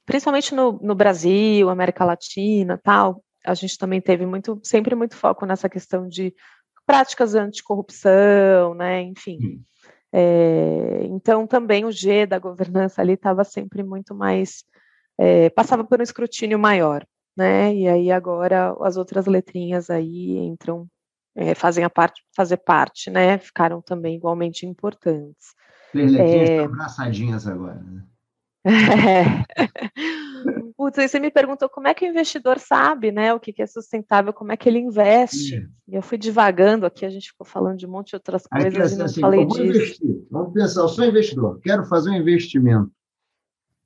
principalmente 0.04 0.54
no, 0.54 0.78
no 0.82 0.94
Brasil, 0.94 1.68
América 1.68 2.04
Latina, 2.04 2.80
tal, 2.82 3.22
a 3.44 3.54
gente 3.54 3.78
também 3.78 4.00
teve 4.00 4.26
muito, 4.26 4.58
sempre 4.62 4.94
muito 4.94 5.16
foco 5.16 5.46
nessa 5.46 5.68
questão 5.68 6.08
de 6.08 6.34
práticas 6.86 7.34
anticorrupção, 7.34 8.74
né? 8.74 9.02
Enfim. 9.02 9.62
É, 10.12 11.04
então 11.04 11.46
também 11.46 11.84
o 11.84 11.90
G 11.90 12.26
da 12.26 12.38
governança 12.38 13.02
ali 13.02 13.14
estava 13.14 13.42
sempre 13.42 13.82
muito 13.82 14.14
mais 14.14 14.62
é, 15.18 15.50
passava 15.50 15.82
por 15.84 15.98
um 15.98 16.04
escrutínio 16.04 16.58
maior 16.58 17.04
né? 17.36 17.74
E 17.74 17.88
aí 17.88 18.10
agora 18.10 18.74
as 18.80 18.96
outras 18.96 19.26
letrinhas 19.26 19.90
aí 19.90 20.36
entram, 20.38 20.86
é, 21.34 21.54
fazem 21.54 21.84
a 21.84 21.90
parte, 21.90 22.22
fazer 22.34 22.58
parte, 22.58 23.10
né? 23.10 23.38
Ficaram 23.38 23.82
também 23.82 24.16
igualmente 24.16 24.66
importantes. 24.66 25.54
Três 25.92 26.12
letrinhas 26.12 26.50
é... 26.50 26.64
abraçadinhas 26.64 27.46
agora, 27.46 27.80
né? 27.80 28.02
É. 28.66 29.44
Putz, 30.76 30.98
aí 30.98 31.08
você 31.08 31.20
me 31.20 31.30
perguntou 31.30 31.68
como 31.68 31.88
é 31.88 31.94
que 31.94 32.04
o 32.04 32.08
investidor 32.08 32.58
sabe, 32.58 33.12
né, 33.12 33.32
o 33.32 33.40
que 33.40 33.54
é 33.60 33.66
sustentável, 33.66 34.32
como 34.32 34.52
é 34.52 34.56
que 34.56 34.68
ele 34.68 34.78
investe. 34.78 35.56
É. 35.56 35.98
Eu 35.98 36.02
fui 36.02 36.18
divagando 36.18 36.86
aqui, 36.86 37.04
a 37.04 37.10
gente 37.10 37.30
ficou 37.30 37.46
falando 37.46 37.78
de 37.78 37.86
um 37.86 37.90
monte 37.90 38.10
de 38.10 38.16
outras 38.16 38.46
coisas 38.46 38.92
e 38.92 38.96
não 38.96 39.04
assim, 39.04 39.20
falei 39.20 39.46
disso. 39.46 39.62
Investir. 39.62 40.26
Vamos 40.30 40.52
pensar, 40.52 40.80
eu 40.80 40.88
sou 40.88 41.04
investidor, 41.04 41.60
quero 41.60 41.84
fazer 41.84 42.10
um 42.10 42.14
investimento 42.14 42.90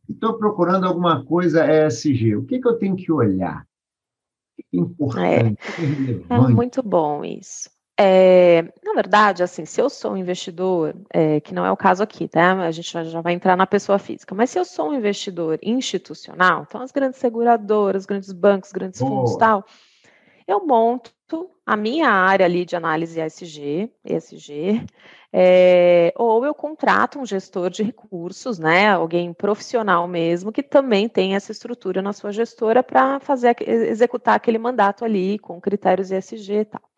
estou 0.08 0.38
procurando 0.38 0.86
alguma 0.86 1.24
coisa 1.24 1.66
ESG. 1.86 2.36
O 2.36 2.44
que, 2.44 2.58
que 2.58 2.68
eu 2.68 2.78
tenho 2.78 2.96
que 2.96 3.12
olhar? 3.12 3.62
O 3.62 4.62
que 4.62 4.76
é 4.76 4.80
importante? 4.80 5.58
É, 6.30 6.34
é 6.34 6.38
muito 6.48 6.82
bom 6.82 7.24
isso. 7.24 7.70
É, 8.00 8.62
na 8.84 8.92
verdade, 8.94 9.42
assim, 9.42 9.64
se 9.64 9.80
eu 9.80 9.90
sou 9.90 10.12
um 10.12 10.16
investidor, 10.16 10.94
é, 11.10 11.40
que 11.40 11.52
não 11.52 11.66
é 11.66 11.72
o 11.72 11.76
caso 11.76 12.00
aqui, 12.00 12.28
tá? 12.28 12.52
A 12.60 12.70
gente 12.70 12.88
já 12.92 13.20
vai 13.20 13.32
entrar 13.32 13.56
na 13.56 13.66
pessoa 13.66 13.98
física, 13.98 14.36
mas 14.36 14.50
se 14.50 14.58
eu 14.58 14.64
sou 14.64 14.90
um 14.90 14.94
investidor 14.94 15.58
institucional, 15.60 16.64
então 16.68 16.80
as 16.80 16.92
grandes 16.92 17.18
seguradoras, 17.18 18.06
grandes 18.06 18.32
bancos, 18.32 18.70
grandes 18.70 19.00
Boa. 19.00 19.10
fundos 19.10 19.36
tal, 19.36 19.64
eu 20.46 20.64
monto 20.64 21.12
a 21.66 21.76
minha 21.76 22.08
área 22.08 22.46
ali 22.46 22.64
de 22.64 22.76
análise 22.76 23.20
ESG, 23.20 23.92
ESG 24.04 24.86
é, 25.32 26.12
ou 26.16 26.46
eu 26.46 26.54
contrato 26.54 27.18
um 27.18 27.26
gestor 27.26 27.68
de 27.68 27.82
recursos, 27.82 28.60
né, 28.60 28.88
alguém 28.88 29.34
profissional 29.34 30.06
mesmo, 30.06 30.52
que 30.52 30.62
também 30.62 31.08
tem 31.08 31.34
essa 31.34 31.50
estrutura 31.50 32.00
na 32.00 32.12
sua 32.12 32.30
gestora 32.30 32.80
para 32.80 33.18
fazer 33.18 33.56
executar 33.60 34.36
aquele 34.36 34.56
mandato 34.56 35.04
ali 35.04 35.36
com 35.40 35.60
critérios 35.60 36.12
ESG 36.12 36.60
e 36.60 36.64
tal. 36.64 36.88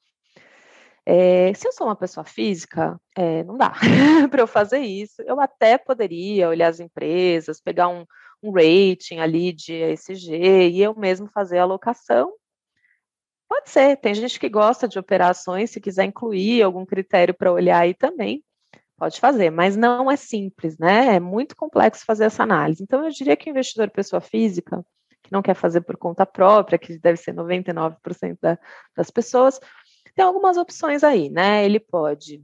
É, 1.06 1.52
se 1.54 1.66
eu 1.66 1.72
sou 1.72 1.86
uma 1.86 1.96
pessoa 1.96 2.24
física, 2.24 3.00
é, 3.16 3.42
não 3.44 3.56
dá 3.56 3.72
para 4.30 4.40
eu 4.42 4.46
fazer 4.46 4.80
isso. 4.80 5.22
Eu 5.22 5.40
até 5.40 5.78
poderia 5.78 6.48
olhar 6.48 6.68
as 6.68 6.80
empresas, 6.80 7.60
pegar 7.60 7.88
um, 7.88 8.04
um 8.42 8.52
rating 8.52 9.18
ali 9.18 9.52
de 9.52 9.74
ESG 9.74 10.70
e 10.70 10.82
eu 10.82 10.94
mesmo 10.94 11.28
fazer 11.28 11.58
a 11.58 11.62
alocação 11.62 12.32
Pode 13.50 13.68
ser, 13.68 13.96
tem 13.96 14.14
gente 14.14 14.38
que 14.38 14.48
gosta 14.48 14.86
de 14.86 14.96
operações, 14.96 15.72
se 15.72 15.80
quiser 15.80 16.04
incluir 16.04 16.62
algum 16.62 16.86
critério 16.86 17.34
para 17.34 17.52
olhar 17.52 17.80
aí 17.80 17.92
também, 17.92 18.44
pode 18.96 19.18
fazer, 19.18 19.50
mas 19.50 19.76
não 19.76 20.08
é 20.08 20.14
simples, 20.16 20.78
né? 20.78 21.16
É 21.16 21.20
muito 21.20 21.56
complexo 21.56 22.04
fazer 22.04 22.26
essa 22.26 22.44
análise. 22.44 22.80
Então, 22.80 23.04
eu 23.04 23.10
diria 23.10 23.36
que 23.36 23.50
o 23.50 23.52
investidor 23.52 23.90
pessoa 23.90 24.20
física, 24.20 24.84
que 25.20 25.32
não 25.32 25.42
quer 25.42 25.54
fazer 25.54 25.80
por 25.80 25.96
conta 25.96 26.24
própria, 26.24 26.78
que 26.78 26.96
deve 26.96 27.16
ser 27.16 27.34
99% 27.34 28.38
da, 28.40 28.56
das 28.96 29.10
pessoas, 29.10 29.58
tem 30.14 30.24
algumas 30.24 30.56
opções 30.56 31.02
aí, 31.04 31.28
né? 31.28 31.64
Ele 31.64 31.80
pode 31.80 32.42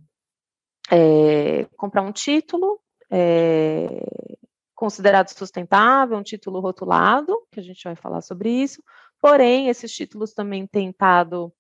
é, 0.91 1.65
comprar 1.77 2.03
um 2.03 2.13
título 2.13 2.81
é, 3.11 4.05
considerado 4.75 5.29
sustentável, 5.29 6.17
um 6.17 6.23
título 6.23 6.61
rotulado, 6.61 7.37
que 7.51 7.61
a 7.61 7.63
gente 7.63 7.83
vai 7.85 7.97
falar 7.97 8.21
sobre 8.21 8.51
isso, 8.51 8.83
Porém, 9.21 9.69
esses 9.69 9.93
títulos 9.93 10.33
também 10.33 10.67
têm 10.67 10.91
estado 10.91 11.53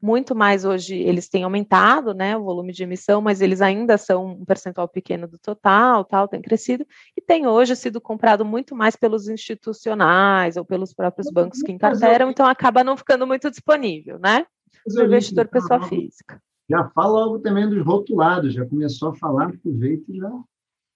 muito 0.00 0.34
mais 0.34 0.66
hoje, 0.66 0.94
eles 0.96 1.30
têm 1.30 1.44
aumentado, 1.44 2.12
né, 2.12 2.36
o 2.36 2.44
volume 2.44 2.70
de 2.70 2.82
emissão, 2.82 3.22
mas 3.22 3.40
eles 3.40 3.62
ainda 3.62 3.96
são 3.96 4.26
um 4.26 4.44
percentual 4.44 4.86
pequeno 4.86 5.26
do 5.26 5.38
total, 5.38 6.04
tal, 6.04 6.28
tem 6.28 6.42
crescido, 6.42 6.86
e 7.16 7.22
tem 7.22 7.46
hoje 7.46 7.74
sido 7.74 8.02
comprado 8.02 8.44
muito 8.44 8.76
mais 8.76 8.96
pelos 8.96 9.28
institucionais 9.28 10.58
ou 10.58 10.64
pelos 10.66 10.92
próprios 10.92 11.30
bancos 11.30 11.62
que 11.62 11.72
encarteram, 11.72 12.28
então 12.28 12.44
acaba 12.44 12.84
não 12.84 12.98
ficando 12.98 13.26
muito 13.26 13.50
disponível, 13.50 14.18
né, 14.18 14.46
para 14.82 15.02
o 15.02 15.06
investidor 15.06 15.48
pessoa 15.48 15.82
física. 15.82 16.40
Já 16.68 16.88
fala 16.90 17.24
logo 17.24 17.38
também 17.40 17.68
dos 17.68 17.84
rotulados, 17.84 18.54
já 18.54 18.64
começou 18.66 19.10
a 19.10 19.14
falar, 19.14 19.48
aproveita 19.48 20.04
e 20.08 20.16
já 20.16 20.30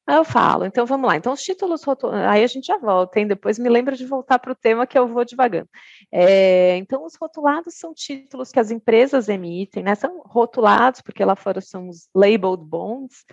Aí 0.09 0.17
eu 0.17 0.25
falo, 0.25 0.65
então 0.65 0.87
vamos 0.87 1.07
lá. 1.07 1.17
Então, 1.19 1.35
os 1.35 1.43
títulos 1.43 1.85
rotulados, 1.85 2.27
aí 2.27 2.43
a 2.43 2.47
gente 2.47 2.67
já 2.67 2.79
volta, 2.79 3.21
hein? 3.21 3.27
Depois 3.27 3.59
me 3.59 3.69
lembra 3.69 3.95
de 3.95 4.07
voltar 4.07 4.39
para 4.39 4.53
o 4.53 4.55
tema 4.55 4.87
que 4.87 4.99
eu 4.99 5.07
vou 5.07 5.23
devagando. 5.23 5.69
É, 6.11 6.79
então, 6.79 7.05
os 7.05 7.15
rotulados 7.15 7.75
são 7.75 7.93
títulos 7.93 8.51
que 8.51 8.59
as 8.59 8.71
empresas 8.71 9.29
emitem, 9.29 9.83
né? 9.83 9.95
São 9.95 10.23
rotulados, 10.25 11.03
porque 11.03 11.23
lá 11.23 11.37
fora 11.37 11.61
são 11.61 11.91
os 11.91 12.09
labeled 12.15 12.65
bonds, 12.65 13.27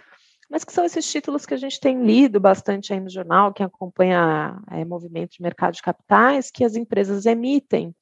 mas 0.50 0.66
que 0.66 0.74
são 0.74 0.84
esses 0.84 1.10
títulos 1.10 1.46
que 1.46 1.54
a 1.54 1.58
gente 1.58 1.80
tem 1.80 2.04
lido 2.04 2.42
bastante 2.42 2.92
aí 2.92 3.00
no 3.00 3.10
jornal, 3.10 3.54
que 3.54 3.64
acompanha 3.64 4.62
é, 4.70 4.84
movimento 4.84 5.32
de 5.32 5.42
mercado 5.42 5.76
de 5.76 5.82
capitais, 5.82 6.52
que 6.52 6.66
as 6.66 6.76
empresas 6.76 7.26
emitem 7.26 7.96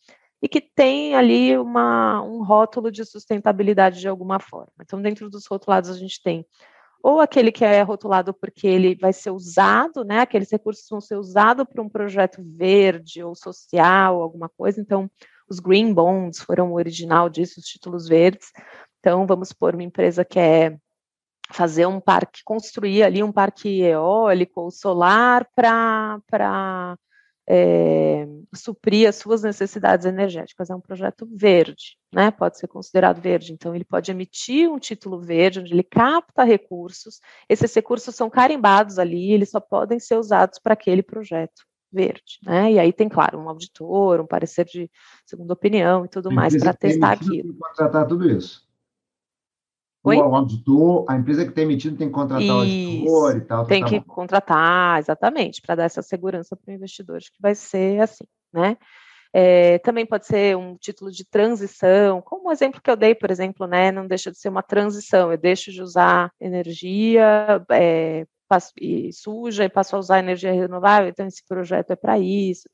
e 0.44 0.50
que 0.50 0.60
tem 0.60 1.16
ali 1.16 1.58
uma, 1.58 2.22
um 2.22 2.44
rótulo 2.44 2.92
de 2.92 3.06
sustentabilidade 3.06 4.02
de 4.02 4.10
alguma 4.10 4.42
forma. 4.42 4.74
Então, 4.82 5.02
dentro 5.02 5.30
dos 5.30 5.48
rotulados, 5.48 5.90
a 5.90 5.98
gente 5.98 6.22
tem 6.22 6.46
ou 7.02 7.22
aquele 7.22 7.52
que 7.52 7.64
é 7.64 7.82
rotulado 7.82 8.34
porque 8.34 8.68
ele 8.68 8.96
vai 8.96 9.12
ser 9.12 9.30
usado, 9.32 10.04
né? 10.06 10.20
Aqueles 10.20 10.52
recursos 10.52 10.88
vão 10.90 11.02
ser 11.02 11.18
usados 11.18 11.66
para 11.66 11.82
um 11.82 11.90
projeto 11.90 12.42
verde 12.42 13.24
ou 13.24 13.36
social, 13.36 14.22
alguma 14.22 14.50
coisa. 14.50 14.80
Então, 14.82 15.10
os 15.50 15.60
green 15.60 15.94
bonds 15.94 16.40
foram 16.40 16.72
o 16.72 16.76
original 16.76 17.30
disso, 17.30 17.60
os 17.60 17.66
títulos 17.66 18.08
verdes. 18.08 18.52
Então, 19.00 19.26
vamos 19.26 19.52
por 19.54 19.74
uma 19.74 19.84
empresa 19.84 20.24
que 20.26 20.40
é 20.40 20.78
fazer 21.52 21.86
um 21.86 22.00
parque, 22.00 22.42
construir 22.44 23.04
ali 23.04 23.24
um 23.24 23.32
parque 23.32 23.82
eólico 23.82 24.62
ou 24.62 24.72
solar 24.72 25.48
para 25.56 26.98
é, 27.48 28.28
suprir 28.56 29.08
as 29.08 29.16
suas 29.16 29.44
necessidades 29.44 30.06
energéticas. 30.06 30.70
É 30.70 30.76
um 30.76 30.82
projeto 30.82 31.28
verde, 31.32 31.98
né? 32.14 32.32
Pode 32.32 32.58
ser 32.58 32.68
considerado 32.68 33.22
verde. 33.22 33.54
Então, 33.54 33.76
ele 33.76 33.86
pode 33.86 34.12
emitir 34.12 34.70
um 34.70 34.80
título 34.80 35.20
verde, 35.20 35.60
onde 35.60 35.74
ele 35.74 35.84
capta 35.84 36.44
recursos. 36.44 37.20
Esses 37.50 37.74
recursos 37.74 38.16
são 38.16 38.30
carimbados 38.30 38.98
ali, 38.98 39.32
eles 39.32 39.50
só 39.50 39.60
podem 39.60 40.00
ser 40.00 40.18
usados 40.18 40.60
para 40.60 40.74
aquele 40.74 41.04
projeto 41.04 41.64
verde, 41.92 42.40
né? 42.44 42.72
E 42.72 42.80
aí 42.80 42.92
tem, 42.92 43.08
claro, 43.08 43.38
um 43.38 43.48
auditor, 43.48 44.20
um 44.20 44.26
parecer 44.26 44.66
de 44.66 44.90
segunda 45.26 45.54
opinião 45.54 46.06
e 46.06 46.08
tudo 46.08 46.32
mais 46.32 46.58
para 46.58 46.74
testar 46.74 47.12
aquilo. 47.12 47.54
Contratar 47.54 48.08
tudo 48.08 48.28
isso. 48.28 48.63
Oi? 50.06 50.18
O 50.18 50.36
auditor, 50.36 51.06
a 51.08 51.16
empresa 51.16 51.46
que 51.46 51.52
está 51.52 51.62
emitindo 51.62 51.96
tem 51.96 52.08
que 52.08 52.14
contratar 52.14 52.44
Isso, 52.44 53.10
o 53.10 53.16
auditor 53.16 53.38
e 53.38 53.42
tal. 53.42 53.66
Tem 53.66 53.82
tá 53.82 53.88
que 53.88 54.00
bom. 54.00 54.06
contratar, 54.06 55.00
exatamente, 55.00 55.62
para 55.62 55.76
dar 55.76 55.86
essa 55.86 56.02
segurança 56.02 56.58
para 56.58 56.72
o 56.72 56.76
investidor 56.76 57.20
de 57.20 57.32
que 57.32 57.42
vai 57.42 57.56
ser 57.56 58.02
assim, 58.02 58.26
né? 58.52 58.78
É, 59.32 59.80
também 59.80 60.06
pode 60.06 60.28
ser 60.28 60.58
um 60.58 60.76
título 60.76 61.10
de 61.10 61.26
transição, 61.26 62.22
como 62.22 62.50
o 62.50 62.52
exemplo 62.52 62.82
que 62.82 62.92
eu 62.92 62.98
dei, 62.98 63.16
por 63.16 63.32
exemplo, 63.32 63.66
né? 63.66 63.92
Não 63.92 64.06
deixa 64.06 64.30
de 64.30 64.38
ser 64.38 64.50
uma 64.50 64.62
transição, 64.62 65.32
eu 65.32 65.38
deixo 65.38 65.72
de 65.72 65.82
usar 65.82 66.32
energia 66.40 67.66
é, 67.72 68.28
e 68.80 69.12
suja 69.14 69.64
e 69.64 69.70
passo 69.70 69.96
a 69.96 70.00
usar 70.00 70.20
energia 70.20 70.52
renovável, 70.52 71.08
então 71.10 71.26
esse 71.26 71.44
projeto 71.48 71.92
é 71.92 71.96
para 71.96 72.20
isso. 72.20 72.70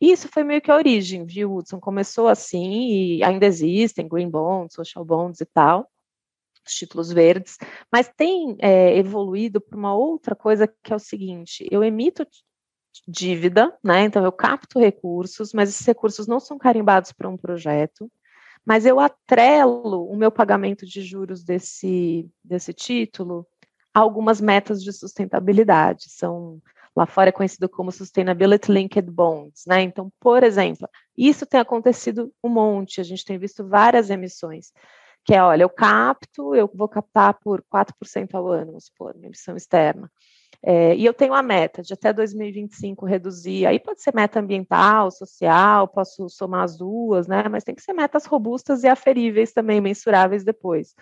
Isso 0.00 0.28
foi 0.28 0.42
meio 0.42 0.60
que 0.60 0.72
a 0.72 0.76
origem, 0.76 1.24
viu, 1.24 1.54
Hudson? 1.54 1.78
Começou 1.78 2.26
assim 2.26 2.88
e 2.88 3.22
ainda 3.22 3.46
existem 3.46 4.08
green 4.08 4.28
bonds, 4.28 4.74
social 4.74 5.04
bonds 5.04 5.40
e 5.40 5.46
tal 5.46 5.88
os 6.66 6.74
títulos 6.74 7.12
verdes, 7.12 7.58
mas 7.90 8.08
tem 8.08 8.56
é, 8.60 8.96
evoluído 8.96 9.60
para 9.60 9.76
uma 9.78 9.94
outra 9.94 10.34
coisa 10.34 10.66
que 10.66 10.92
é 10.92 10.96
o 10.96 10.98
seguinte: 10.98 11.66
eu 11.70 11.82
emito 11.82 12.26
dívida, 13.06 13.76
né? 13.82 14.04
Então 14.04 14.24
eu 14.24 14.32
capto 14.32 14.78
recursos, 14.78 15.52
mas 15.52 15.68
esses 15.70 15.86
recursos 15.86 16.26
não 16.26 16.40
são 16.40 16.58
carimbados 16.58 17.12
para 17.12 17.28
um 17.28 17.36
projeto, 17.36 18.10
mas 18.64 18.86
eu 18.86 19.00
atrelo 19.00 20.06
o 20.08 20.16
meu 20.16 20.30
pagamento 20.30 20.86
de 20.86 21.02
juros 21.02 21.42
desse, 21.42 22.28
desse 22.44 22.72
título 22.72 23.46
a 23.94 24.00
algumas 24.00 24.40
metas 24.40 24.82
de 24.82 24.92
sustentabilidade. 24.92 26.04
São 26.10 26.60
Lá 26.94 27.06
fora 27.06 27.30
é 27.30 27.32
conhecido 27.32 27.68
como 27.68 27.90
Sustainability 27.90 28.70
Linked 28.70 29.10
Bonds, 29.10 29.64
né? 29.66 29.80
Então, 29.80 30.12
por 30.20 30.42
exemplo, 30.44 30.86
isso 31.16 31.46
tem 31.46 31.58
acontecido 31.58 32.30
um 32.44 32.50
monte, 32.50 33.00
a 33.00 33.04
gente 33.04 33.24
tem 33.24 33.38
visto 33.38 33.66
várias 33.66 34.10
emissões, 34.10 34.72
que 35.24 35.34
é, 35.34 35.42
olha, 35.42 35.62
eu 35.62 35.68
capto, 35.68 36.54
eu 36.54 36.70
vou 36.74 36.88
captar 36.88 37.34
por 37.34 37.62
4% 37.68 38.34
ao 38.34 38.48
ano, 38.48 38.66
vamos 38.66 38.86
supor, 38.86 39.14
minha 39.14 39.28
emissão 39.28 39.56
externa. 39.56 40.10
É, 40.64 40.94
e 40.94 41.04
eu 41.04 41.12
tenho 41.12 41.34
a 41.34 41.42
meta 41.42 41.82
de 41.82 41.92
até 41.92 42.12
2025 42.12 43.04
reduzir, 43.04 43.66
aí 43.66 43.80
pode 43.80 44.02
ser 44.02 44.14
meta 44.14 44.38
ambiental, 44.40 45.10
social, 45.10 45.88
posso 45.88 46.28
somar 46.28 46.64
as 46.64 46.76
duas, 46.78 47.26
né? 47.26 47.48
Mas 47.48 47.64
tem 47.64 47.74
que 47.74 47.82
ser 47.82 47.92
metas 47.92 48.26
robustas 48.26 48.84
e 48.84 48.88
aferíveis 48.88 49.52
também, 49.52 49.80
mensuráveis 49.80 50.44
depois 50.44 50.94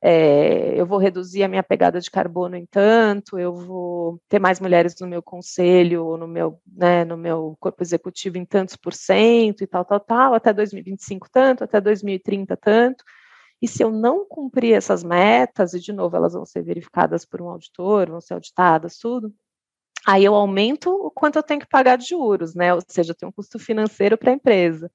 é, 0.00 0.80
eu 0.80 0.86
vou 0.86 0.98
reduzir 0.98 1.42
a 1.42 1.48
minha 1.48 1.62
pegada 1.62 2.00
de 2.00 2.10
carbono 2.10 2.56
em 2.56 2.64
tanto, 2.66 3.38
eu 3.38 3.52
vou 3.52 4.20
ter 4.28 4.38
mais 4.38 4.60
mulheres 4.60 4.94
no 5.00 5.08
meu 5.08 5.22
conselho, 5.22 6.16
no 6.16 6.28
meu, 6.28 6.60
né, 6.66 7.04
no 7.04 7.16
meu 7.16 7.56
corpo 7.58 7.82
executivo 7.82 8.38
em 8.38 8.44
tantos 8.44 8.76
por 8.76 8.92
cento 8.94 9.62
e 9.62 9.66
tal, 9.66 9.84
tal, 9.84 10.00
tal, 10.00 10.34
até 10.34 10.52
2025 10.52 11.28
tanto, 11.30 11.64
até 11.64 11.80
2030 11.80 12.56
tanto. 12.56 13.04
E 13.60 13.68
se 13.68 13.82
eu 13.82 13.90
não 13.90 14.26
cumprir 14.26 14.74
essas 14.74 15.02
metas, 15.02 15.74
e 15.74 15.80
de 15.80 15.92
novo 15.92 16.16
elas 16.16 16.34
vão 16.34 16.44
ser 16.46 16.62
verificadas 16.62 17.24
por 17.24 17.42
um 17.42 17.48
auditor, 17.48 18.10
vão 18.10 18.20
ser 18.20 18.34
auditadas, 18.34 18.98
tudo, 18.98 19.34
aí 20.06 20.24
eu 20.24 20.34
aumento 20.34 20.90
o 20.90 21.10
quanto 21.10 21.36
eu 21.36 21.42
tenho 21.42 21.60
que 21.60 21.68
pagar 21.68 21.96
de 21.96 22.06
juros, 22.06 22.54
né? 22.54 22.74
Ou 22.74 22.80
seja, 22.86 23.12
eu 23.12 23.16
tenho 23.16 23.30
um 23.30 23.32
custo 23.32 23.58
financeiro 23.58 24.16
para 24.18 24.30
a 24.30 24.34
empresa 24.34 24.90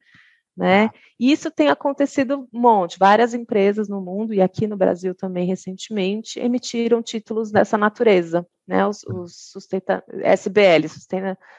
né? 0.55 0.89
E 1.19 1.31
isso 1.31 1.49
tem 1.49 1.69
acontecido 1.69 2.47
um 2.53 2.59
monte. 2.59 2.99
Várias 2.99 3.33
empresas 3.33 3.89
no 3.89 3.99
mundo 3.99 4.33
e 4.33 4.41
aqui 4.41 4.67
no 4.67 4.77
Brasil 4.77 5.15
também 5.15 5.47
recentemente 5.47 6.39
emitiram 6.39 7.01
títulos 7.01 7.51
dessa 7.51 7.77
natureza, 7.77 8.45
né? 8.67 8.85
Os, 8.85 9.03
os 9.03 9.51
sustenta 9.51 10.03
SBL, 10.23 10.87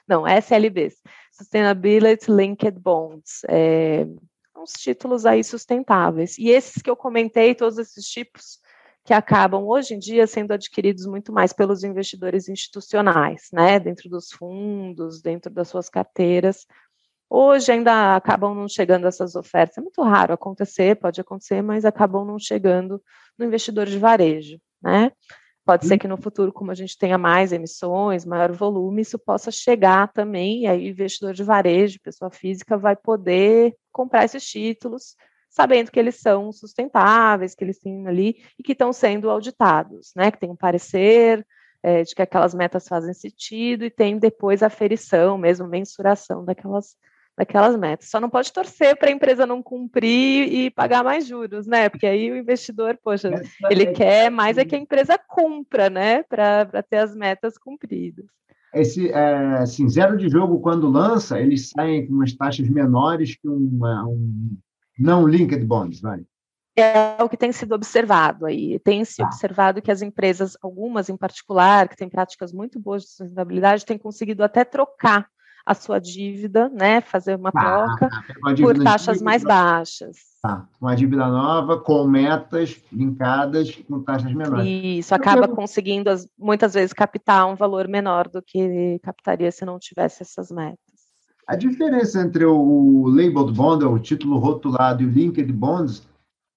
não 0.07 0.27
SLBs, 0.27 1.01
Sustainability 1.33 2.31
Linked 2.31 2.79
Bonds, 2.79 3.43
é, 3.49 4.07
uns 4.57 4.73
títulos 4.73 5.27
aí 5.27 5.43
sustentáveis. 5.43 6.39
E 6.39 6.51
esses 6.51 6.83
que 6.83 6.91
eu 6.91 6.97
comentei, 6.97 7.55
todos 7.55 7.79
esses 7.79 8.07
tipos 8.07 8.61
que 9.05 9.13
acabam 9.13 9.67
hoje 9.67 9.95
em 9.95 9.99
dia 9.99 10.27
sendo 10.27 10.53
adquiridos 10.53 11.07
muito 11.07 11.33
mais 11.33 11.53
pelos 11.53 11.85
investidores 11.85 12.49
institucionais, 12.49 13.49
né? 13.53 13.79
Dentro 13.79 14.09
dos 14.09 14.31
fundos, 14.31 15.21
dentro 15.21 15.53
das 15.53 15.69
suas 15.69 15.91
carteiras 15.91 16.67
Hoje 17.37 17.73
ainda 17.73 18.15
acabam 18.15 18.55
não 18.55 18.69
chegando 18.69 19.09
essas 19.09 19.35
ofertas. 19.35 19.79
É 19.79 19.81
muito 19.81 20.01
raro 20.03 20.33
acontecer, 20.33 20.97
pode 20.97 21.21
acontecer, 21.21 21.63
mas 21.63 21.85
acabam 21.85 22.25
não 22.25 22.39
chegando 22.39 23.03
no 23.37 23.45
investidor 23.45 23.87
de 23.87 23.99
varejo, 23.99 24.61
né? 24.81 25.11
Pode 25.65 25.87
ser 25.87 25.97
que 25.99 26.07
no 26.07 26.19
futuro, 26.19 26.53
como 26.53 26.71
a 26.71 26.75
gente 26.75 26.99
tenha 26.99 27.17
mais 27.17 27.51
emissões, 27.51 28.27
maior 28.27 28.53
volume, 28.53 29.01
isso 29.01 29.19
possa 29.19 29.51
chegar 29.51 30.12
também, 30.12 30.62
e 30.62 30.67
aí 30.67 30.87
o 30.87 30.91
investidor 30.91 31.33
de 31.33 31.43
varejo, 31.43 31.99
pessoa 32.03 32.31
física, 32.31 32.77
vai 32.77 32.95
poder 32.95 33.75
comprar 33.91 34.25
esses 34.27 34.45
títulos, 34.45 35.17
sabendo 35.49 35.91
que 35.91 35.99
eles 35.99 36.17
são 36.17 36.53
sustentáveis, 36.53 37.55
que 37.55 37.65
eles 37.65 37.79
têm 37.79 38.07
ali 38.07 38.37
e 38.59 38.62
que 38.62 38.73
estão 38.73 38.93
sendo 38.93 39.31
auditados, 39.31 40.12
né? 40.15 40.31
Que 40.31 40.39
tem 40.39 40.51
um 40.51 40.57
parecer 40.57 41.47
é, 41.83 42.03
de 42.03 42.15
que 42.15 42.21
aquelas 42.21 42.55
metas 42.55 42.87
fazem 42.87 43.15
sentido 43.15 43.85
e 43.85 43.91
tem 43.91 44.19
depois 44.19 44.62
a 44.62 44.67
aferição, 44.67 45.39
mesmo 45.39 45.67
mensuração 45.67 46.45
daquelas 46.45 46.97
daquelas 47.37 47.76
metas. 47.76 48.09
Só 48.09 48.20
não 48.20 48.30
pode 48.30 48.53
torcer 48.53 48.97
para 48.97 49.09
a 49.09 49.12
empresa 49.12 49.47
não 49.47 49.62
cumprir 49.62 50.53
e 50.53 50.70
pagar 50.70 51.03
mais 51.03 51.26
juros, 51.26 51.66
né? 51.66 51.89
Porque 51.89 52.07
aí 52.07 52.30
o 52.30 52.37
investidor, 52.37 52.99
poxa, 53.03 53.30
ele 53.70 53.87
quer 53.87 54.30
mais 54.30 54.57
é 54.57 54.64
que 54.64 54.74
a 54.74 54.78
empresa 54.78 55.18
cumpra, 55.18 55.91
né? 55.91 56.22
Para 56.22 56.82
ter 56.89 56.99
as 56.99 57.14
metas 57.14 57.59
cumpridas. 57.59 58.26
Esse 58.72 59.09
é, 59.11 59.59
assim, 59.59 59.89
zero 59.89 60.16
de 60.16 60.28
jogo, 60.28 60.61
quando 60.61 60.91
lança, 60.91 61.39
eles 61.41 61.70
saem 61.70 62.07
com 62.07 62.14
umas 62.14 62.35
taxas 62.35 62.68
menores 62.68 63.37
que 63.37 63.49
um, 63.49 63.78
um 64.09 64.57
não 64.99 65.26
linked 65.26 65.64
bonds, 65.64 66.01
vai. 66.01 66.24
É 66.76 67.22
o 67.22 67.28
que 67.28 67.37
tem 67.37 67.53
sido 67.53 67.72
observado 67.72 68.47
aí. 68.47 68.80
Tem 68.80 69.05
se 69.05 69.22
ah. 69.22 69.26
observado 69.26 69.80
que 69.80 69.93
as 69.93 70.03
empresas, 70.03 70.57
algumas 70.61 71.09
em 71.09 71.16
particular, 71.16 71.89
que 71.89 71.97
têm 71.97 72.09
práticas 72.09 72.53
muito 72.53 72.80
boas 72.80 73.03
de 73.03 73.11
sustentabilidade, 73.11 73.87
têm 73.87 73.97
conseguido 73.97 74.43
até 74.43 74.64
trocar 74.64 75.28
a 75.67 75.75
sua 75.75 75.99
dívida, 75.99 76.69
né, 76.69 77.01
fazer 77.01 77.37
uma 77.37 77.51
ah, 77.55 77.61
troca 77.61 78.09
uma 78.39 78.55
por 78.55 78.79
taxas 78.83 79.23
mais 79.23 79.43
baixas. 79.43 80.17
Tá, 80.43 80.69
uma 80.79 80.95
dívida 80.95 81.27
nova 81.27 81.79
com 81.79 82.07
metas 82.07 82.77
linkadas 82.93 83.75
com 83.89 84.03
taxas 84.03 84.33
menores. 84.33 84.67
Isso, 84.67 85.15
acaba 85.15 85.49
conseguindo 85.49 86.11
muitas 86.39 86.75
vezes 86.75 86.93
captar 86.93 87.47
um 87.47 87.55
valor 87.55 87.89
menor 87.89 88.29
do 88.29 88.43
que 88.43 88.99
captaria 89.03 89.51
se 89.51 89.65
não 89.65 89.79
tivesse 89.79 90.23
essas 90.23 90.51
metas. 90.51 90.79
A 91.47 91.57
diferença 91.57 92.21
entre 92.21 92.45
o 92.45 93.07
labeled 93.07 93.53
bond, 93.53 93.85
o 93.85 93.99
título 93.99 94.39
rotulado, 94.39 95.03
e 95.03 95.07
o 95.07 95.11
linked 95.11 95.51
bonds 95.53 96.07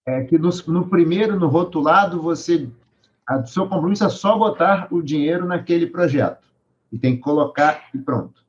é 0.06 0.24
que 0.24 0.38
no, 0.38 0.50
no 0.68 0.88
primeiro, 0.88 1.38
no 1.38 1.48
rotulado, 1.48 2.22
você, 2.22 2.70
o 3.30 3.46
seu 3.46 3.68
compromisso 3.68 4.06
é 4.06 4.10
só 4.10 4.38
botar 4.38 4.88
o 4.90 5.02
dinheiro 5.02 5.46
naquele 5.46 5.88
projeto 5.88 6.48
e 6.92 6.98
tem 6.98 7.16
que 7.16 7.22
colocar 7.22 7.90
e 7.94 7.98
pronto. 7.98 8.47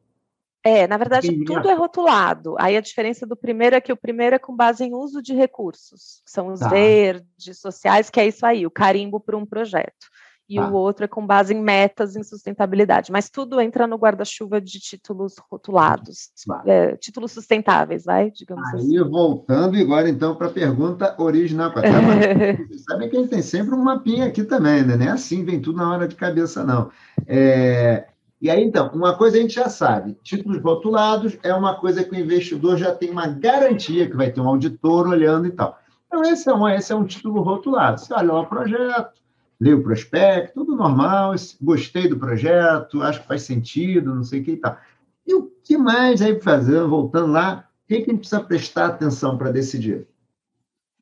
É, 0.65 0.87
na 0.87 0.97
verdade, 0.97 1.29
Sim, 1.29 1.45
tudo 1.45 1.69
é 1.69 1.75
rotulado. 1.75 2.57
Aí 2.59 2.77
a 2.77 2.81
diferença 2.81 3.27
do 3.27 3.37
primeiro 3.37 3.77
é 3.77 3.81
que 3.81 3.93
o 3.93 3.97
primeiro 3.97 4.37
é 4.37 4.39
com 4.39 4.55
base 4.55 4.85
em 4.85 4.95
uso 4.95 5.23
de 5.23 5.33
recursos, 5.33 6.23
são 6.27 6.49
os 6.49 6.61
tá. 6.61 6.69
verdes, 6.69 7.61
sociais, 7.61 8.11
que 8.11 8.21
é 8.21 8.27
isso 8.27 8.45
aí, 8.45 8.67
o 8.67 8.71
carimbo 8.71 9.21
para 9.21 9.37
um 9.37 9.47
projeto. 9.47 10.09
E 10.49 10.57
tá. 10.57 10.67
o 10.67 10.73
outro 10.73 11.05
é 11.05 11.09
com 11.09 11.27
base 11.27 11.53
em 11.53 11.61
metas 11.61 12.17
em 12.17 12.23
sustentabilidade. 12.23 13.13
Mas 13.13 13.29
tudo 13.29 13.61
entra 13.61 13.87
no 13.87 13.97
guarda-chuva 13.97 14.59
de 14.61 14.81
títulos 14.81 15.35
rotulados, 15.51 16.31
é, 16.65 16.97
títulos 16.97 17.33
sustentáveis, 17.33 18.05
vai, 18.05 18.31
digamos 18.31 18.67
aí, 18.69 18.81
assim. 18.81 19.11
Voltando 19.11 19.77
agora, 19.77 20.09
então, 20.09 20.35
para 20.35 20.47
a 20.47 20.53
pergunta 20.53 21.15
original. 21.19 21.71
Vocês 22.67 22.85
sabem 22.85 23.11
que 23.11 23.17
a 23.19 23.21
gente 23.21 23.29
tem 23.29 23.43
sempre 23.43 23.75
um 23.75 23.85
mapinha 23.85 24.25
aqui 24.25 24.43
também, 24.43 24.83
né? 24.83 24.97
Não 24.97 25.07
é 25.07 25.11
assim, 25.11 25.45
vem 25.45 25.61
tudo 25.61 25.77
na 25.77 25.93
hora 25.93 26.09
de 26.09 26.17
cabeça, 26.17 26.65
não. 26.65 26.91
É, 27.27 28.07
e 28.41 28.49
aí, 28.49 28.63
então, 28.63 28.89
uma 28.95 29.17
coisa 29.17 29.37
a 29.37 29.41
gente 29.41 29.55
já 29.55 29.69
sabe: 29.69 30.17
títulos 30.23 30.63
rotulados 30.63 31.37
é 31.43 31.53
uma 31.53 31.75
coisa 31.75 32.05
que 32.05 32.15
o 32.15 32.19
investidor 32.19 32.77
já 32.77 32.95
tem 32.95 33.11
uma 33.11 33.27
garantia 33.27 34.09
que 34.09 34.17
vai 34.17 34.31
ter 34.31 34.41
um 34.41 34.49
auditor 34.49 35.09
olhando 35.09 35.47
e 35.49 35.51
tal. 35.51 35.79
Então, 36.07 36.23
esse 36.23 36.49
é 36.49 36.55
um, 36.55 36.69
esse 36.69 36.93
é 36.93 36.97
um 36.97 37.05
título 37.05 37.43
rotulado. 37.43 38.01
Você 38.01 38.15
olha 38.15 38.33
o 38.33 38.47
projeto, 38.47 39.21
lê 39.61 39.75
o 39.75 39.83
prospecto, 39.83 40.55
tudo 40.55 40.77
normal, 40.77 41.35
gostei 41.61 42.09
do 42.09 42.19
projeto, 42.19 43.03
acho 43.03 43.21
que 43.23 43.29
faz 43.29 43.43
sentido, 43.43 44.15
não 44.15 44.23
sei 44.23 44.41
o 44.41 44.45
que 44.45 44.53
e 44.53 44.57
tal. 44.57 44.79
E 45.27 45.35
o 45.35 45.51
que 45.65 45.77
mais 45.77 46.23
aí 46.23 46.41
fazendo, 46.41 46.89
voltando 46.89 47.33
lá, 47.33 47.69
o 47.85 47.89
que, 47.89 48.03
que 48.03 48.11
a 48.11 48.15
gente 48.15 48.21
precisa 48.21 48.41
prestar 48.41 48.87
atenção 48.87 49.37
para 49.37 49.51
decidir? 49.51 50.07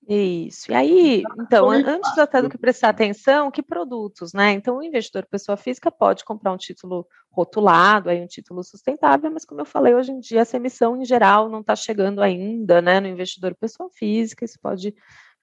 Isso. 0.08 0.70
E 0.70 0.74
aí, 0.74 1.22
então, 1.40 1.68
antes 1.68 2.16
até 2.16 2.40
do 2.40 2.48
que 2.48 2.56
prestar 2.56 2.90
atenção, 2.90 3.50
que 3.50 3.60
produtos, 3.60 4.32
né? 4.32 4.52
Então, 4.52 4.78
o 4.78 4.82
investidor 4.82 5.26
pessoa 5.26 5.56
física 5.56 5.90
pode 5.90 6.24
comprar 6.24 6.52
um 6.52 6.56
título 6.56 7.08
rotulado, 7.28 8.08
aí 8.08 8.22
um 8.22 8.26
título 8.26 8.62
sustentável, 8.62 9.30
mas 9.32 9.44
como 9.44 9.60
eu 9.60 9.64
falei, 9.64 9.94
hoje 9.94 10.12
em 10.12 10.20
dia 10.20 10.40
essa 10.40 10.56
emissão 10.56 10.96
em 10.96 11.04
geral 11.04 11.48
não 11.48 11.60
está 11.60 11.74
chegando 11.74 12.22
ainda, 12.22 12.80
né, 12.80 13.00
no 13.00 13.08
investidor 13.08 13.54
pessoa 13.54 13.90
física, 13.90 14.44
isso 14.44 14.58
pode 14.62 14.94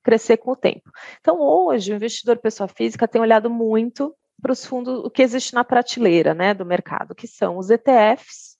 crescer 0.01 0.37
com 0.37 0.51
o 0.51 0.55
tempo. 0.55 0.89
Então, 1.19 1.39
hoje, 1.39 1.91
o 1.91 1.95
investidor 1.95 2.37
pessoa 2.37 2.67
física 2.67 3.07
tem 3.07 3.21
olhado 3.21 3.49
muito 3.49 4.15
para 4.41 4.51
os 4.53 4.65
fundos, 4.65 5.03
o 5.03 5.09
que 5.09 5.21
existe 5.21 5.53
na 5.53 5.63
prateleira, 5.63 6.33
né, 6.33 6.53
do 6.53 6.65
mercado, 6.65 7.13
que 7.13 7.27
são 7.27 7.57
os 7.57 7.69
ETFs, 7.69 8.52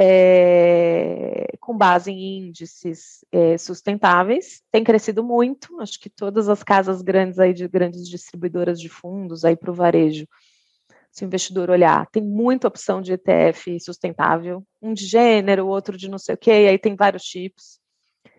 é, 0.00 1.56
com 1.58 1.76
base 1.76 2.12
em 2.12 2.46
índices 2.46 3.24
é, 3.32 3.58
sustentáveis, 3.58 4.62
tem 4.70 4.84
crescido 4.84 5.24
muito, 5.24 5.80
acho 5.80 5.98
que 5.98 6.08
todas 6.08 6.48
as 6.48 6.62
casas 6.62 7.02
grandes 7.02 7.40
aí 7.40 7.52
de 7.52 7.66
grandes 7.66 8.08
distribuidoras 8.08 8.80
de 8.80 8.88
fundos 8.88 9.44
aí 9.44 9.56
para 9.56 9.72
o 9.72 9.74
varejo, 9.74 10.24
se 11.10 11.24
o 11.24 11.26
investidor 11.26 11.68
olhar, 11.68 12.06
tem 12.12 12.22
muita 12.22 12.68
opção 12.68 13.02
de 13.02 13.12
ETF 13.12 13.80
sustentável, 13.80 14.64
um 14.80 14.94
de 14.94 15.04
gênero, 15.04 15.66
outro 15.66 15.96
de 15.96 16.08
não 16.08 16.18
sei 16.18 16.36
o 16.36 16.38
que, 16.38 16.50
aí 16.50 16.78
tem 16.78 16.94
vários 16.94 17.24
tipos. 17.24 17.80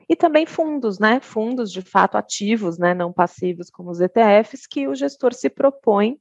E 0.08 0.16
também 0.16 0.46
fundos, 0.46 0.98
né? 0.98 1.20
Fundos 1.20 1.72
de 1.72 1.82
fato 1.82 2.16
ativos, 2.18 2.80
né? 2.80 2.94
Não 2.94 3.12
passivos 3.12 3.70
como 3.70 3.92
os 3.92 4.00
ETFs, 4.00 4.66
que 4.66 4.88
o 4.88 4.96
gestor 4.96 5.34
se 5.34 5.50
propõe 5.50 6.18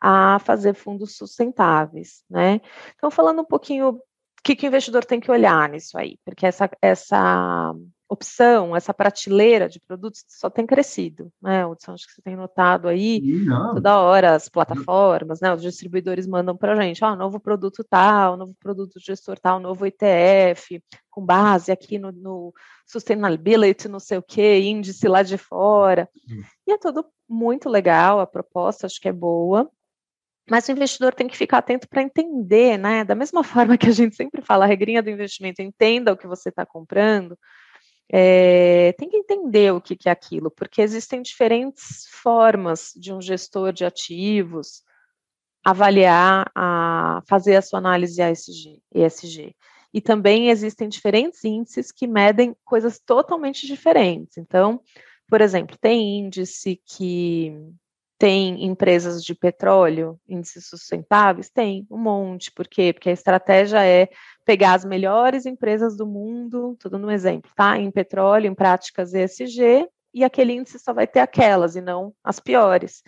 a 0.00 0.38
fazer 0.38 0.74
fundos 0.74 1.16
sustentáveis, 1.16 2.22
né? 2.30 2.60
Então, 2.94 3.10
falando 3.10 3.42
um 3.42 3.44
pouquinho 3.44 4.00
que, 4.42 4.56
que 4.56 4.66
o 4.66 4.68
investidor 4.68 5.04
tem 5.04 5.20
que 5.20 5.30
olhar 5.30 5.68
nisso 5.68 5.98
aí? 5.98 6.18
Porque 6.24 6.46
essa, 6.46 6.70
essa 6.80 7.74
opção, 8.08 8.74
essa 8.74 8.94
prateleira 8.94 9.68
de 9.68 9.78
produtos 9.80 10.24
só 10.28 10.48
tem 10.48 10.66
crescido, 10.66 11.30
né, 11.42 11.66
Hudson? 11.66 11.92
Acho 11.92 12.06
que 12.06 12.14
você 12.14 12.22
tem 12.22 12.34
notado 12.34 12.88
aí, 12.88 13.20
Não. 13.44 13.74
toda 13.74 14.00
hora 14.00 14.34
as 14.34 14.48
plataformas, 14.48 15.40
né, 15.40 15.52
os 15.52 15.60
distribuidores 15.60 16.26
mandam 16.26 16.56
para 16.56 16.72
a 16.72 16.82
gente, 16.82 17.04
ó, 17.04 17.12
oh, 17.12 17.16
novo 17.16 17.38
produto 17.38 17.84
tal, 17.84 18.36
novo 18.36 18.54
produto 18.58 18.98
gestor 18.98 19.38
tal, 19.38 19.60
novo 19.60 19.84
ETF, 19.84 20.82
com 21.10 21.24
base 21.24 21.70
aqui 21.70 21.98
no, 21.98 22.10
no 22.10 22.54
sustainability, 22.86 23.88
não 23.88 24.00
sei 24.00 24.16
o 24.16 24.22
que, 24.22 24.60
índice 24.60 25.06
lá 25.06 25.22
de 25.22 25.36
fora, 25.36 26.08
hum. 26.30 26.42
e 26.66 26.72
é 26.72 26.78
tudo 26.78 27.04
muito 27.28 27.68
legal, 27.68 28.20
a 28.20 28.26
proposta 28.26 28.86
acho 28.86 29.00
que 29.00 29.08
é 29.08 29.12
boa, 29.12 29.70
Mas 30.50 30.68
o 30.68 30.72
investidor 30.72 31.14
tem 31.14 31.28
que 31.28 31.36
ficar 31.36 31.58
atento 31.58 31.88
para 31.88 32.02
entender, 32.02 32.78
né? 32.78 33.04
Da 33.04 33.14
mesma 33.14 33.42
forma 33.44 33.76
que 33.76 33.88
a 33.88 33.92
gente 33.92 34.16
sempre 34.16 34.42
fala, 34.42 34.64
a 34.64 34.68
regrinha 34.68 35.02
do 35.02 35.10
investimento, 35.10 35.62
entenda 35.62 36.12
o 36.12 36.16
que 36.16 36.26
você 36.26 36.48
está 36.48 36.64
comprando, 36.64 37.38
é, 38.10 38.94
tem 38.98 39.08
que 39.08 39.16
entender 39.16 39.72
o 39.72 39.80
que, 39.80 39.94
que 39.94 40.08
é 40.08 40.12
aquilo, 40.12 40.50
porque 40.50 40.80
existem 40.80 41.20
diferentes 41.20 42.06
formas 42.10 42.92
de 42.96 43.12
um 43.12 43.20
gestor 43.20 43.72
de 43.72 43.84
ativos 43.84 44.82
avaliar, 45.64 46.50
a, 46.54 47.20
fazer 47.28 47.56
a 47.56 47.62
sua 47.62 47.78
análise 47.78 48.22
ESG, 48.22 48.80
ESG. 48.94 49.54
E 49.92 50.00
também 50.00 50.48
existem 50.48 50.88
diferentes 50.88 51.44
índices 51.44 51.92
que 51.92 52.06
medem 52.06 52.56
coisas 52.64 52.98
totalmente 52.98 53.66
diferentes. 53.66 54.38
Então, 54.38 54.80
por 55.28 55.40
exemplo, 55.40 55.76
tem 55.78 56.20
índice 56.20 56.80
que 56.86 57.52
tem 58.18 58.64
empresas 58.64 59.22
de 59.22 59.34
petróleo, 59.34 60.18
índices 60.28 60.66
sustentáveis? 60.66 61.48
Tem, 61.48 61.86
um 61.88 61.98
monte. 61.98 62.50
Por 62.50 62.66
quê? 62.66 62.92
Porque 62.92 63.08
a 63.08 63.12
estratégia 63.12 63.84
é 63.86 64.08
pegar 64.44 64.74
as 64.74 64.84
melhores 64.84 65.46
empresas 65.46 65.96
do 65.96 66.06
mundo, 66.06 66.76
tudo 66.80 66.98
no 66.98 67.10
exemplo, 67.10 67.50
tá? 67.54 67.78
Em 67.78 67.90
petróleo, 67.90 68.48
em 68.48 68.54
práticas 68.54 69.14
ESG, 69.14 69.88
e 70.12 70.24
aquele 70.24 70.54
índice 70.54 70.78
só 70.78 70.92
vai 70.92 71.06
ter 71.06 71.20
aquelas 71.20 71.76
e 71.76 71.80
não 71.80 72.12
as 72.24 72.40
piores. 72.40 73.02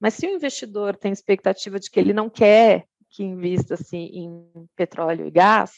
Mas 0.00 0.14
se 0.14 0.26
o 0.26 0.30
investidor 0.30 0.96
tem 0.96 1.12
expectativa 1.12 1.78
de 1.78 1.90
que 1.90 2.00
ele 2.00 2.12
não 2.12 2.28
quer 2.28 2.84
que 3.08 3.22
invista-se 3.22 3.96
em 3.96 4.44
petróleo 4.74 5.26
e 5.26 5.30
gás, 5.30 5.72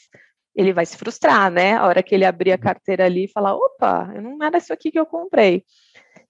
ele 0.55 0.73
vai 0.73 0.85
se 0.85 0.97
frustrar, 0.97 1.51
né? 1.51 1.75
A 1.75 1.85
hora 1.85 2.03
que 2.03 2.15
ele 2.15 2.25
abrir 2.25 2.51
a 2.51 2.57
carteira 2.57 3.05
ali 3.05 3.25
e 3.25 3.31
falar, 3.31 3.55
opa, 3.55 4.07
não 4.21 4.43
era 4.43 4.57
isso 4.57 4.73
aqui 4.73 4.91
que 4.91 4.99
eu 4.99 5.05
comprei. 5.05 5.63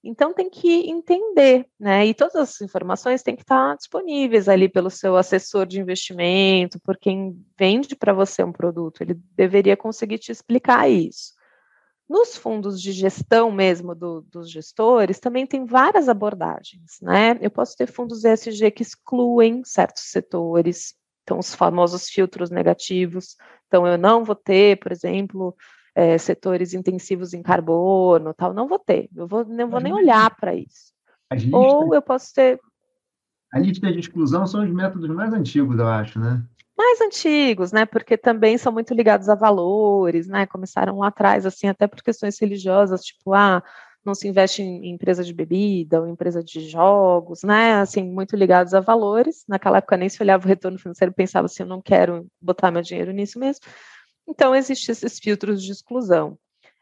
Então 0.04 0.34
tem 0.34 0.50
que 0.50 0.90
entender, 0.90 1.68
né? 1.78 2.06
E 2.06 2.14
todas 2.14 2.36
as 2.36 2.62
informações 2.62 3.22
têm 3.22 3.36
que 3.36 3.42
estar 3.42 3.76
disponíveis 3.76 4.48
ali 4.48 4.70
pelo 4.70 4.90
seu 4.90 5.18
assessor 5.18 5.66
de 5.66 5.80
investimento, 5.80 6.80
por 6.80 6.98
quem 6.98 7.38
vende 7.58 7.96
para 7.96 8.14
você 8.14 8.42
um 8.42 8.52
produto, 8.52 9.02
ele 9.02 9.14
deveria 9.36 9.76
conseguir 9.76 10.18
te 10.18 10.32
explicar 10.32 10.90
isso. 10.90 11.34
Nos 12.08 12.36
fundos 12.36 12.82
de 12.82 12.92
gestão 12.92 13.52
mesmo 13.52 13.94
do, 13.94 14.22
dos 14.22 14.50
gestores, 14.50 15.20
também 15.20 15.46
tem 15.46 15.66
várias 15.66 16.10
abordagens, 16.10 16.98
né? 17.02 17.38
Eu 17.42 17.52
posso 17.52 17.76
ter 17.76 17.86
fundos 17.86 18.24
ESG 18.24 18.72
que 18.72 18.82
excluem 18.82 19.64
certos 19.64 20.04
setores, 20.04 20.96
então 21.24 21.38
os 21.38 21.54
famosos 21.54 22.10
filtros 22.10 22.50
negativos. 22.50 23.36
Então 23.68 23.86
eu 23.86 23.98
não 23.98 24.24
vou 24.24 24.34
ter, 24.34 24.80
por 24.80 24.92
exemplo, 24.92 25.56
é, 25.96 26.18
setores 26.18 26.74
intensivos 26.74 27.34
em 27.34 27.42
carbono, 27.42 28.34
tal, 28.34 28.54
não 28.54 28.68
vou 28.68 28.80
ter, 28.80 29.10
eu 29.16 29.28
vou, 29.28 29.46
não 29.46 29.70
vou 29.70 29.80
nem 29.80 29.94
olhar 29.94 30.36
para 30.36 30.56
isso. 30.56 30.94
Listas, 31.32 31.54
Ou 31.54 31.94
eu 31.94 32.02
posso 32.02 32.34
ter. 32.34 32.60
A 33.54 33.60
lista 33.60 33.92
de 33.92 34.00
exclusão 34.00 34.46
são 34.48 34.64
os 34.64 34.72
métodos 34.72 35.10
mais 35.10 35.34
antigos, 35.34 35.78
eu 35.78 35.88
acho, 35.88 36.20
né? 36.20 36.44
Mais 36.78 37.02
antigos, 37.02 37.72
né? 37.72 37.86
Porque 37.86 38.18
também 38.18 38.58
são 38.58 38.72
muito 38.72 38.94
ligados 38.94 39.28
a 39.28 39.36
valores, 39.36 40.28
né? 40.28 40.46
Começaram 40.48 41.00
lá 41.00 41.08
atrás, 41.08 41.46
assim, 41.46 41.68
até 41.68 41.88
por 41.88 42.02
questões 42.02 42.40
religiosas, 42.40 43.04
tipo, 43.04 43.34
ah, 43.34 43.62
não 44.06 44.16
se 44.16 44.28
investe 44.28 44.62
em 44.62 44.92
empresa 44.92 45.24
de 45.24 45.34
bebida 45.34 46.00
ou 46.00 46.08
empresa 46.08 46.44
de 46.44 46.62
jogos, 46.68 47.44
né? 47.44 47.74
Assim, 47.76 48.04
muito 48.04 48.36
ligados 48.36 48.74
a 48.74 48.80
valores. 48.80 49.44
Naquela 49.48 49.80
época 49.80 49.98
nem 49.98 50.10
se 50.10 50.22
olhava 50.22 50.46
o 50.46 50.48
retorno 50.48 50.80
financeiro, 50.80 51.14
pensava 51.14 51.46
assim, 51.46 51.64
eu 51.64 51.68
não 51.68 51.82
quero 51.82 52.28
botar 52.42 52.72
meu 52.72 52.82
dinheiro 52.82 53.12
nisso 53.12 53.38
mesmo. 53.40 53.62
Então, 54.30 54.56
existem 54.56 54.94
esses 54.94 55.18
filtros 55.18 55.64
de 55.64 55.72
exclusão. 55.72 56.38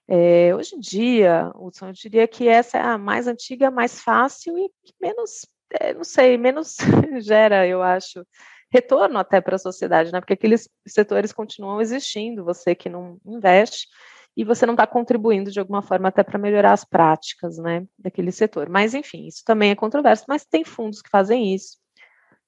É, 0.06 0.54
hoje 0.54 0.76
em 0.76 0.80
dia, 0.80 1.50
Hudson, 1.56 1.88
eu 1.88 1.94
diria 1.94 2.28
que 2.28 2.48
essa 2.48 2.78
é 2.78 2.82
a 2.82 2.98
mais 2.98 3.26
antiga, 3.26 3.72
mais 3.72 4.02
fácil 4.02 4.58
e 4.58 4.70
menos, 5.02 5.46
é, 5.72 5.94
não 5.94 6.04
sei, 6.04 6.38
menos 6.38 6.76
gera, 7.22 7.66
eu 7.66 7.82
acho, 7.82 8.26
retorno 8.70 9.18
até 9.18 9.40
para 9.40 9.56
a 9.56 9.60
sociedade, 9.60 10.12
né? 10.12 10.20
Porque 10.20 10.34
aqueles 10.34 10.70
setores 10.86 11.32
continuam 11.32 11.80
existindo, 11.82 12.44
você 12.44 12.76
que 12.76 12.90
não 12.90 13.18
investe, 13.26 13.88
e 14.36 14.44
você 14.44 14.66
não 14.66 14.74
está 14.74 14.86
contribuindo 14.86 15.50
de 15.50 15.60
alguma 15.60 15.82
forma 15.82 16.10
até 16.10 16.24
para 16.24 16.38
melhorar 16.38 16.74
as 16.74 16.84
práticas, 16.84 17.58
né, 17.58 17.88
daquele 17.98 18.32
setor. 18.32 18.70
Mas, 18.70 18.94
enfim, 18.94 19.26
isso 19.26 19.42
também 19.46 19.72
é 19.72 19.76
controverso, 19.76 20.26
mas 20.28 20.46
tem 20.46 20.64
fundos 20.64 21.02
que 21.02 21.10
fazem 21.10 21.56
isso. 21.56 21.78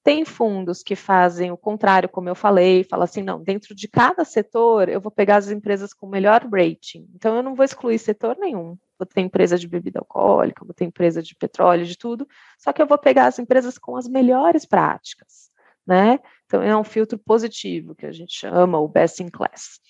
Tem 0.02 0.24
fundos 0.24 0.82
que 0.82 0.96
fazem 0.96 1.50
o 1.50 1.58
contrário, 1.58 2.08
como 2.08 2.28
eu 2.28 2.34
falei, 2.34 2.84
fala 2.84 3.04
assim, 3.04 3.22
não, 3.22 3.42
dentro 3.42 3.74
de 3.74 3.86
cada 3.86 4.24
setor 4.24 4.88
eu 4.88 5.00
vou 5.00 5.10
pegar 5.10 5.36
as 5.36 5.50
empresas 5.50 5.92
com 5.92 6.06
melhor 6.06 6.48
rating. 6.50 7.06
Então 7.14 7.36
eu 7.36 7.42
não 7.42 7.54
vou 7.54 7.64
excluir 7.64 7.98
setor 7.98 8.36
nenhum. 8.38 8.78
Vou 8.98 9.06
ter 9.06 9.20
empresa 9.20 9.58
de 9.58 9.68
bebida 9.68 9.98
alcoólica, 9.98 10.64
vou 10.64 10.72
ter 10.72 10.84
empresa 10.84 11.22
de 11.22 11.34
petróleo, 11.34 11.84
de 11.84 11.98
tudo, 11.98 12.26
só 12.58 12.72
que 12.72 12.80
eu 12.80 12.86
vou 12.86 12.98
pegar 12.98 13.26
as 13.26 13.38
empresas 13.38 13.76
com 13.76 13.96
as 13.96 14.08
melhores 14.08 14.64
práticas, 14.64 15.50
né? 15.86 16.18
Então 16.46 16.62
é 16.62 16.76
um 16.76 16.84
filtro 16.84 17.18
positivo 17.18 17.94
que 17.94 18.06
a 18.06 18.12
gente 18.12 18.32
chama 18.32 18.78
o 18.78 18.88
best 18.88 19.22
in 19.22 19.28
class. 19.28 19.80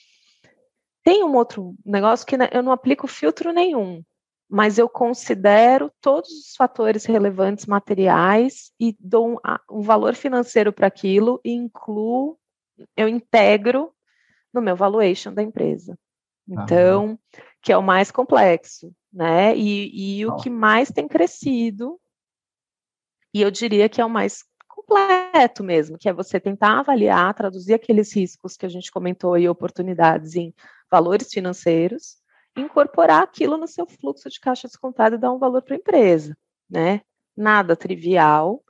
Tem 1.05 1.25
um 1.25 1.35
outro 1.35 1.75
negócio 1.85 2.27
que 2.27 2.37
eu 2.53 2.63
não 2.63 2.73
aplico 2.73 3.07
filtro 3.07 3.53
nenhum 3.53 4.03
mas 4.51 4.79
eu 4.79 4.89
considero 4.89 5.93
todos 6.01 6.29
os 6.31 6.57
fatores 6.57 7.05
relevantes 7.05 7.67
materiais 7.67 8.73
e 8.81 8.97
dou 8.99 9.35
um, 9.35 9.37
um 9.71 9.81
valor 9.81 10.17
financeiro 10.17 10.73
para 10.73 10.89
aquilo 10.89 11.41
e 11.45 11.53
incluo, 11.53 12.37
eu 12.97 13.07
integro 13.07 13.93
no 14.53 14.61
meu 14.61 14.75
valuation 14.75 15.33
da 15.33 15.43
empresa. 15.43 15.97
Então, 16.49 17.17
que 17.63 17.73
é 17.73 17.79
o 17.79 17.83
mais 17.83 18.11
complexo, 18.11 18.93
né? 19.13 19.57
E, 19.57 20.19
e 20.19 20.27
o 20.27 20.35
que 20.35 20.51
mais 20.51 20.91
tem 20.91 21.07
crescido, 21.07 22.01
e 23.33 23.41
eu 23.41 23.53
diria 23.53 23.89
que 23.89 24.01
é 24.01 24.05
o 24.05 24.11
mais 24.11 24.45
completo 24.67 25.63
mesmo, 25.63 25.97
que 25.97 26.09
é 26.09 26.13
você 26.13 26.41
tentar 26.41 26.81
avaliar, 26.81 27.33
traduzir 27.35 27.75
aqueles 27.75 28.13
riscos 28.13 28.57
que 28.57 28.67
a 28.67 28.69
gente 28.69 28.91
comentou 28.91 29.39
e 29.39 29.49
oportunidades 29.49 30.35
em 30.35 30.53
valores 30.91 31.29
financeiros, 31.33 32.20
incorporar 32.57 33.23
aquilo 33.23 33.57
no 33.57 33.67
seu 33.67 33.87
fluxo 33.87 34.29
de 34.29 34.41
caixa 34.41 34.69
descontado 34.69 35.15
e 35.15 35.19
dar 35.19 35.33
um 35.33 35.39
valor 35.39 35.63
para 35.63 35.75
a 35.75 35.79
empresa, 35.79 36.37
né? 36.69 37.01
Nada 37.37 37.77
trivial. 37.77 38.63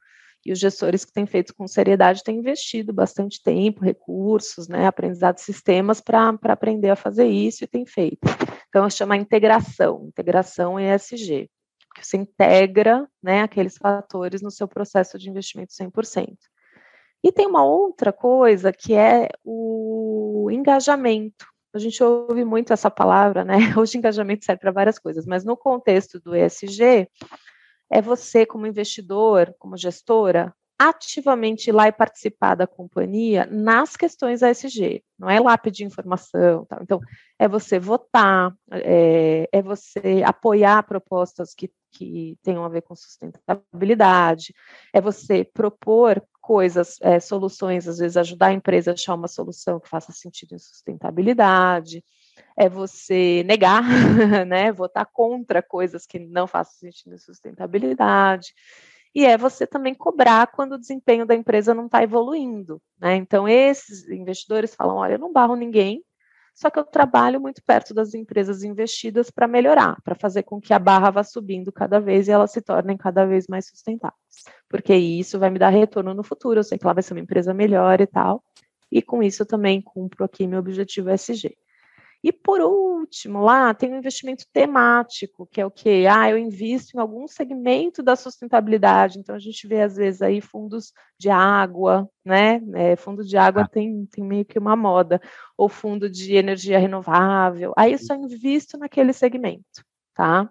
E 0.45 0.53
os 0.53 0.59
gestores 0.59 1.05
que 1.05 1.13
têm 1.13 1.27
feito 1.27 1.55
com 1.55 1.69
seriedade 1.69 2.25
têm 2.25 2.39
investido 2.39 2.95
bastante 2.95 3.43
tempo, 3.43 3.85
recursos, 3.85 4.69
né, 4.69 4.87
aprendizado 4.87 5.35
de 5.35 5.43
sistemas 5.43 6.01
para 6.01 6.35
aprender 6.45 6.89
a 6.89 6.97
fazer 6.97 7.27
isso 7.27 7.63
e 7.63 7.67
têm 7.67 7.85
feito. 7.85 8.21
Então, 8.69 8.89
chama 8.89 9.19
integração, 9.19 10.07
integração 10.07 10.81
ESG, 10.81 11.51
que 11.95 12.07
você 12.07 12.17
integra 12.17 13.07
né, 13.23 13.43
aqueles 13.43 13.77
fatores 13.77 14.41
no 14.41 14.51
seu 14.51 14.67
processo 14.67 15.19
de 15.19 15.29
investimento 15.29 15.75
100%. 15.75 16.37
E 17.23 17.31
tem 17.31 17.47
uma 17.47 17.63
outra 17.63 18.13
coisa 18.13 18.73
que 18.73 18.95
é 18.95 19.29
o 19.45 20.49
engajamento, 20.51 21.47
a 21.73 21.79
gente 21.79 22.03
ouve 22.03 22.45
muito 22.45 22.73
essa 22.73 22.91
palavra, 22.91 23.45
né? 23.45 23.55
Hoje 23.79 23.99
engajamento 23.99 24.45
serve 24.45 24.61
para 24.61 24.73
várias 24.73 24.99
coisas, 24.99 25.27
mas 25.27 25.45
no 25.45 25.57
contexto 25.57 26.21
do 26.21 26.35
ESG, 26.35 27.09
é 27.91 28.01
você, 28.01 28.47
como 28.47 28.67
investidor, 28.67 29.55
como 29.59 29.77
gestora, 29.77 30.55
ativamente 30.81 31.69
ir 31.69 31.73
lá 31.73 31.89
e 31.89 31.93
participar 31.93 32.55
da 32.55 32.67
companhia 32.67 33.45
nas 33.45 33.99
questões 33.99 34.41
ESG, 34.41 35.05
não 35.19 35.29
é 35.29 35.39
lá 35.39 35.59
pedir 35.59 35.85
informação. 35.85 36.65
Tal. 36.65 36.79
Então, 36.81 37.01
é 37.39 37.47
você 37.47 37.79
votar, 37.79 38.51
é, 38.73 39.47
é 39.53 39.61
você 39.61 40.23
apoiar 40.25 40.83
propostas 40.85 41.53
que, 41.55 41.71
que 41.93 42.39
tenham 42.43 42.65
a 42.65 42.69
ver 42.71 42.81
com 42.81 42.97
sustentabilidade, 42.97 44.55
é 44.91 45.03
você 45.03 45.45
propor 45.45 46.23
coisas, 46.41 46.97
é, 47.03 47.21
soluções, 47.21 47.87
às 47.87 47.99
vezes 47.99 48.17
ajudar 48.17 48.47
a 48.47 48.53
empresa 48.55 48.91
a 48.91 48.95
achar 48.95 49.15
uma 49.15 49.29
solução 49.29 49.79
que 49.79 49.89
faça 49.89 50.13
sentido 50.13 50.55
em 50.55 50.59
sustentabilidade, 50.59 52.03
é 52.57 52.71
você 52.71 53.45
negar, 53.45 53.83
né, 54.49 54.73
votar 54.73 55.05
contra 55.13 55.63
coisas 55.63 56.07
que 56.07 56.19
não 56.19 56.47
façam 56.47 56.73
sentido 56.79 57.15
em 57.15 57.19
sustentabilidade, 57.19 58.55
e 59.15 59.25
é 59.27 59.37
você 59.37 59.67
também 59.67 59.95
cobrar 59.95 60.47
quando 60.49 60.73
o 60.73 60.79
desempenho 60.79 61.27
da 61.27 61.35
empresa 61.35 61.75
não 61.75 61.87
está 61.87 62.03
evoluindo, 62.03 62.81
né? 63.01 63.17
Então 63.17 63.49
esses 63.49 64.09
investidores 64.09 64.75
falam, 64.75 64.97
olha, 64.97 65.15
eu 65.15 65.19
não 65.19 65.33
barro 65.33 65.57
ninguém, 65.57 66.05
só 66.55 66.69
que 66.69 66.79
eu 66.79 66.85
trabalho 66.85 67.41
muito 67.41 67.63
perto 67.65 67.95
das 67.95 68.13
empresas 68.15 68.63
investidas 68.63 69.31
para 69.31 69.49
melhorar, 69.49 70.01
para 70.03 70.15
fazer 70.15 70.43
com 70.43 70.61
que 70.61 70.75
a 70.75 70.79
barra 70.79 71.11
vá 71.11 71.25
subindo 71.25 71.73
cada 71.73 71.99
vez 71.99 72.29
e 72.29 72.31
elas 72.31 72.53
se 72.53 72.61
tornem 72.61 72.97
cada 72.97 73.25
vez 73.25 73.47
mais 73.49 73.67
sustentáveis. 73.67 74.21
Porque 74.69 74.95
isso 74.95 75.39
vai 75.39 75.51
me 75.51 75.59
dar 75.59 75.71
retorno 75.71 76.13
no 76.13 76.23
futuro, 76.23 76.61
eu 76.61 76.65
sei 76.65 76.79
que 76.79 76.85
ela 76.85 76.95
vai 76.95 77.03
ser 77.03 77.15
uma 77.15 77.21
empresa 77.21 77.55
melhor 77.55 78.01
e 78.01 78.07
tal. 78.07 78.45
E 78.93 79.01
com 79.01 79.23
isso 79.23 79.43
eu 79.43 79.47
também 79.47 79.81
cumpro 79.81 80.25
aqui 80.25 80.47
meu 80.47 80.59
objetivo 80.59 81.11
SG. 81.11 81.57
E 82.23 82.31
por 82.33 82.61
último, 82.61 83.41
lá 83.41 83.73
tem 83.73 83.93
um 83.93 83.97
investimento 83.97 84.45
temático, 84.53 85.47
que 85.47 85.61
é 85.61 85.65
o 85.65 85.71
que? 85.71 86.07
Ah, 86.07 86.31
eu 86.31 86.37
invisto 86.37 86.97
em 86.97 87.01
algum 87.01 87.27
segmento 87.27 88.03
da 88.03 88.15
sustentabilidade. 88.15 89.19
Então 89.19 89.35
a 89.35 89.39
gente 89.39 89.67
vê 89.67 89.81
às 89.81 89.97
vezes 89.97 90.21
aí 90.21 90.41
fundos 90.41 90.93
de 91.19 91.31
água, 91.31 92.09
né? 92.23 92.61
É, 92.75 92.95
fundo 92.95 93.25
de 93.25 93.37
água 93.39 93.63
ah. 93.63 93.69
tem, 93.69 94.05
tem 94.07 94.23
meio 94.23 94.45
que 94.45 94.59
uma 94.59 94.77
moda, 94.77 95.21
ou 95.57 95.69
fundo 95.69 96.11
de 96.11 96.35
energia 96.35 96.79
renovável. 96.79 97.73
Aí 97.77 97.93
eu 97.93 97.99
só 97.99 98.15
invisto 98.15 98.77
naquele 98.77 99.15
segmento, 99.15 99.83
tá? 100.15 100.51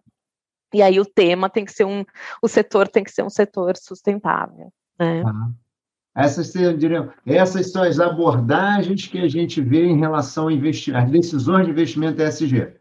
E 0.73 0.81
aí 0.81 0.99
o 0.99 1.05
tema 1.05 1.49
tem 1.49 1.65
que 1.65 1.71
ser 1.71 1.85
um, 1.85 2.03
o 2.41 2.47
setor 2.47 2.87
tem 2.87 3.03
que 3.03 3.11
ser 3.11 3.23
um 3.23 3.29
setor 3.29 3.77
sustentável, 3.77 4.73
né? 4.99 5.23
Ah. 5.23 5.51
Essas, 6.19 6.51
diriam, 6.77 7.11
essas 7.25 7.71
são 7.71 7.83
as 7.83 7.99
abordagens 7.99 9.07
que 9.07 9.19
a 9.19 9.27
gente 9.27 9.61
vê 9.61 9.85
em 9.85 9.97
relação 9.97 10.49
a 10.49 10.53
investir, 10.53 10.95
as 10.95 11.09
decisões 11.09 11.65
de 11.65 11.71
investimento 11.71 12.21
ESG. 12.21 12.73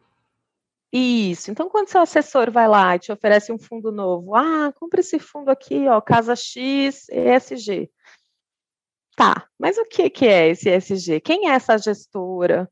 Isso. 0.93 1.51
Então, 1.51 1.69
quando 1.69 1.89
seu 1.89 2.01
assessor 2.01 2.51
vai 2.51 2.67
lá 2.67 2.97
e 2.97 2.99
te 2.99 3.13
oferece 3.13 3.53
um 3.53 3.59
fundo 3.59 3.93
novo, 3.93 4.35
ah, 4.35 4.73
compre 4.75 5.01
esse 5.01 5.19
fundo 5.19 5.51
aqui, 5.51 5.87
ó, 5.87 6.01
Casa 6.01 6.35
X 6.35 7.07
ESG. 7.11 7.91
Tá, 9.15 9.47
mas 9.59 9.77
o 9.79 9.85
que, 9.85 10.09
que 10.11 10.27
é 10.27 10.49
esse 10.49 10.71
ESG? 10.71 11.21
Quem 11.21 11.49
é 11.49 11.53
essa 11.53 11.77
gestora? 11.79 12.69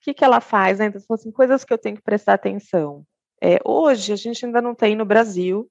O 0.00 0.04
que, 0.04 0.14
que 0.14 0.24
ela 0.24 0.40
faz? 0.40 0.78
Né? 0.78 0.86
Então, 0.86 1.02
assim, 1.10 1.30
coisas 1.30 1.64
que 1.64 1.72
eu 1.72 1.78
tenho 1.78 1.96
que 1.96 2.02
prestar 2.02 2.34
atenção. 2.34 3.04
É, 3.42 3.58
hoje, 3.64 4.12
a 4.12 4.16
gente 4.16 4.46
ainda 4.46 4.62
não 4.62 4.74
tem 4.74 4.94
no 4.94 5.04
Brasil 5.04 5.68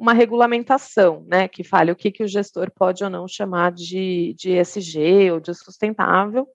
uma 0.00 0.14
regulamentação, 0.14 1.22
né, 1.28 1.46
que 1.46 1.62
fale 1.62 1.92
o 1.92 1.96
que, 1.96 2.10
que 2.10 2.24
o 2.24 2.26
gestor 2.26 2.70
pode 2.74 3.04
ou 3.04 3.10
não 3.10 3.28
chamar 3.28 3.70
de, 3.70 4.34
de 4.38 4.52
ESG 4.52 5.30
ou 5.30 5.38
de 5.38 5.54
sustentável, 5.54 6.48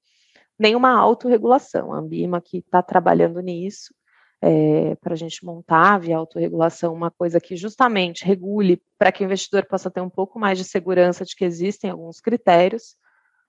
nenhuma 0.57 0.99
autorregulação. 0.99 1.93
A 1.93 1.99
Ambima 1.99 2.41
que 2.41 2.57
está 2.57 2.81
trabalhando 2.81 3.39
nisso, 3.41 3.93
é, 4.41 4.95
para 4.95 5.13
a 5.13 5.15
gente 5.15 5.45
montar 5.45 5.99
via 5.99 6.17
autorregulação 6.17 6.91
uma 6.91 7.11
coisa 7.11 7.39
que 7.39 7.55
justamente 7.55 8.25
regule 8.25 8.81
para 8.97 9.11
que 9.11 9.23
o 9.23 9.25
investidor 9.25 9.63
possa 9.67 9.91
ter 9.91 10.01
um 10.01 10.09
pouco 10.09 10.39
mais 10.39 10.57
de 10.57 10.63
segurança 10.63 11.23
de 11.23 11.35
que 11.35 11.45
existem 11.45 11.91
alguns 11.91 12.19
critérios, 12.19 12.95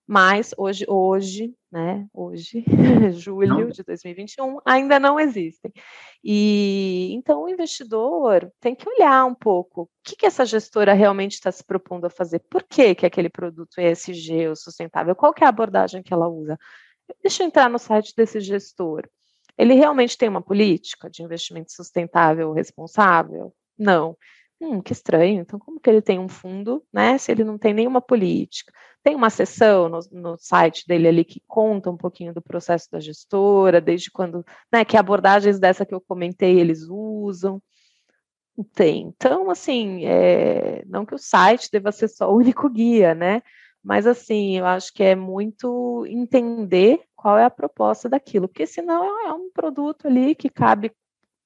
mas 0.06 0.54
hoje, 0.56 0.84
hoje, 0.88 1.54
né, 1.70 2.06
hoje, 2.14 2.64
julho 3.12 3.72
de 3.72 3.82
2021, 3.82 4.58
ainda 4.64 5.00
não 5.00 5.18
existem. 5.18 5.72
E 6.22 7.10
então 7.14 7.42
o 7.42 7.48
investidor 7.48 8.50
tem 8.60 8.74
que 8.74 8.88
olhar 8.88 9.24
um 9.24 9.34
pouco 9.34 9.82
o 9.82 9.88
que, 10.04 10.14
que 10.14 10.26
essa 10.26 10.44
gestora 10.44 10.92
realmente 10.92 11.32
está 11.32 11.50
se 11.50 11.64
propondo 11.64 12.06
a 12.06 12.10
fazer, 12.10 12.38
por 12.48 12.62
que, 12.62 12.94
que 12.94 13.06
aquele 13.06 13.28
produto 13.28 13.78
é 13.78 13.90
ESG 13.90 14.48
ou 14.48 14.56
sustentável, 14.56 15.16
qual 15.16 15.34
que 15.34 15.42
é 15.42 15.46
a 15.46 15.50
abordagem 15.50 16.02
que 16.02 16.14
ela 16.14 16.28
usa. 16.28 16.56
Deixa 17.22 17.42
eu 17.42 17.46
entrar 17.48 17.68
no 17.68 17.78
site 17.78 18.14
desse 18.16 18.40
gestor. 18.40 19.08
Ele 19.58 19.74
realmente 19.74 20.18
tem 20.18 20.28
uma 20.28 20.42
política 20.42 21.10
de 21.10 21.22
investimento 21.22 21.72
sustentável 21.72 22.52
responsável? 22.52 23.52
Não. 23.78 24.16
Hum, 24.60 24.80
que 24.80 24.92
estranho. 24.92 25.40
Então, 25.40 25.58
como 25.58 25.80
que 25.80 25.88
ele 25.88 26.00
tem 26.00 26.18
um 26.18 26.28
fundo, 26.28 26.82
né? 26.92 27.18
Se 27.18 27.30
ele 27.30 27.44
não 27.44 27.58
tem 27.58 27.74
nenhuma 27.74 28.00
política? 28.00 28.72
Tem 29.06 29.14
uma 29.14 29.30
seção 29.30 29.88
no, 29.88 30.00
no, 30.10 30.36
site 30.36 30.84
dele 30.84 31.06
ali 31.06 31.24
que 31.24 31.40
conta 31.46 31.88
um 31.88 31.96
pouquinho 31.96 32.34
do 32.34 32.42
processo 32.42 32.90
da 32.90 32.98
gestora, 32.98 33.80
desde 33.80 34.10
quando, 34.10 34.44
né? 34.72 34.84
Que 34.84 34.96
abordagens 34.96 35.60
dessa 35.60 35.86
que 35.86 35.94
eu 35.94 36.00
comentei 36.00 36.58
eles 36.58 36.88
usam. 36.90 37.62
Tem. 38.74 39.14
Então, 39.16 39.48
assim, 39.48 40.04
é, 40.04 40.82
não 40.86 41.06
que 41.06 41.14
o 41.14 41.18
site 41.18 41.70
deva 41.70 41.92
ser 41.92 42.08
só 42.08 42.28
o 42.28 42.36
único 42.36 42.68
guia, 42.68 43.14
né? 43.14 43.44
Mas, 43.80 44.08
assim, 44.08 44.58
eu 44.58 44.66
acho 44.66 44.92
que 44.92 45.04
é 45.04 45.14
muito 45.14 46.04
entender 46.08 47.00
qual 47.14 47.38
é 47.38 47.44
a 47.44 47.50
proposta 47.50 48.08
daquilo, 48.08 48.48
porque 48.48 48.66
senão 48.66 49.04
é 49.28 49.32
um 49.32 49.52
produto 49.52 50.08
ali 50.08 50.34
que 50.34 50.50
cabe 50.50 50.90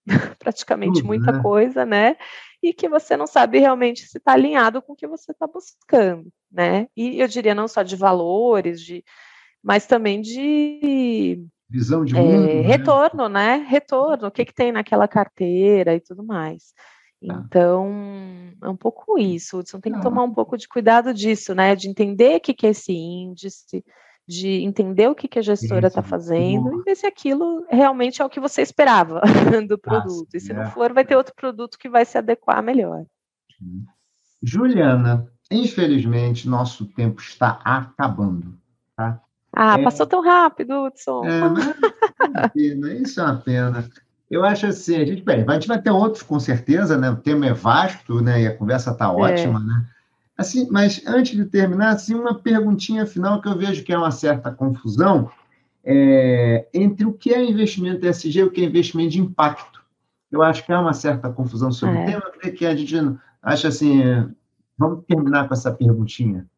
praticamente 0.39 1.01
Tudo, 1.01 1.09
muita 1.09 1.31
né? 1.31 1.43
coisa, 1.43 1.85
né? 1.85 2.17
E 2.63 2.75
que 2.75 2.89
você 2.89 3.17
não 3.17 3.27
sabe 3.27 3.59
realmente 3.59 4.07
se 4.07 4.19
está 4.19 4.33
alinhado 4.33 4.83
com 4.83 4.93
o 4.93 4.97
que 4.97 5.07
você 5.07 5.33
está 5.33 5.47
buscando, 5.47 6.31
né? 6.51 6.89
E 6.97 7.21
eu 7.21 7.27
diria 7.27 7.55
não 7.55 7.67
só 7.67 7.83
de 7.83 7.97
valores, 7.97 8.81
de, 8.83 9.03
mas 9.63 9.87
também 9.87 10.21
de 10.21 11.43
visão 11.69 12.05
de 12.05 12.15
mundo, 12.15 12.51
é, 12.51 12.55
né? 12.57 12.61
retorno, 12.63 13.29
né? 13.29 13.65
Retorno, 13.69 14.27
o 14.27 14.31
que, 14.31 14.45
que 14.45 14.55
tem 14.55 14.73
naquela 14.73 15.07
carteira 15.07 15.95
e 15.95 16.01
tudo 16.01 16.25
mais. 16.25 16.75
Tá. 17.27 17.45
Então, 17.47 17.91
é 18.63 18.69
um 18.69 18.77
pouco 18.77 19.19
isso. 19.19 19.63
Você 19.63 19.79
tem 19.81 19.93
que 19.93 20.01
tomar 20.01 20.25
um 20.25 20.33
pouco 20.33 20.57
de 20.57 20.67
cuidado 20.67 21.15
disso, 21.15 21.55
né? 21.55 21.77
De 21.77 21.89
entender 21.89 22.37
o 22.37 22.41
que, 22.41 22.55
que 22.55 22.67
é 22.67 22.71
esse 22.71 22.93
índice, 22.93 23.85
de 24.31 24.63
entender 24.63 25.09
o 25.09 25.15
que, 25.15 25.27
que 25.27 25.41
a 25.41 25.43
gestora 25.43 25.89
está 25.89 26.03
fazendo 26.03 26.73
e 26.73 26.85
ver 26.85 26.95
se 26.95 27.05
aquilo 27.05 27.67
realmente 27.69 28.23
é 28.23 28.25
o 28.25 28.31
que 28.31 28.39
você 28.39 28.63
esperava 28.63 29.21
do 29.69 29.77
produto. 29.77 30.29
e 30.33 30.39
se 30.39 30.53
não 30.53 30.63
é. 30.63 30.71
for, 30.71 30.93
vai 30.93 31.05
ter 31.05 31.17
outro 31.17 31.35
produto 31.35 31.77
que 31.77 31.89
vai 31.89 32.05
se 32.05 32.17
adequar 32.17 32.63
melhor. 32.63 33.05
Juliana, 34.41 35.27
infelizmente, 35.51 36.49
nosso 36.49 36.87
tempo 36.87 37.21
está 37.21 37.61
acabando. 37.65 38.57
Tá? 38.97 39.21
Ah, 39.53 39.77
é... 39.77 39.83
passou 39.83 40.07
tão 40.07 40.23
rápido, 40.23 40.85
Hudson. 40.85 41.25
É, 41.25 41.49
mas 41.49 41.67
é 42.37 42.49
pena, 42.51 42.95
isso 42.95 43.21
é 43.21 43.25
uma 43.25 43.37
pena. 43.37 43.91
Eu 44.31 44.45
acho 44.45 44.67
assim, 44.67 44.95
a 44.95 45.05
gente, 45.05 45.23
bem, 45.25 45.45
a 45.45 45.53
gente 45.55 45.67
vai 45.67 45.83
ter 45.83 45.91
outros 45.91 46.23
com 46.23 46.39
certeza, 46.39 46.97
né? 46.97 47.11
O 47.11 47.17
tema 47.17 47.47
é 47.47 47.53
vasto, 47.53 48.23
né? 48.23 48.43
E 48.43 48.47
a 48.47 48.57
conversa 48.57 48.93
está 48.93 49.07
é. 49.07 49.09
ótima, 49.09 49.59
é. 49.59 49.65
né? 49.65 49.87
Assim, 50.41 50.67
mas 50.71 51.07
antes 51.07 51.37
de 51.37 51.45
terminar, 51.45 51.91
assim, 51.91 52.15
uma 52.15 52.35
perguntinha 52.35 53.05
final 53.05 53.43
que 53.43 53.49
eu 53.49 53.59
vejo 53.59 53.85
que 53.85 53.93
é 53.93 53.99
uma 53.99 54.11
certa 54.11 54.51
confusão 54.51 55.31
é, 55.85 56.67
entre 56.73 57.05
o 57.05 57.13
que 57.13 57.35
é 57.35 57.45
investimento 57.45 58.07
ESG 58.07 58.39
e 58.39 58.45
o 58.45 58.51
que 58.51 58.63
é 58.63 58.65
investimento 58.65 59.11
de 59.11 59.21
impacto. 59.21 59.85
Eu 60.33 60.43
acho 60.43 60.65
que 60.65 60.73
há 60.73 60.81
uma 60.81 60.95
certa 60.95 61.31
confusão 61.31 61.71
sobre 61.71 61.99
é. 61.99 62.03
o 62.03 62.07
tema, 62.07 62.57
que 62.57 62.65
a 62.65 62.75
gente 62.75 62.97
acha 63.43 63.69
assim. 63.69 64.01
Vamos 64.79 65.05
terminar 65.05 65.47
com 65.47 65.53
essa 65.53 65.71
perguntinha. 65.71 66.49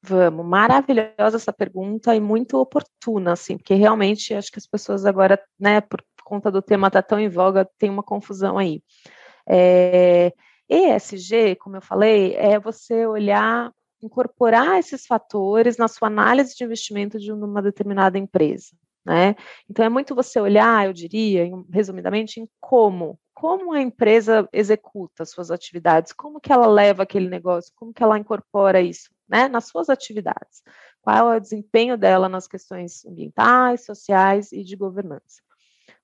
Vamos, 0.00 0.46
maravilhosa 0.46 1.34
essa 1.34 1.52
pergunta 1.52 2.14
e 2.14 2.20
muito 2.20 2.58
oportuna, 2.58 3.32
assim, 3.32 3.56
porque 3.56 3.74
realmente 3.74 4.32
acho 4.32 4.52
que 4.52 4.58
as 4.60 4.68
pessoas 4.68 5.04
agora, 5.04 5.36
né, 5.58 5.80
por 5.80 6.00
conta 6.22 6.48
do 6.48 6.62
tema 6.62 6.86
estar 6.86 7.02
tá 7.02 7.08
tão 7.08 7.18
em 7.18 7.28
voga, 7.28 7.68
tem 7.76 7.90
uma 7.90 8.04
confusão 8.04 8.56
aí. 8.56 8.80
É, 9.48 10.32
ESG, 10.68 11.56
como 11.56 11.76
eu 11.76 11.82
falei, 11.82 12.34
é 12.34 12.58
você 12.58 13.06
olhar, 13.06 13.70
incorporar 14.02 14.78
esses 14.78 15.06
fatores 15.06 15.76
na 15.76 15.88
sua 15.88 16.08
análise 16.08 16.54
de 16.56 16.64
investimento 16.64 17.18
de 17.18 17.32
uma 17.32 17.62
determinada 17.62 18.18
empresa. 18.18 18.76
Né? 19.04 19.34
Então 19.68 19.84
é 19.84 19.88
muito 19.88 20.14
você 20.14 20.40
olhar, 20.40 20.86
eu 20.86 20.92
diria, 20.92 21.44
resumidamente, 21.70 22.40
em 22.40 22.48
como, 22.58 23.18
como 23.34 23.72
a 23.72 23.80
empresa 23.82 24.48
executa 24.52 25.26
suas 25.26 25.50
atividades, 25.50 26.12
como 26.12 26.40
que 26.40 26.50
ela 26.50 26.66
leva 26.66 27.02
aquele 27.02 27.28
negócio, 27.28 27.72
como 27.76 27.92
que 27.92 28.02
ela 28.02 28.18
incorpora 28.18 28.80
isso, 28.80 29.10
né, 29.28 29.48
nas 29.48 29.66
suas 29.66 29.90
atividades. 29.90 30.62
Qual 31.02 31.34
é 31.34 31.36
o 31.36 31.40
desempenho 31.40 31.98
dela 31.98 32.30
nas 32.30 32.48
questões 32.48 33.04
ambientais, 33.04 33.84
sociais 33.84 34.50
e 34.52 34.64
de 34.64 34.74
governança. 34.74 35.42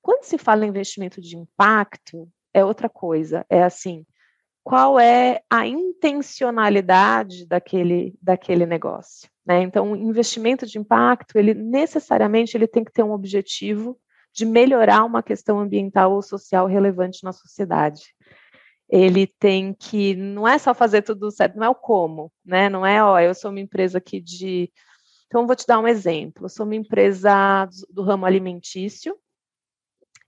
Quando 0.02 0.24
se 0.24 0.36
fala 0.36 0.66
em 0.66 0.68
investimento 0.68 1.22
de 1.22 1.38
impacto, 1.38 2.28
é 2.52 2.62
outra 2.62 2.88
coisa. 2.88 3.46
É 3.48 3.62
assim, 3.62 4.04
qual 4.70 5.00
é 5.00 5.42
a 5.50 5.66
intencionalidade 5.66 7.44
daquele, 7.44 8.16
daquele 8.22 8.64
negócio. 8.64 9.28
Né? 9.44 9.62
Então, 9.62 9.90
o 9.90 9.96
investimento 9.96 10.64
de 10.64 10.78
impacto, 10.78 11.36
ele 11.36 11.54
necessariamente 11.54 12.56
ele 12.56 12.68
tem 12.68 12.84
que 12.84 12.92
ter 12.92 13.02
um 13.02 13.10
objetivo 13.10 13.98
de 14.32 14.46
melhorar 14.46 15.04
uma 15.04 15.24
questão 15.24 15.58
ambiental 15.58 16.12
ou 16.12 16.22
social 16.22 16.68
relevante 16.68 17.24
na 17.24 17.32
sociedade. 17.32 18.14
Ele 18.88 19.26
tem 19.26 19.74
que, 19.74 20.14
não 20.14 20.46
é 20.46 20.56
só 20.56 20.72
fazer 20.72 21.02
tudo 21.02 21.32
certo, 21.32 21.56
não 21.56 21.66
é 21.66 21.68
o 21.68 21.74
como, 21.74 22.30
né? 22.44 22.68
Não 22.68 22.86
é, 22.86 23.02
ó, 23.02 23.18
eu 23.18 23.34
sou 23.34 23.50
uma 23.50 23.58
empresa 23.58 23.98
aqui 23.98 24.20
de. 24.20 24.70
Então, 25.26 25.48
vou 25.48 25.56
te 25.56 25.66
dar 25.66 25.80
um 25.80 25.88
exemplo. 25.88 26.44
Eu 26.44 26.48
sou 26.48 26.64
uma 26.64 26.76
empresa 26.76 27.68
do 27.92 28.04
ramo 28.04 28.24
alimentício, 28.24 29.18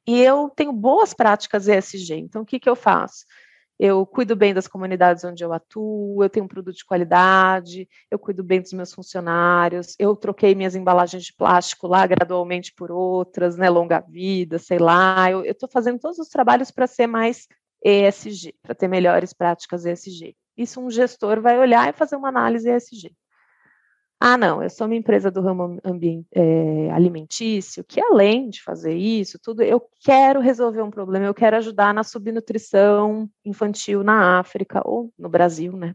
e 0.05 0.21
eu 0.21 0.51
tenho 0.51 0.73
boas 0.73 1.15
práticas 1.15 1.69
ESG. 1.69 2.15
Então, 2.15 2.43
o 2.43 2.47
que, 2.47 2.59
que 2.59 2.69
eu 2.69 2.75
faço? 2.75 3.25
Eu 3.85 4.07
cuido 4.07 4.37
bem 4.37 4.55
das 4.55 4.69
comunidades 4.69 5.25
onde 5.25 5.43
eu 5.43 5.53
atuo, 5.53 6.23
eu 6.23 6.31
tenho 6.31 6.45
um 6.45 6.49
produto 6.49 6.77
de 6.77 6.85
qualidade, 6.85 7.89
eu 8.09 8.17
cuido 8.17 8.45
bem 8.45 8.61
dos 8.63 8.73
meus 8.73 8.95
funcionários, 8.95 9.97
eu 9.99 10.15
troquei 10.15 10.55
minhas 10.55 10.77
embalagens 10.77 11.25
de 11.25 11.35
plástico 11.35 11.89
lá 11.89 12.07
gradualmente 12.07 12.73
por 12.73 12.93
outras, 12.93 13.57
né, 13.57 13.69
longa 13.69 13.99
vida, 13.99 14.57
sei 14.61 14.79
lá. 14.79 15.29
Eu 15.29 15.43
estou 15.43 15.69
fazendo 15.69 15.99
todos 15.99 16.21
os 16.21 16.29
trabalhos 16.29 16.71
para 16.71 16.87
ser 16.87 17.09
mais 17.09 17.49
ESG, 17.85 18.55
para 18.63 18.73
ter 18.73 18.87
melhores 18.87 19.33
práticas 19.33 19.85
ESG. 19.85 20.37
Isso 20.57 20.81
um 20.81 20.89
gestor 20.89 21.41
vai 21.41 21.59
olhar 21.59 21.89
e 21.89 21.93
fazer 21.93 22.15
uma 22.15 22.29
análise 22.29 22.71
ESG. 22.71 23.13
Ah, 24.25 24.39
não, 24.39 24.63
eu 24.63 24.71
sou 24.71 24.87
uma 24.87 24.95
empresa 24.95 25.33
do 25.33 25.41
ramo 25.41 25.81
é, 26.33 26.91
alimentício, 26.93 27.83
que 27.83 28.01
além 28.01 28.49
de 28.49 28.63
fazer 28.63 28.95
isso, 28.95 29.37
tudo, 29.43 29.65
eu 29.65 29.83
quero 30.01 30.39
resolver 30.39 30.81
um 30.81 30.93
problema, 30.93 31.27
eu 31.27 31.35
quero 31.35 31.57
ajudar 31.57 31.93
na 31.93 32.05
subnutrição 32.05 33.29
infantil 33.45 34.05
na 34.05 34.39
África 34.39 34.81
ou 34.85 35.13
no 35.19 35.29
Brasil, 35.29 35.77
né? 35.77 35.93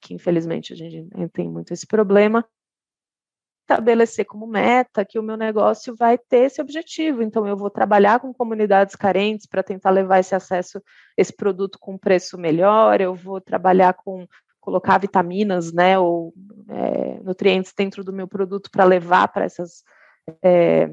Que 0.00 0.14
infelizmente 0.14 0.72
a 0.72 0.76
gente 0.76 1.06
tem 1.34 1.50
muito 1.50 1.74
esse 1.74 1.86
problema. 1.86 2.42
Estabelecer 3.68 4.24
como 4.24 4.46
meta 4.46 5.04
que 5.04 5.18
o 5.18 5.22
meu 5.22 5.36
negócio 5.36 5.94
vai 5.94 6.16
ter 6.16 6.46
esse 6.46 6.62
objetivo. 6.62 7.20
Então, 7.22 7.46
eu 7.46 7.58
vou 7.58 7.68
trabalhar 7.68 8.20
com 8.20 8.32
comunidades 8.32 8.96
carentes 8.96 9.44
para 9.44 9.62
tentar 9.62 9.90
levar 9.90 10.18
esse 10.18 10.34
acesso, 10.34 10.80
esse 11.14 11.34
produto 11.34 11.76
com 11.78 11.98
preço 11.98 12.38
melhor, 12.38 13.02
eu 13.02 13.14
vou 13.14 13.38
trabalhar 13.38 13.92
com 13.92 14.26
colocar 14.66 14.98
vitaminas, 14.98 15.72
né, 15.72 15.96
ou 15.96 16.34
é, 16.68 17.20
nutrientes 17.22 17.72
dentro 17.72 18.02
do 18.02 18.12
meu 18.12 18.26
produto 18.26 18.68
para 18.68 18.84
levar 18.84 19.28
para 19.28 19.44
essas 19.44 19.84
é, 20.42 20.92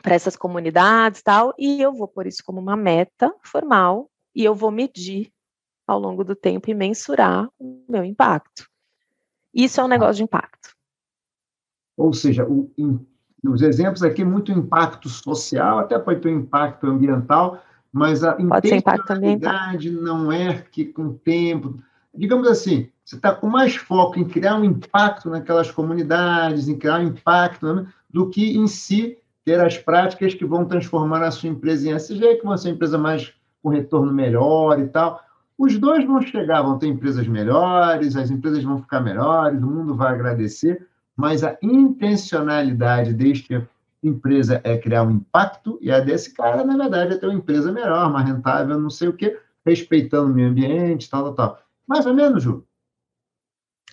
para 0.00 0.14
essas 0.14 0.36
comunidades 0.36 1.20
tal, 1.20 1.52
e 1.58 1.82
eu 1.82 1.92
vou 1.92 2.06
pôr 2.06 2.28
isso 2.28 2.42
como 2.44 2.60
uma 2.60 2.76
meta 2.76 3.34
formal 3.42 4.08
e 4.34 4.44
eu 4.44 4.54
vou 4.54 4.70
medir 4.70 5.32
ao 5.84 5.98
longo 5.98 6.22
do 6.22 6.36
tempo 6.36 6.70
e 6.70 6.74
mensurar 6.74 7.48
o 7.58 7.84
meu 7.88 8.04
impacto. 8.04 8.68
Isso 9.52 9.80
é 9.80 9.84
um 9.84 9.88
negócio 9.88 10.16
de 10.16 10.22
impacto. 10.22 10.74
Ou 11.96 12.12
seja, 12.12 12.46
o, 12.48 12.70
os 13.44 13.62
exemplos 13.62 14.02
aqui, 14.02 14.24
muito 14.24 14.52
impacto 14.52 15.08
social, 15.08 15.80
até 15.80 15.98
pode 15.98 16.20
ter 16.20 16.28
um 16.28 16.38
impacto 16.40 16.86
ambiental, 16.86 17.60
mas 17.92 18.24
a 18.24 18.36
intencionalidade 18.40 19.90
não 19.90 20.32
é 20.32 20.62
que 20.62 20.86
com 20.86 21.08
o 21.08 21.14
tempo. 21.14 21.78
Digamos 22.14 22.46
assim, 22.48 22.90
você 23.04 23.16
está 23.16 23.34
com 23.34 23.48
mais 23.48 23.74
foco 23.74 24.18
em 24.18 24.24
criar 24.24 24.56
um 24.56 24.64
impacto 24.64 25.28
naquelas 25.28 25.70
comunidades, 25.70 26.68
em 26.68 26.78
criar 26.78 27.00
um 27.00 27.08
impacto, 27.08 27.72
né, 27.74 27.86
do 28.08 28.30
que 28.30 28.56
em 28.56 28.66
si 28.66 29.18
ter 29.44 29.60
as 29.60 29.76
práticas 29.76 30.34
que 30.34 30.44
vão 30.44 30.64
transformar 30.64 31.22
a 31.22 31.30
sua 31.30 31.48
empresa 31.48 31.88
em 31.88 31.92
SG, 31.92 32.36
que 32.36 32.44
vão 32.44 32.56
ser 32.56 32.70
empresa 32.70 32.96
mais 32.96 33.32
com 33.62 33.70
retorno 33.70 34.12
melhor 34.12 34.78
e 34.78 34.86
tal. 34.86 35.20
Os 35.58 35.78
dois 35.78 36.04
vão 36.04 36.20
chegar, 36.20 36.62
vão 36.62 36.78
ter 36.78 36.86
empresas 36.86 37.26
melhores, 37.26 38.16
as 38.16 38.30
empresas 38.30 38.62
vão 38.62 38.80
ficar 38.80 39.00
melhores, 39.00 39.62
o 39.62 39.66
mundo 39.66 39.94
vai 39.94 40.12
agradecer, 40.12 40.86
mas 41.16 41.44
a 41.44 41.56
intencionalidade 41.62 43.12
deste 43.12 43.66
empresa 44.02 44.60
é 44.64 44.76
criar 44.76 45.04
um 45.04 45.12
impacto 45.12 45.78
e 45.80 45.90
a 45.90 46.00
desse 46.00 46.34
cara, 46.34 46.64
na 46.64 46.76
verdade, 46.76 47.14
é 47.14 47.18
ter 47.18 47.26
uma 47.26 47.34
empresa 47.34 47.70
melhor, 47.70 48.10
mais 48.12 48.26
rentável, 48.26 48.78
não 48.78 48.90
sei 48.90 49.08
o 49.08 49.12
quê, 49.12 49.38
respeitando 49.64 50.30
o 50.30 50.34
meio 50.34 50.48
ambiente, 50.48 51.08
tal, 51.08 51.22
tal, 51.24 51.34
tal. 51.34 51.58
Mais 51.86 52.04
ou 52.06 52.14
menos, 52.14 52.42
Ju. 52.42 52.64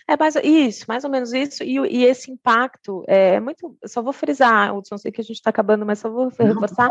É 0.09 0.17
mais, 0.17 0.33
isso, 0.43 0.85
mais 0.87 1.03
ou 1.03 1.09
menos 1.11 1.31
isso, 1.33 1.63
e, 1.63 1.77
e 1.77 2.03
esse 2.03 2.31
impacto 2.31 3.03
é 3.07 3.39
muito. 3.39 3.77
Só 3.85 4.01
vou 4.01 4.11
frisar, 4.11 4.75
Hudson, 4.75 4.97
sei 4.97 5.11
que 5.11 5.21
a 5.21 5.23
gente 5.23 5.35
está 5.35 5.51
acabando, 5.51 5.85
mas 5.85 5.99
só 5.99 6.09
vou 6.09 6.29
reforçar, 6.29 6.89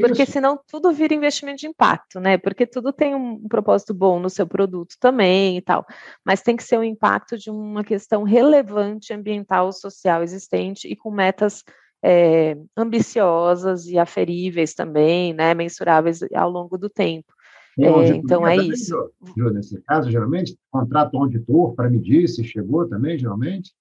porque 0.00 0.24
senão 0.24 0.56
tudo 0.68 0.92
vira 0.92 1.12
investimento 1.12 1.58
de 1.58 1.66
impacto, 1.66 2.20
né? 2.20 2.38
Porque 2.38 2.64
tudo 2.64 2.92
tem 2.92 3.12
um, 3.12 3.32
um 3.44 3.48
propósito 3.48 3.92
bom 3.92 4.20
no 4.20 4.30
seu 4.30 4.46
produto 4.46 4.94
também 5.00 5.56
e 5.56 5.60
tal, 5.60 5.84
mas 6.24 6.42
tem 6.42 6.54
que 6.54 6.62
ser 6.62 6.76
o 6.76 6.80
um 6.80 6.84
impacto 6.84 7.36
de 7.36 7.50
uma 7.50 7.82
questão 7.82 8.22
relevante 8.22 9.12
ambiental, 9.12 9.72
social 9.72 10.22
existente 10.22 10.86
e 10.86 10.94
com 10.94 11.10
metas 11.10 11.64
é, 12.04 12.56
ambiciosas 12.76 13.86
e 13.86 13.98
aferíveis 13.98 14.74
também, 14.74 15.34
né? 15.34 15.54
Mensuráveis 15.54 16.20
ao 16.32 16.48
longo 16.48 16.78
do 16.78 16.88
tempo. 16.88 17.34
É, 17.78 18.08
então 18.08 18.46
é 18.46 18.56
isso. 18.56 19.10
nesse 19.36 19.80
caso, 19.82 20.10
geralmente, 20.10 20.56
contrata 20.70 21.16
um 21.16 21.22
auditor 21.22 21.74
para 21.74 21.88
medir 21.88 22.28
se 22.28 22.44
chegou 22.44 22.88
também, 22.88 23.18
geralmente? 23.18 23.72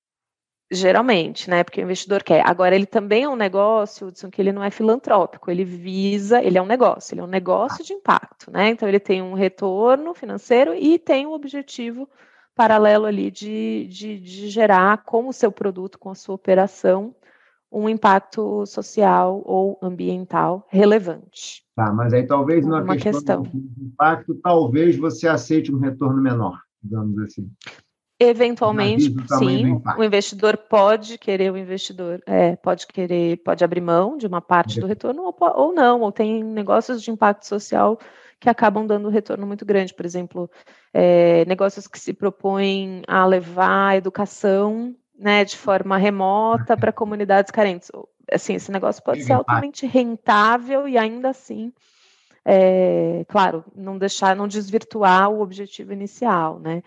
Geralmente, 0.71 1.49
né? 1.49 1.63
Porque 1.63 1.81
o 1.81 1.83
investidor 1.83 2.21
quer. 2.21 2.45
Agora, 2.45 2.75
ele 2.75 2.85
também 2.85 3.23
é 3.23 3.29
um 3.29 3.35
negócio, 3.35 4.07
Hudson, 4.07 4.29
que 4.29 4.39
ele 4.39 4.51
não 4.51 4.63
é 4.63 4.69
filantrópico, 4.69 5.49
ele 5.49 5.65
visa, 5.65 6.43
ele 6.43 6.59
é 6.59 6.61
um 6.61 6.67
negócio, 6.67 7.13
ele 7.13 7.21
é 7.21 7.23
um 7.23 7.27
negócio 7.27 7.83
de 7.83 7.93
impacto, 7.93 8.51
né? 8.51 8.69
Então, 8.69 8.87
ele 8.87 8.99
tem 8.99 9.21
um 9.21 9.33
retorno 9.33 10.13
financeiro 10.13 10.75
e 10.75 10.99
tem 10.99 11.25
um 11.25 11.33
objetivo 11.33 12.07
paralelo 12.55 13.05
ali 13.05 13.31
de, 13.31 13.87
de, 13.87 14.19
de 14.19 14.49
gerar 14.49 15.03
com 15.03 15.27
o 15.27 15.33
seu 15.33 15.51
produto, 15.51 15.97
com 15.97 16.11
a 16.11 16.15
sua 16.15 16.35
operação, 16.35 17.15
um 17.71 17.87
impacto 17.87 18.65
social 18.65 19.41
ou 19.45 19.77
ambiental 19.81 20.65
relevante. 20.69 21.63
Tá, 21.75 21.93
mas 21.93 22.13
aí 22.13 22.25
talvez 22.25 22.65
na 22.65 22.81
uma 22.81 22.95
questão, 22.97 23.43
questão. 23.43 23.43
do 23.43 23.85
impacto, 23.85 24.35
talvez 24.35 24.97
você 24.97 25.27
aceite 25.27 25.73
um 25.73 25.79
retorno 25.79 26.21
menor, 26.21 26.59
digamos 26.81 27.17
assim. 27.19 27.49
Eventualmente, 28.21 29.15
sim, 29.37 29.81
o 29.97 30.03
investidor 30.03 30.57
pode 30.57 31.17
querer, 31.17 31.53
o 31.53 31.57
investidor 31.57 32.21
é, 32.25 32.57
pode 32.57 32.85
querer, 32.85 33.37
pode 33.37 33.63
abrir 33.63 33.79
mão 33.79 34.17
de 34.17 34.27
uma 34.27 34.41
parte 34.41 34.77
do 34.77 34.85
retorno 34.85 35.23
ou, 35.23 35.35
ou 35.39 35.73
não, 35.73 36.01
ou 36.01 36.11
tem 36.11 36.43
negócios 36.43 37.01
de 37.01 37.11
impacto 37.11 37.45
social 37.45 37.97
que 38.37 38.49
acabam 38.49 38.85
dando 38.85 39.07
um 39.07 39.11
retorno 39.11 39.47
muito 39.47 39.65
grande, 39.65 39.93
por 39.93 40.05
exemplo, 40.05 40.49
é, 40.93 41.45
negócios 41.45 41.87
que 41.87 41.97
se 41.97 42.13
propõem 42.13 43.03
a 43.07 43.25
levar 43.25 43.89
a 43.89 43.95
educação 43.95 44.93
né, 45.19 45.43
de 45.43 45.57
forma 45.57 45.97
remota 45.97 46.77
para 46.77 46.93
comunidades 46.93 47.51
carentes. 47.51 47.91
Assim, 48.31 48.55
esse 48.55 48.71
negócio 48.71 49.03
pode 49.03 49.23
ser 49.23 49.33
altamente 49.33 49.85
rentável 49.85 50.87
e 50.87 50.97
ainda 50.97 51.29
assim, 51.29 51.73
é, 52.45 53.25
claro, 53.27 53.65
não 53.75 53.97
deixar, 53.97 54.35
não 54.35 54.47
desvirtuar 54.47 55.29
o 55.29 55.41
objetivo 55.41 55.91
inicial, 55.91 56.59
né? 56.59 56.81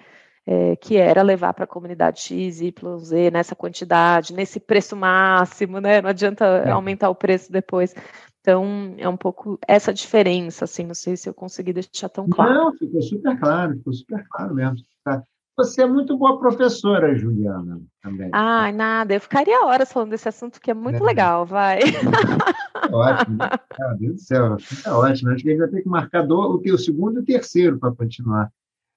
É, 0.45 0.74
que 0.74 0.97
era 0.97 1.22
levar 1.22 1.55
para 1.55 1.64
a 1.64 1.68
comunidade 1.68 2.20
X, 2.20 2.61
Y, 2.61 2.99
Z, 2.99 3.30
nessa 3.30 3.55
quantidade, 3.55 4.33
nesse 4.33 4.59
preço 4.59 4.97
máximo, 4.97 5.78
né? 5.78 6.01
Não 6.01 6.11
adianta 6.11 6.45
é. 6.45 6.70
aumentar 6.70 7.11
o 7.11 7.14
preço 7.14 7.53
depois. 7.53 7.95
Então, 8.41 8.95
é 8.99 9.09
um 9.09 9.16
pouco 9.16 9.57
essa 9.68 9.95
diferença, 9.95 10.64
assim, 10.64 10.85
não 10.85 10.95
sei 10.95 11.16
se 11.16 11.28
eu 11.28 11.35
consegui 11.35 11.72
deixar 11.72 12.09
tão 12.09 12.28
claro. 12.28 12.55
Não, 12.55 12.76
ficou 12.76 13.01
super 13.01 13.39
claro, 13.39 13.76
ficou 13.76 13.93
super 13.93 14.26
claro 14.28 14.53
mesmo. 14.53 14.78
Tá. 15.05 15.22
Você 15.57 15.82
é 15.82 15.86
muito 15.86 16.16
boa 16.16 16.38
professora, 16.38 17.14
Juliana, 17.14 17.80
também. 18.03 18.30
Ah, 18.32 18.72
nada. 18.72 19.14
Eu 19.14 19.20
ficaria 19.20 19.64
horas 19.64 19.92
falando 19.92 20.11
desse 20.11 20.28
assunto 20.28 20.61
que 20.61 20.70
é 20.70 20.74
muito 20.74 21.03
é. 21.03 21.07
legal, 21.07 21.44
vai. 21.44 21.80
É 21.80 22.94
ótimo. 22.94 23.38
Meu 23.78 23.98
Deus 23.98 24.14
do 24.14 24.20
céu, 24.20 24.57
é 24.86 24.90
ótimo. 24.90 25.30
Acho 25.30 25.42
que 25.42 25.48
a 25.48 25.53
gente 25.53 25.61
vai 25.61 25.68
ter 25.68 25.82
que 25.82 25.88
marcar 25.88 26.26
do, 26.26 26.34
o, 26.34 26.74
o 26.74 26.78
segundo 26.78 27.18
e 27.18 27.22
o 27.22 27.24
terceiro 27.24 27.78
para 27.78 27.92
continuar. 27.92 28.50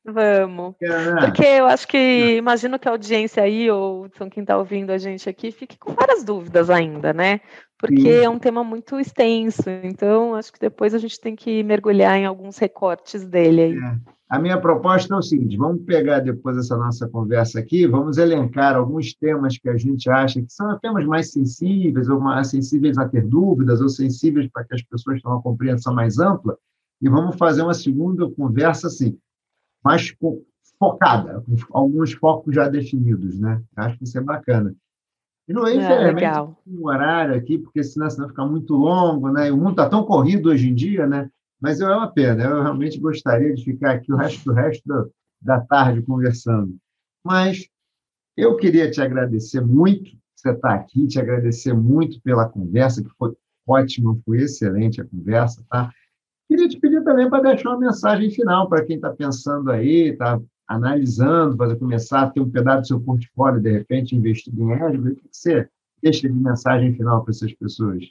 Vamos. 0.05 0.75
É. 0.81 1.25
Porque 1.25 1.43
eu 1.43 1.65
acho 1.65 1.87
que, 1.87 2.35
imagino 2.37 2.77
que 2.77 2.87
a 2.87 2.91
audiência 2.91 3.41
aí, 3.41 3.69
ou 3.71 4.07
quem 4.31 4.41
está 4.41 4.55
ouvindo 4.55 4.91
a 4.91 4.97
gente 4.97 5.27
aqui, 5.27 5.51
fique 5.51 5.77
com 5.79 5.93
várias 5.93 6.23
dúvidas 6.23 6.69
ainda, 6.69 7.11
né? 7.11 7.41
Porque 7.77 8.01
Sim. 8.01 8.23
é 8.23 8.29
um 8.29 8.37
tema 8.37 8.63
muito 8.63 8.99
extenso, 8.99 9.63
então 9.83 10.35
acho 10.35 10.53
que 10.53 10.59
depois 10.59 10.93
a 10.93 10.99
gente 10.99 11.19
tem 11.19 11.35
que 11.35 11.63
mergulhar 11.63 12.15
em 12.17 12.25
alguns 12.25 12.57
recortes 12.57 13.25
dele 13.25 13.61
aí. 13.61 13.77
É. 13.77 14.15
A 14.27 14.39
minha 14.39 14.59
proposta 14.59 15.13
é 15.13 15.17
o 15.17 15.21
seguinte: 15.21 15.55
vamos 15.55 15.83
pegar 15.83 16.19
depois 16.19 16.57
essa 16.57 16.75
nossa 16.75 17.07
conversa 17.07 17.59
aqui, 17.59 17.85
vamos 17.85 18.17
elencar 18.17 18.75
alguns 18.75 19.13
temas 19.13 19.57
que 19.57 19.69
a 19.69 19.77
gente 19.77 20.09
acha 20.09 20.41
que 20.41 20.51
são 20.51 20.77
temas 20.79 21.05
mais 21.05 21.31
sensíveis, 21.31 22.09
ou 22.09 22.19
mais 22.19 22.47
sensíveis 22.47 22.97
a 22.97 23.07
ter 23.07 23.25
dúvidas, 23.25 23.81
ou 23.81 23.89
sensíveis 23.89 24.49
para 24.51 24.63
que 24.63 24.73
as 24.73 24.81
pessoas 24.81 25.21
tenham 25.21 25.35
uma 25.35 25.41
compreensão 25.41 25.93
mais 25.93 26.17
ampla, 26.17 26.57
e 27.01 27.07
vamos 27.07 27.35
fazer 27.35 27.61
uma 27.61 27.73
segunda 27.73 28.29
conversa 28.31 28.87
assim, 28.87 29.17
mais 29.83 30.15
focada, 30.79 31.43
com 31.67 31.77
alguns 31.77 32.13
focos 32.13 32.55
já 32.55 32.67
definidos, 32.67 33.39
né? 33.39 33.61
Acho 33.75 33.97
que 33.97 34.05
isso 34.05 34.17
é 34.17 34.21
bacana. 34.21 34.75
E 35.47 35.53
não 35.53 35.67
é, 35.67 35.75
infelizmente, 35.75 36.55
um 36.67 36.87
horário 36.87 37.35
aqui, 37.35 37.59
porque 37.59 37.83
senão, 37.83 38.09
senão 38.09 38.27
fica 38.27 38.43
muito 38.43 38.73
longo, 38.73 39.31
né? 39.31 39.51
O 39.51 39.57
mundo 39.57 39.71
está 39.71 39.87
tão 39.87 40.03
corrido 40.03 40.49
hoje 40.49 40.69
em 40.69 40.73
dia, 40.73 41.05
né? 41.05 41.29
Mas 41.61 41.79
é 41.81 41.85
uma 41.85 42.11
pena, 42.11 42.43
eu 42.43 42.61
realmente 42.61 42.99
gostaria 42.99 43.53
de 43.53 43.63
ficar 43.63 43.93
aqui 43.93 44.11
o 44.11 44.17
resto 44.17 44.45
do 44.45 44.53
resto 44.53 45.11
da 45.41 45.61
tarde 45.61 46.01
conversando. 46.01 46.75
Mas 47.23 47.67
eu 48.35 48.55
queria 48.57 48.89
te 48.91 49.01
agradecer 49.01 49.61
muito 49.61 50.11
você 50.35 50.51
estar 50.51 50.75
aqui, 50.75 51.07
te 51.07 51.19
agradecer 51.19 51.73
muito 51.73 52.21
pela 52.21 52.47
conversa, 52.47 53.03
que 53.03 53.09
foi 53.17 53.33
ótima, 53.67 54.17
foi 54.25 54.41
excelente 54.41 55.01
a 55.01 55.05
conversa, 55.05 55.65
tá? 55.69 55.91
Queria 56.47 56.67
te 56.67 56.79
pedir 56.79 57.03
também 57.03 57.29
para 57.29 57.41
deixar 57.41 57.69
uma 57.69 57.79
mensagem 57.79 58.29
final 58.29 58.69
para 58.69 58.85
quem 58.85 58.97
está 58.97 59.09
pensando 59.11 59.71
aí, 59.71 60.09
está 60.09 60.39
analisando, 60.67 61.57
para 61.57 61.75
começar 61.75 62.23
a 62.23 62.29
ter 62.29 62.41
um 62.41 62.49
pedaço 62.49 62.81
do 62.81 62.87
seu 62.87 63.01
portfólio, 63.01 63.61
de 63.61 63.71
repente, 63.71 64.15
investido 64.15 64.61
em 64.61 64.79
álgebra, 64.79 65.13
o 65.13 65.15
que 65.15 65.27
você 65.31 65.67
deixa 66.01 66.27
de 66.27 66.33
mensagem 66.33 66.93
final 66.93 67.23
para 67.23 67.31
essas 67.31 67.53
pessoas? 67.53 68.03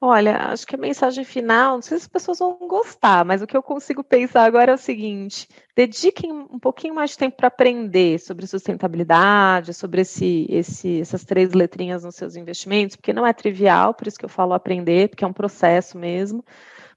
Olha, 0.00 0.36
acho 0.52 0.64
que 0.64 0.76
a 0.76 0.78
mensagem 0.78 1.24
final, 1.24 1.74
não 1.74 1.82
sei 1.82 1.98
se 1.98 2.04
as 2.04 2.08
pessoas 2.08 2.38
vão 2.38 2.56
gostar, 2.68 3.24
mas 3.24 3.42
o 3.42 3.46
que 3.48 3.56
eu 3.56 3.62
consigo 3.62 4.04
pensar 4.04 4.44
agora 4.44 4.70
é 4.70 4.74
o 4.74 4.78
seguinte: 4.78 5.48
dediquem 5.74 6.30
um 6.32 6.58
pouquinho 6.58 6.94
mais 6.94 7.10
de 7.10 7.18
tempo 7.18 7.36
para 7.36 7.48
aprender 7.48 8.20
sobre 8.20 8.46
sustentabilidade, 8.46 9.74
sobre 9.74 10.02
esse, 10.02 10.46
esse, 10.48 11.00
essas 11.00 11.24
três 11.24 11.52
letrinhas 11.52 12.04
nos 12.04 12.14
seus 12.14 12.36
investimentos, 12.36 12.94
porque 12.94 13.12
não 13.12 13.26
é 13.26 13.32
trivial, 13.32 13.92
por 13.92 14.06
isso 14.06 14.18
que 14.18 14.24
eu 14.24 14.28
falo 14.28 14.54
aprender, 14.54 15.08
porque 15.08 15.24
é 15.24 15.26
um 15.26 15.32
processo 15.32 15.98
mesmo. 15.98 16.44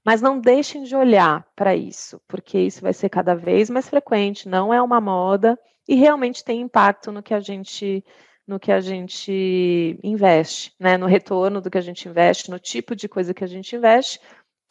Mas 0.04 0.20
não 0.22 0.38
deixem 0.40 0.84
de 0.84 0.94
olhar 0.94 1.44
para 1.56 1.74
isso, 1.74 2.20
porque 2.28 2.58
isso 2.58 2.82
vai 2.82 2.92
ser 2.92 3.08
cada 3.08 3.34
vez 3.34 3.68
mais 3.68 3.88
frequente, 3.88 4.48
não 4.48 4.72
é 4.72 4.80
uma 4.80 5.00
moda 5.00 5.58
e 5.88 5.96
realmente 5.96 6.44
tem 6.44 6.60
impacto 6.60 7.10
no 7.10 7.22
que 7.22 7.34
a 7.34 7.40
gente 7.40 8.04
no 8.46 8.58
que 8.58 8.72
a 8.72 8.80
gente 8.80 9.98
investe, 10.02 10.74
né? 10.78 10.96
No 10.96 11.06
retorno 11.06 11.60
do 11.60 11.70
que 11.70 11.78
a 11.78 11.82
gente 11.82 12.08
investe, 12.08 12.50
no 12.50 12.58
tipo 12.58 12.94
de 12.96 13.08
coisa 13.08 13.32
que 13.32 13.44
a 13.44 13.46
gente 13.46 13.76
investe, 13.76 14.20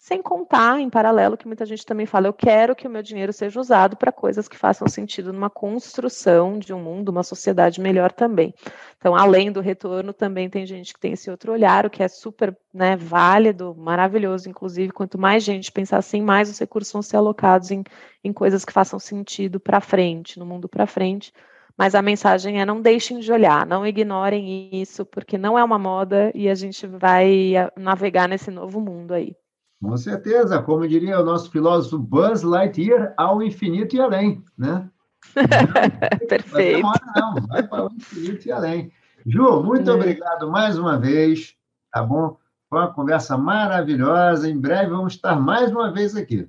sem 0.01 0.19
contar, 0.19 0.79
em 0.79 0.89
paralelo, 0.89 1.37
que 1.37 1.45
muita 1.45 1.63
gente 1.63 1.85
também 1.85 2.07
fala, 2.07 2.25
eu 2.25 2.33
quero 2.33 2.75
que 2.75 2.87
o 2.87 2.89
meu 2.89 3.03
dinheiro 3.03 3.31
seja 3.31 3.59
usado 3.59 3.95
para 3.95 4.11
coisas 4.11 4.47
que 4.47 4.57
façam 4.57 4.87
sentido 4.87 5.31
numa 5.31 5.49
construção 5.49 6.57
de 6.57 6.73
um 6.73 6.81
mundo, 6.81 7.09
uma 7.09 7.21
sociedade 7.21 7.79
melhor 7.79 8.11
também. 8.11 8.51
Então, 8.97 9.15
além 9.15 9.51
do 9.51 9.61
retorno, 9.61 10.11
também 10.11 10.49
tem 10.49 10.65
gente 10.65 10.91
que 10.91 10.99
tem 10.99 11.13
esse 11.13 11.29
outro 11.29 11.51
olhar, 11.51 11.85
o 11.85 11.89
que 11.89 12.01
é 12.01 12.07
super 12.07 12.57
né, 12.73 12.95
válido, 12.95 13.75
maravilhoso, 13.75 14.49
inclusive, 14.49 14.91
quanto 14.91 15.19
mais 15.19 15.43
gente 15.43 15.71
pensar 15.71 15.97
assim, 15.97 16.19
mais 16.19 16.49
os 16.49 16.57
recursos 16.57 16.91
vão 16.91 17.03
ser 17.03 17.17
alocados 17.17 17.69
em, 17.69 17.83
em 18.23 18.33
coisas 18.33 18.65
que 18.65 18.73
façam 18.73 18.97
sentido 18.97 19.59
para 19.59 19.79
frente, 19.79 20.39
no 20.39 20.47
mundo 20.47 20.67
para 20.67 20.87
frente, 20.87 21.31
mas 21.77 21.95
a 21.95 22.01
mensagem 22.01 22.61
é 22.61 22.65
não 22.65 22.81
deixem 22.81 23.19
de 23.19 23.31
olhar, 23.31 23.65
não 23.65 23.85
ignorem 23.85 24.69
isso, 24.73 25.05
porque 25.05 25.37
não 25.37 25.57
é 25.57 25.63
uma 25.63 25.79
moda 25.79 26.31
e 26.35 26.49
a 26.49 26.55
gente 26.55 26.85
vai 26.87 27.53
navegar 27.77 28.27
nesse 28.27 28.51
novo 28.51 28.79
mundo 28.79 29.13
aí. 29.13 29.35
Com 29.81 29.97
certeza, 29.97 30.61
como 30.61 30.87
diria 30.87 31.19
o 31.19 31.25
nosso 31.25 31.49
filósofo 31.49 31.97
Buzz 31.97 32.43
Lightyear, 32.43 33.13
ao 33.17 33.41
infinito 33.41 33.95
e 33.95 33.99
além, 33.99 34.43
né? 34.55 34.87
Perfeito. 36.29 36.81
Não, 36.81 37.33
não, 37.33 37.47
vai 37.47 37.67
para 37.67 37.85
o 37.85 37.93
infinito 37.93 38.47
e 38.47 38.51
além. 38.51 38.91
Ju, 39.25 39.63
muito 39.63 39.89
é. 39.89 39.93
obrigado 39.93 40.51
mais 40.51 40.77
uma 40.77 40.99
vez, 40.99 41.55
tá 41.91 42.03
bom? 42.03 42.37
Foi 42.69 42.79
uma 42.79 42.93
conversa 42.93 43.37
maravilhosa. 43.37 44.49
Em 44.49 44.57
breve 44.57 44.91
vamos 44.91 45.13
estar 45.13 45.39
mais 45.39 45.71
uma 45.71 45.91
vez 45.91 46.15
aqui. 46.15 46.47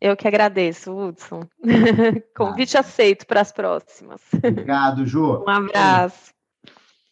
Eu 0.00 0.16
que 0.16 0.28
agradeço, 0.28 0.92
Hudson. 0.92 1.48
Convite 2.36 2.76
ah. 2.76 2.80
aceito 2.80 3.26
para 3.26 3.40
as 3.40 3.52
próximas. 3.52 4.20
Obrigado, 4.34 5.06
Ju. 5.06 5.44
Um 5.46 5.50
abraço. 5.50 6.34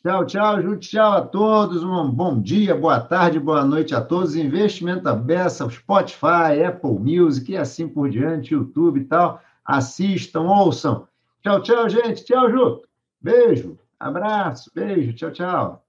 Tchau, 0.03 0.27
tchau, 0.27 0.63
Ju. 0.63 0.77
Tchau 0.77 1.13
a 1.13 1.23
todos. 1.23 1.83
Um 1.83 2.11
bom 2.11 2.41
dia, 2.41 2.75
boa 2.75 3.01
tarde, 3.01 3.41
boa 3.41 3.65
noite 3.65 3.95
a 3.95 4.03
todos. 4.03 4.37
Investimento 4.37 5.09
Abessa, 5.09 5.69
Spotify, 5.71 6.63
Apple 6.67 6.99
Music 6.99 7.51
e 7.51 7.57
assim 7.57 7.89
por 7.89 8.11
diante, 8.11 8.53
YouTube 8.53 9.01
e 9.01 9.05
tal. 9.05 9.41
Assistam, 9.65 10.43
ouçam. 10.43 11.09
Tchau, 11.43 11.63
tchau, 11.63 11.89
gente. 11.89 12.25
Tchau, 12.25 12.51
Ju. 12.51 12.83
Beijo, 13.19 13.79
abraço, 13.99 14.71
beijo. 14.75 15.15
Tchau, 15.15 15.31
tchau. 15.31 15.84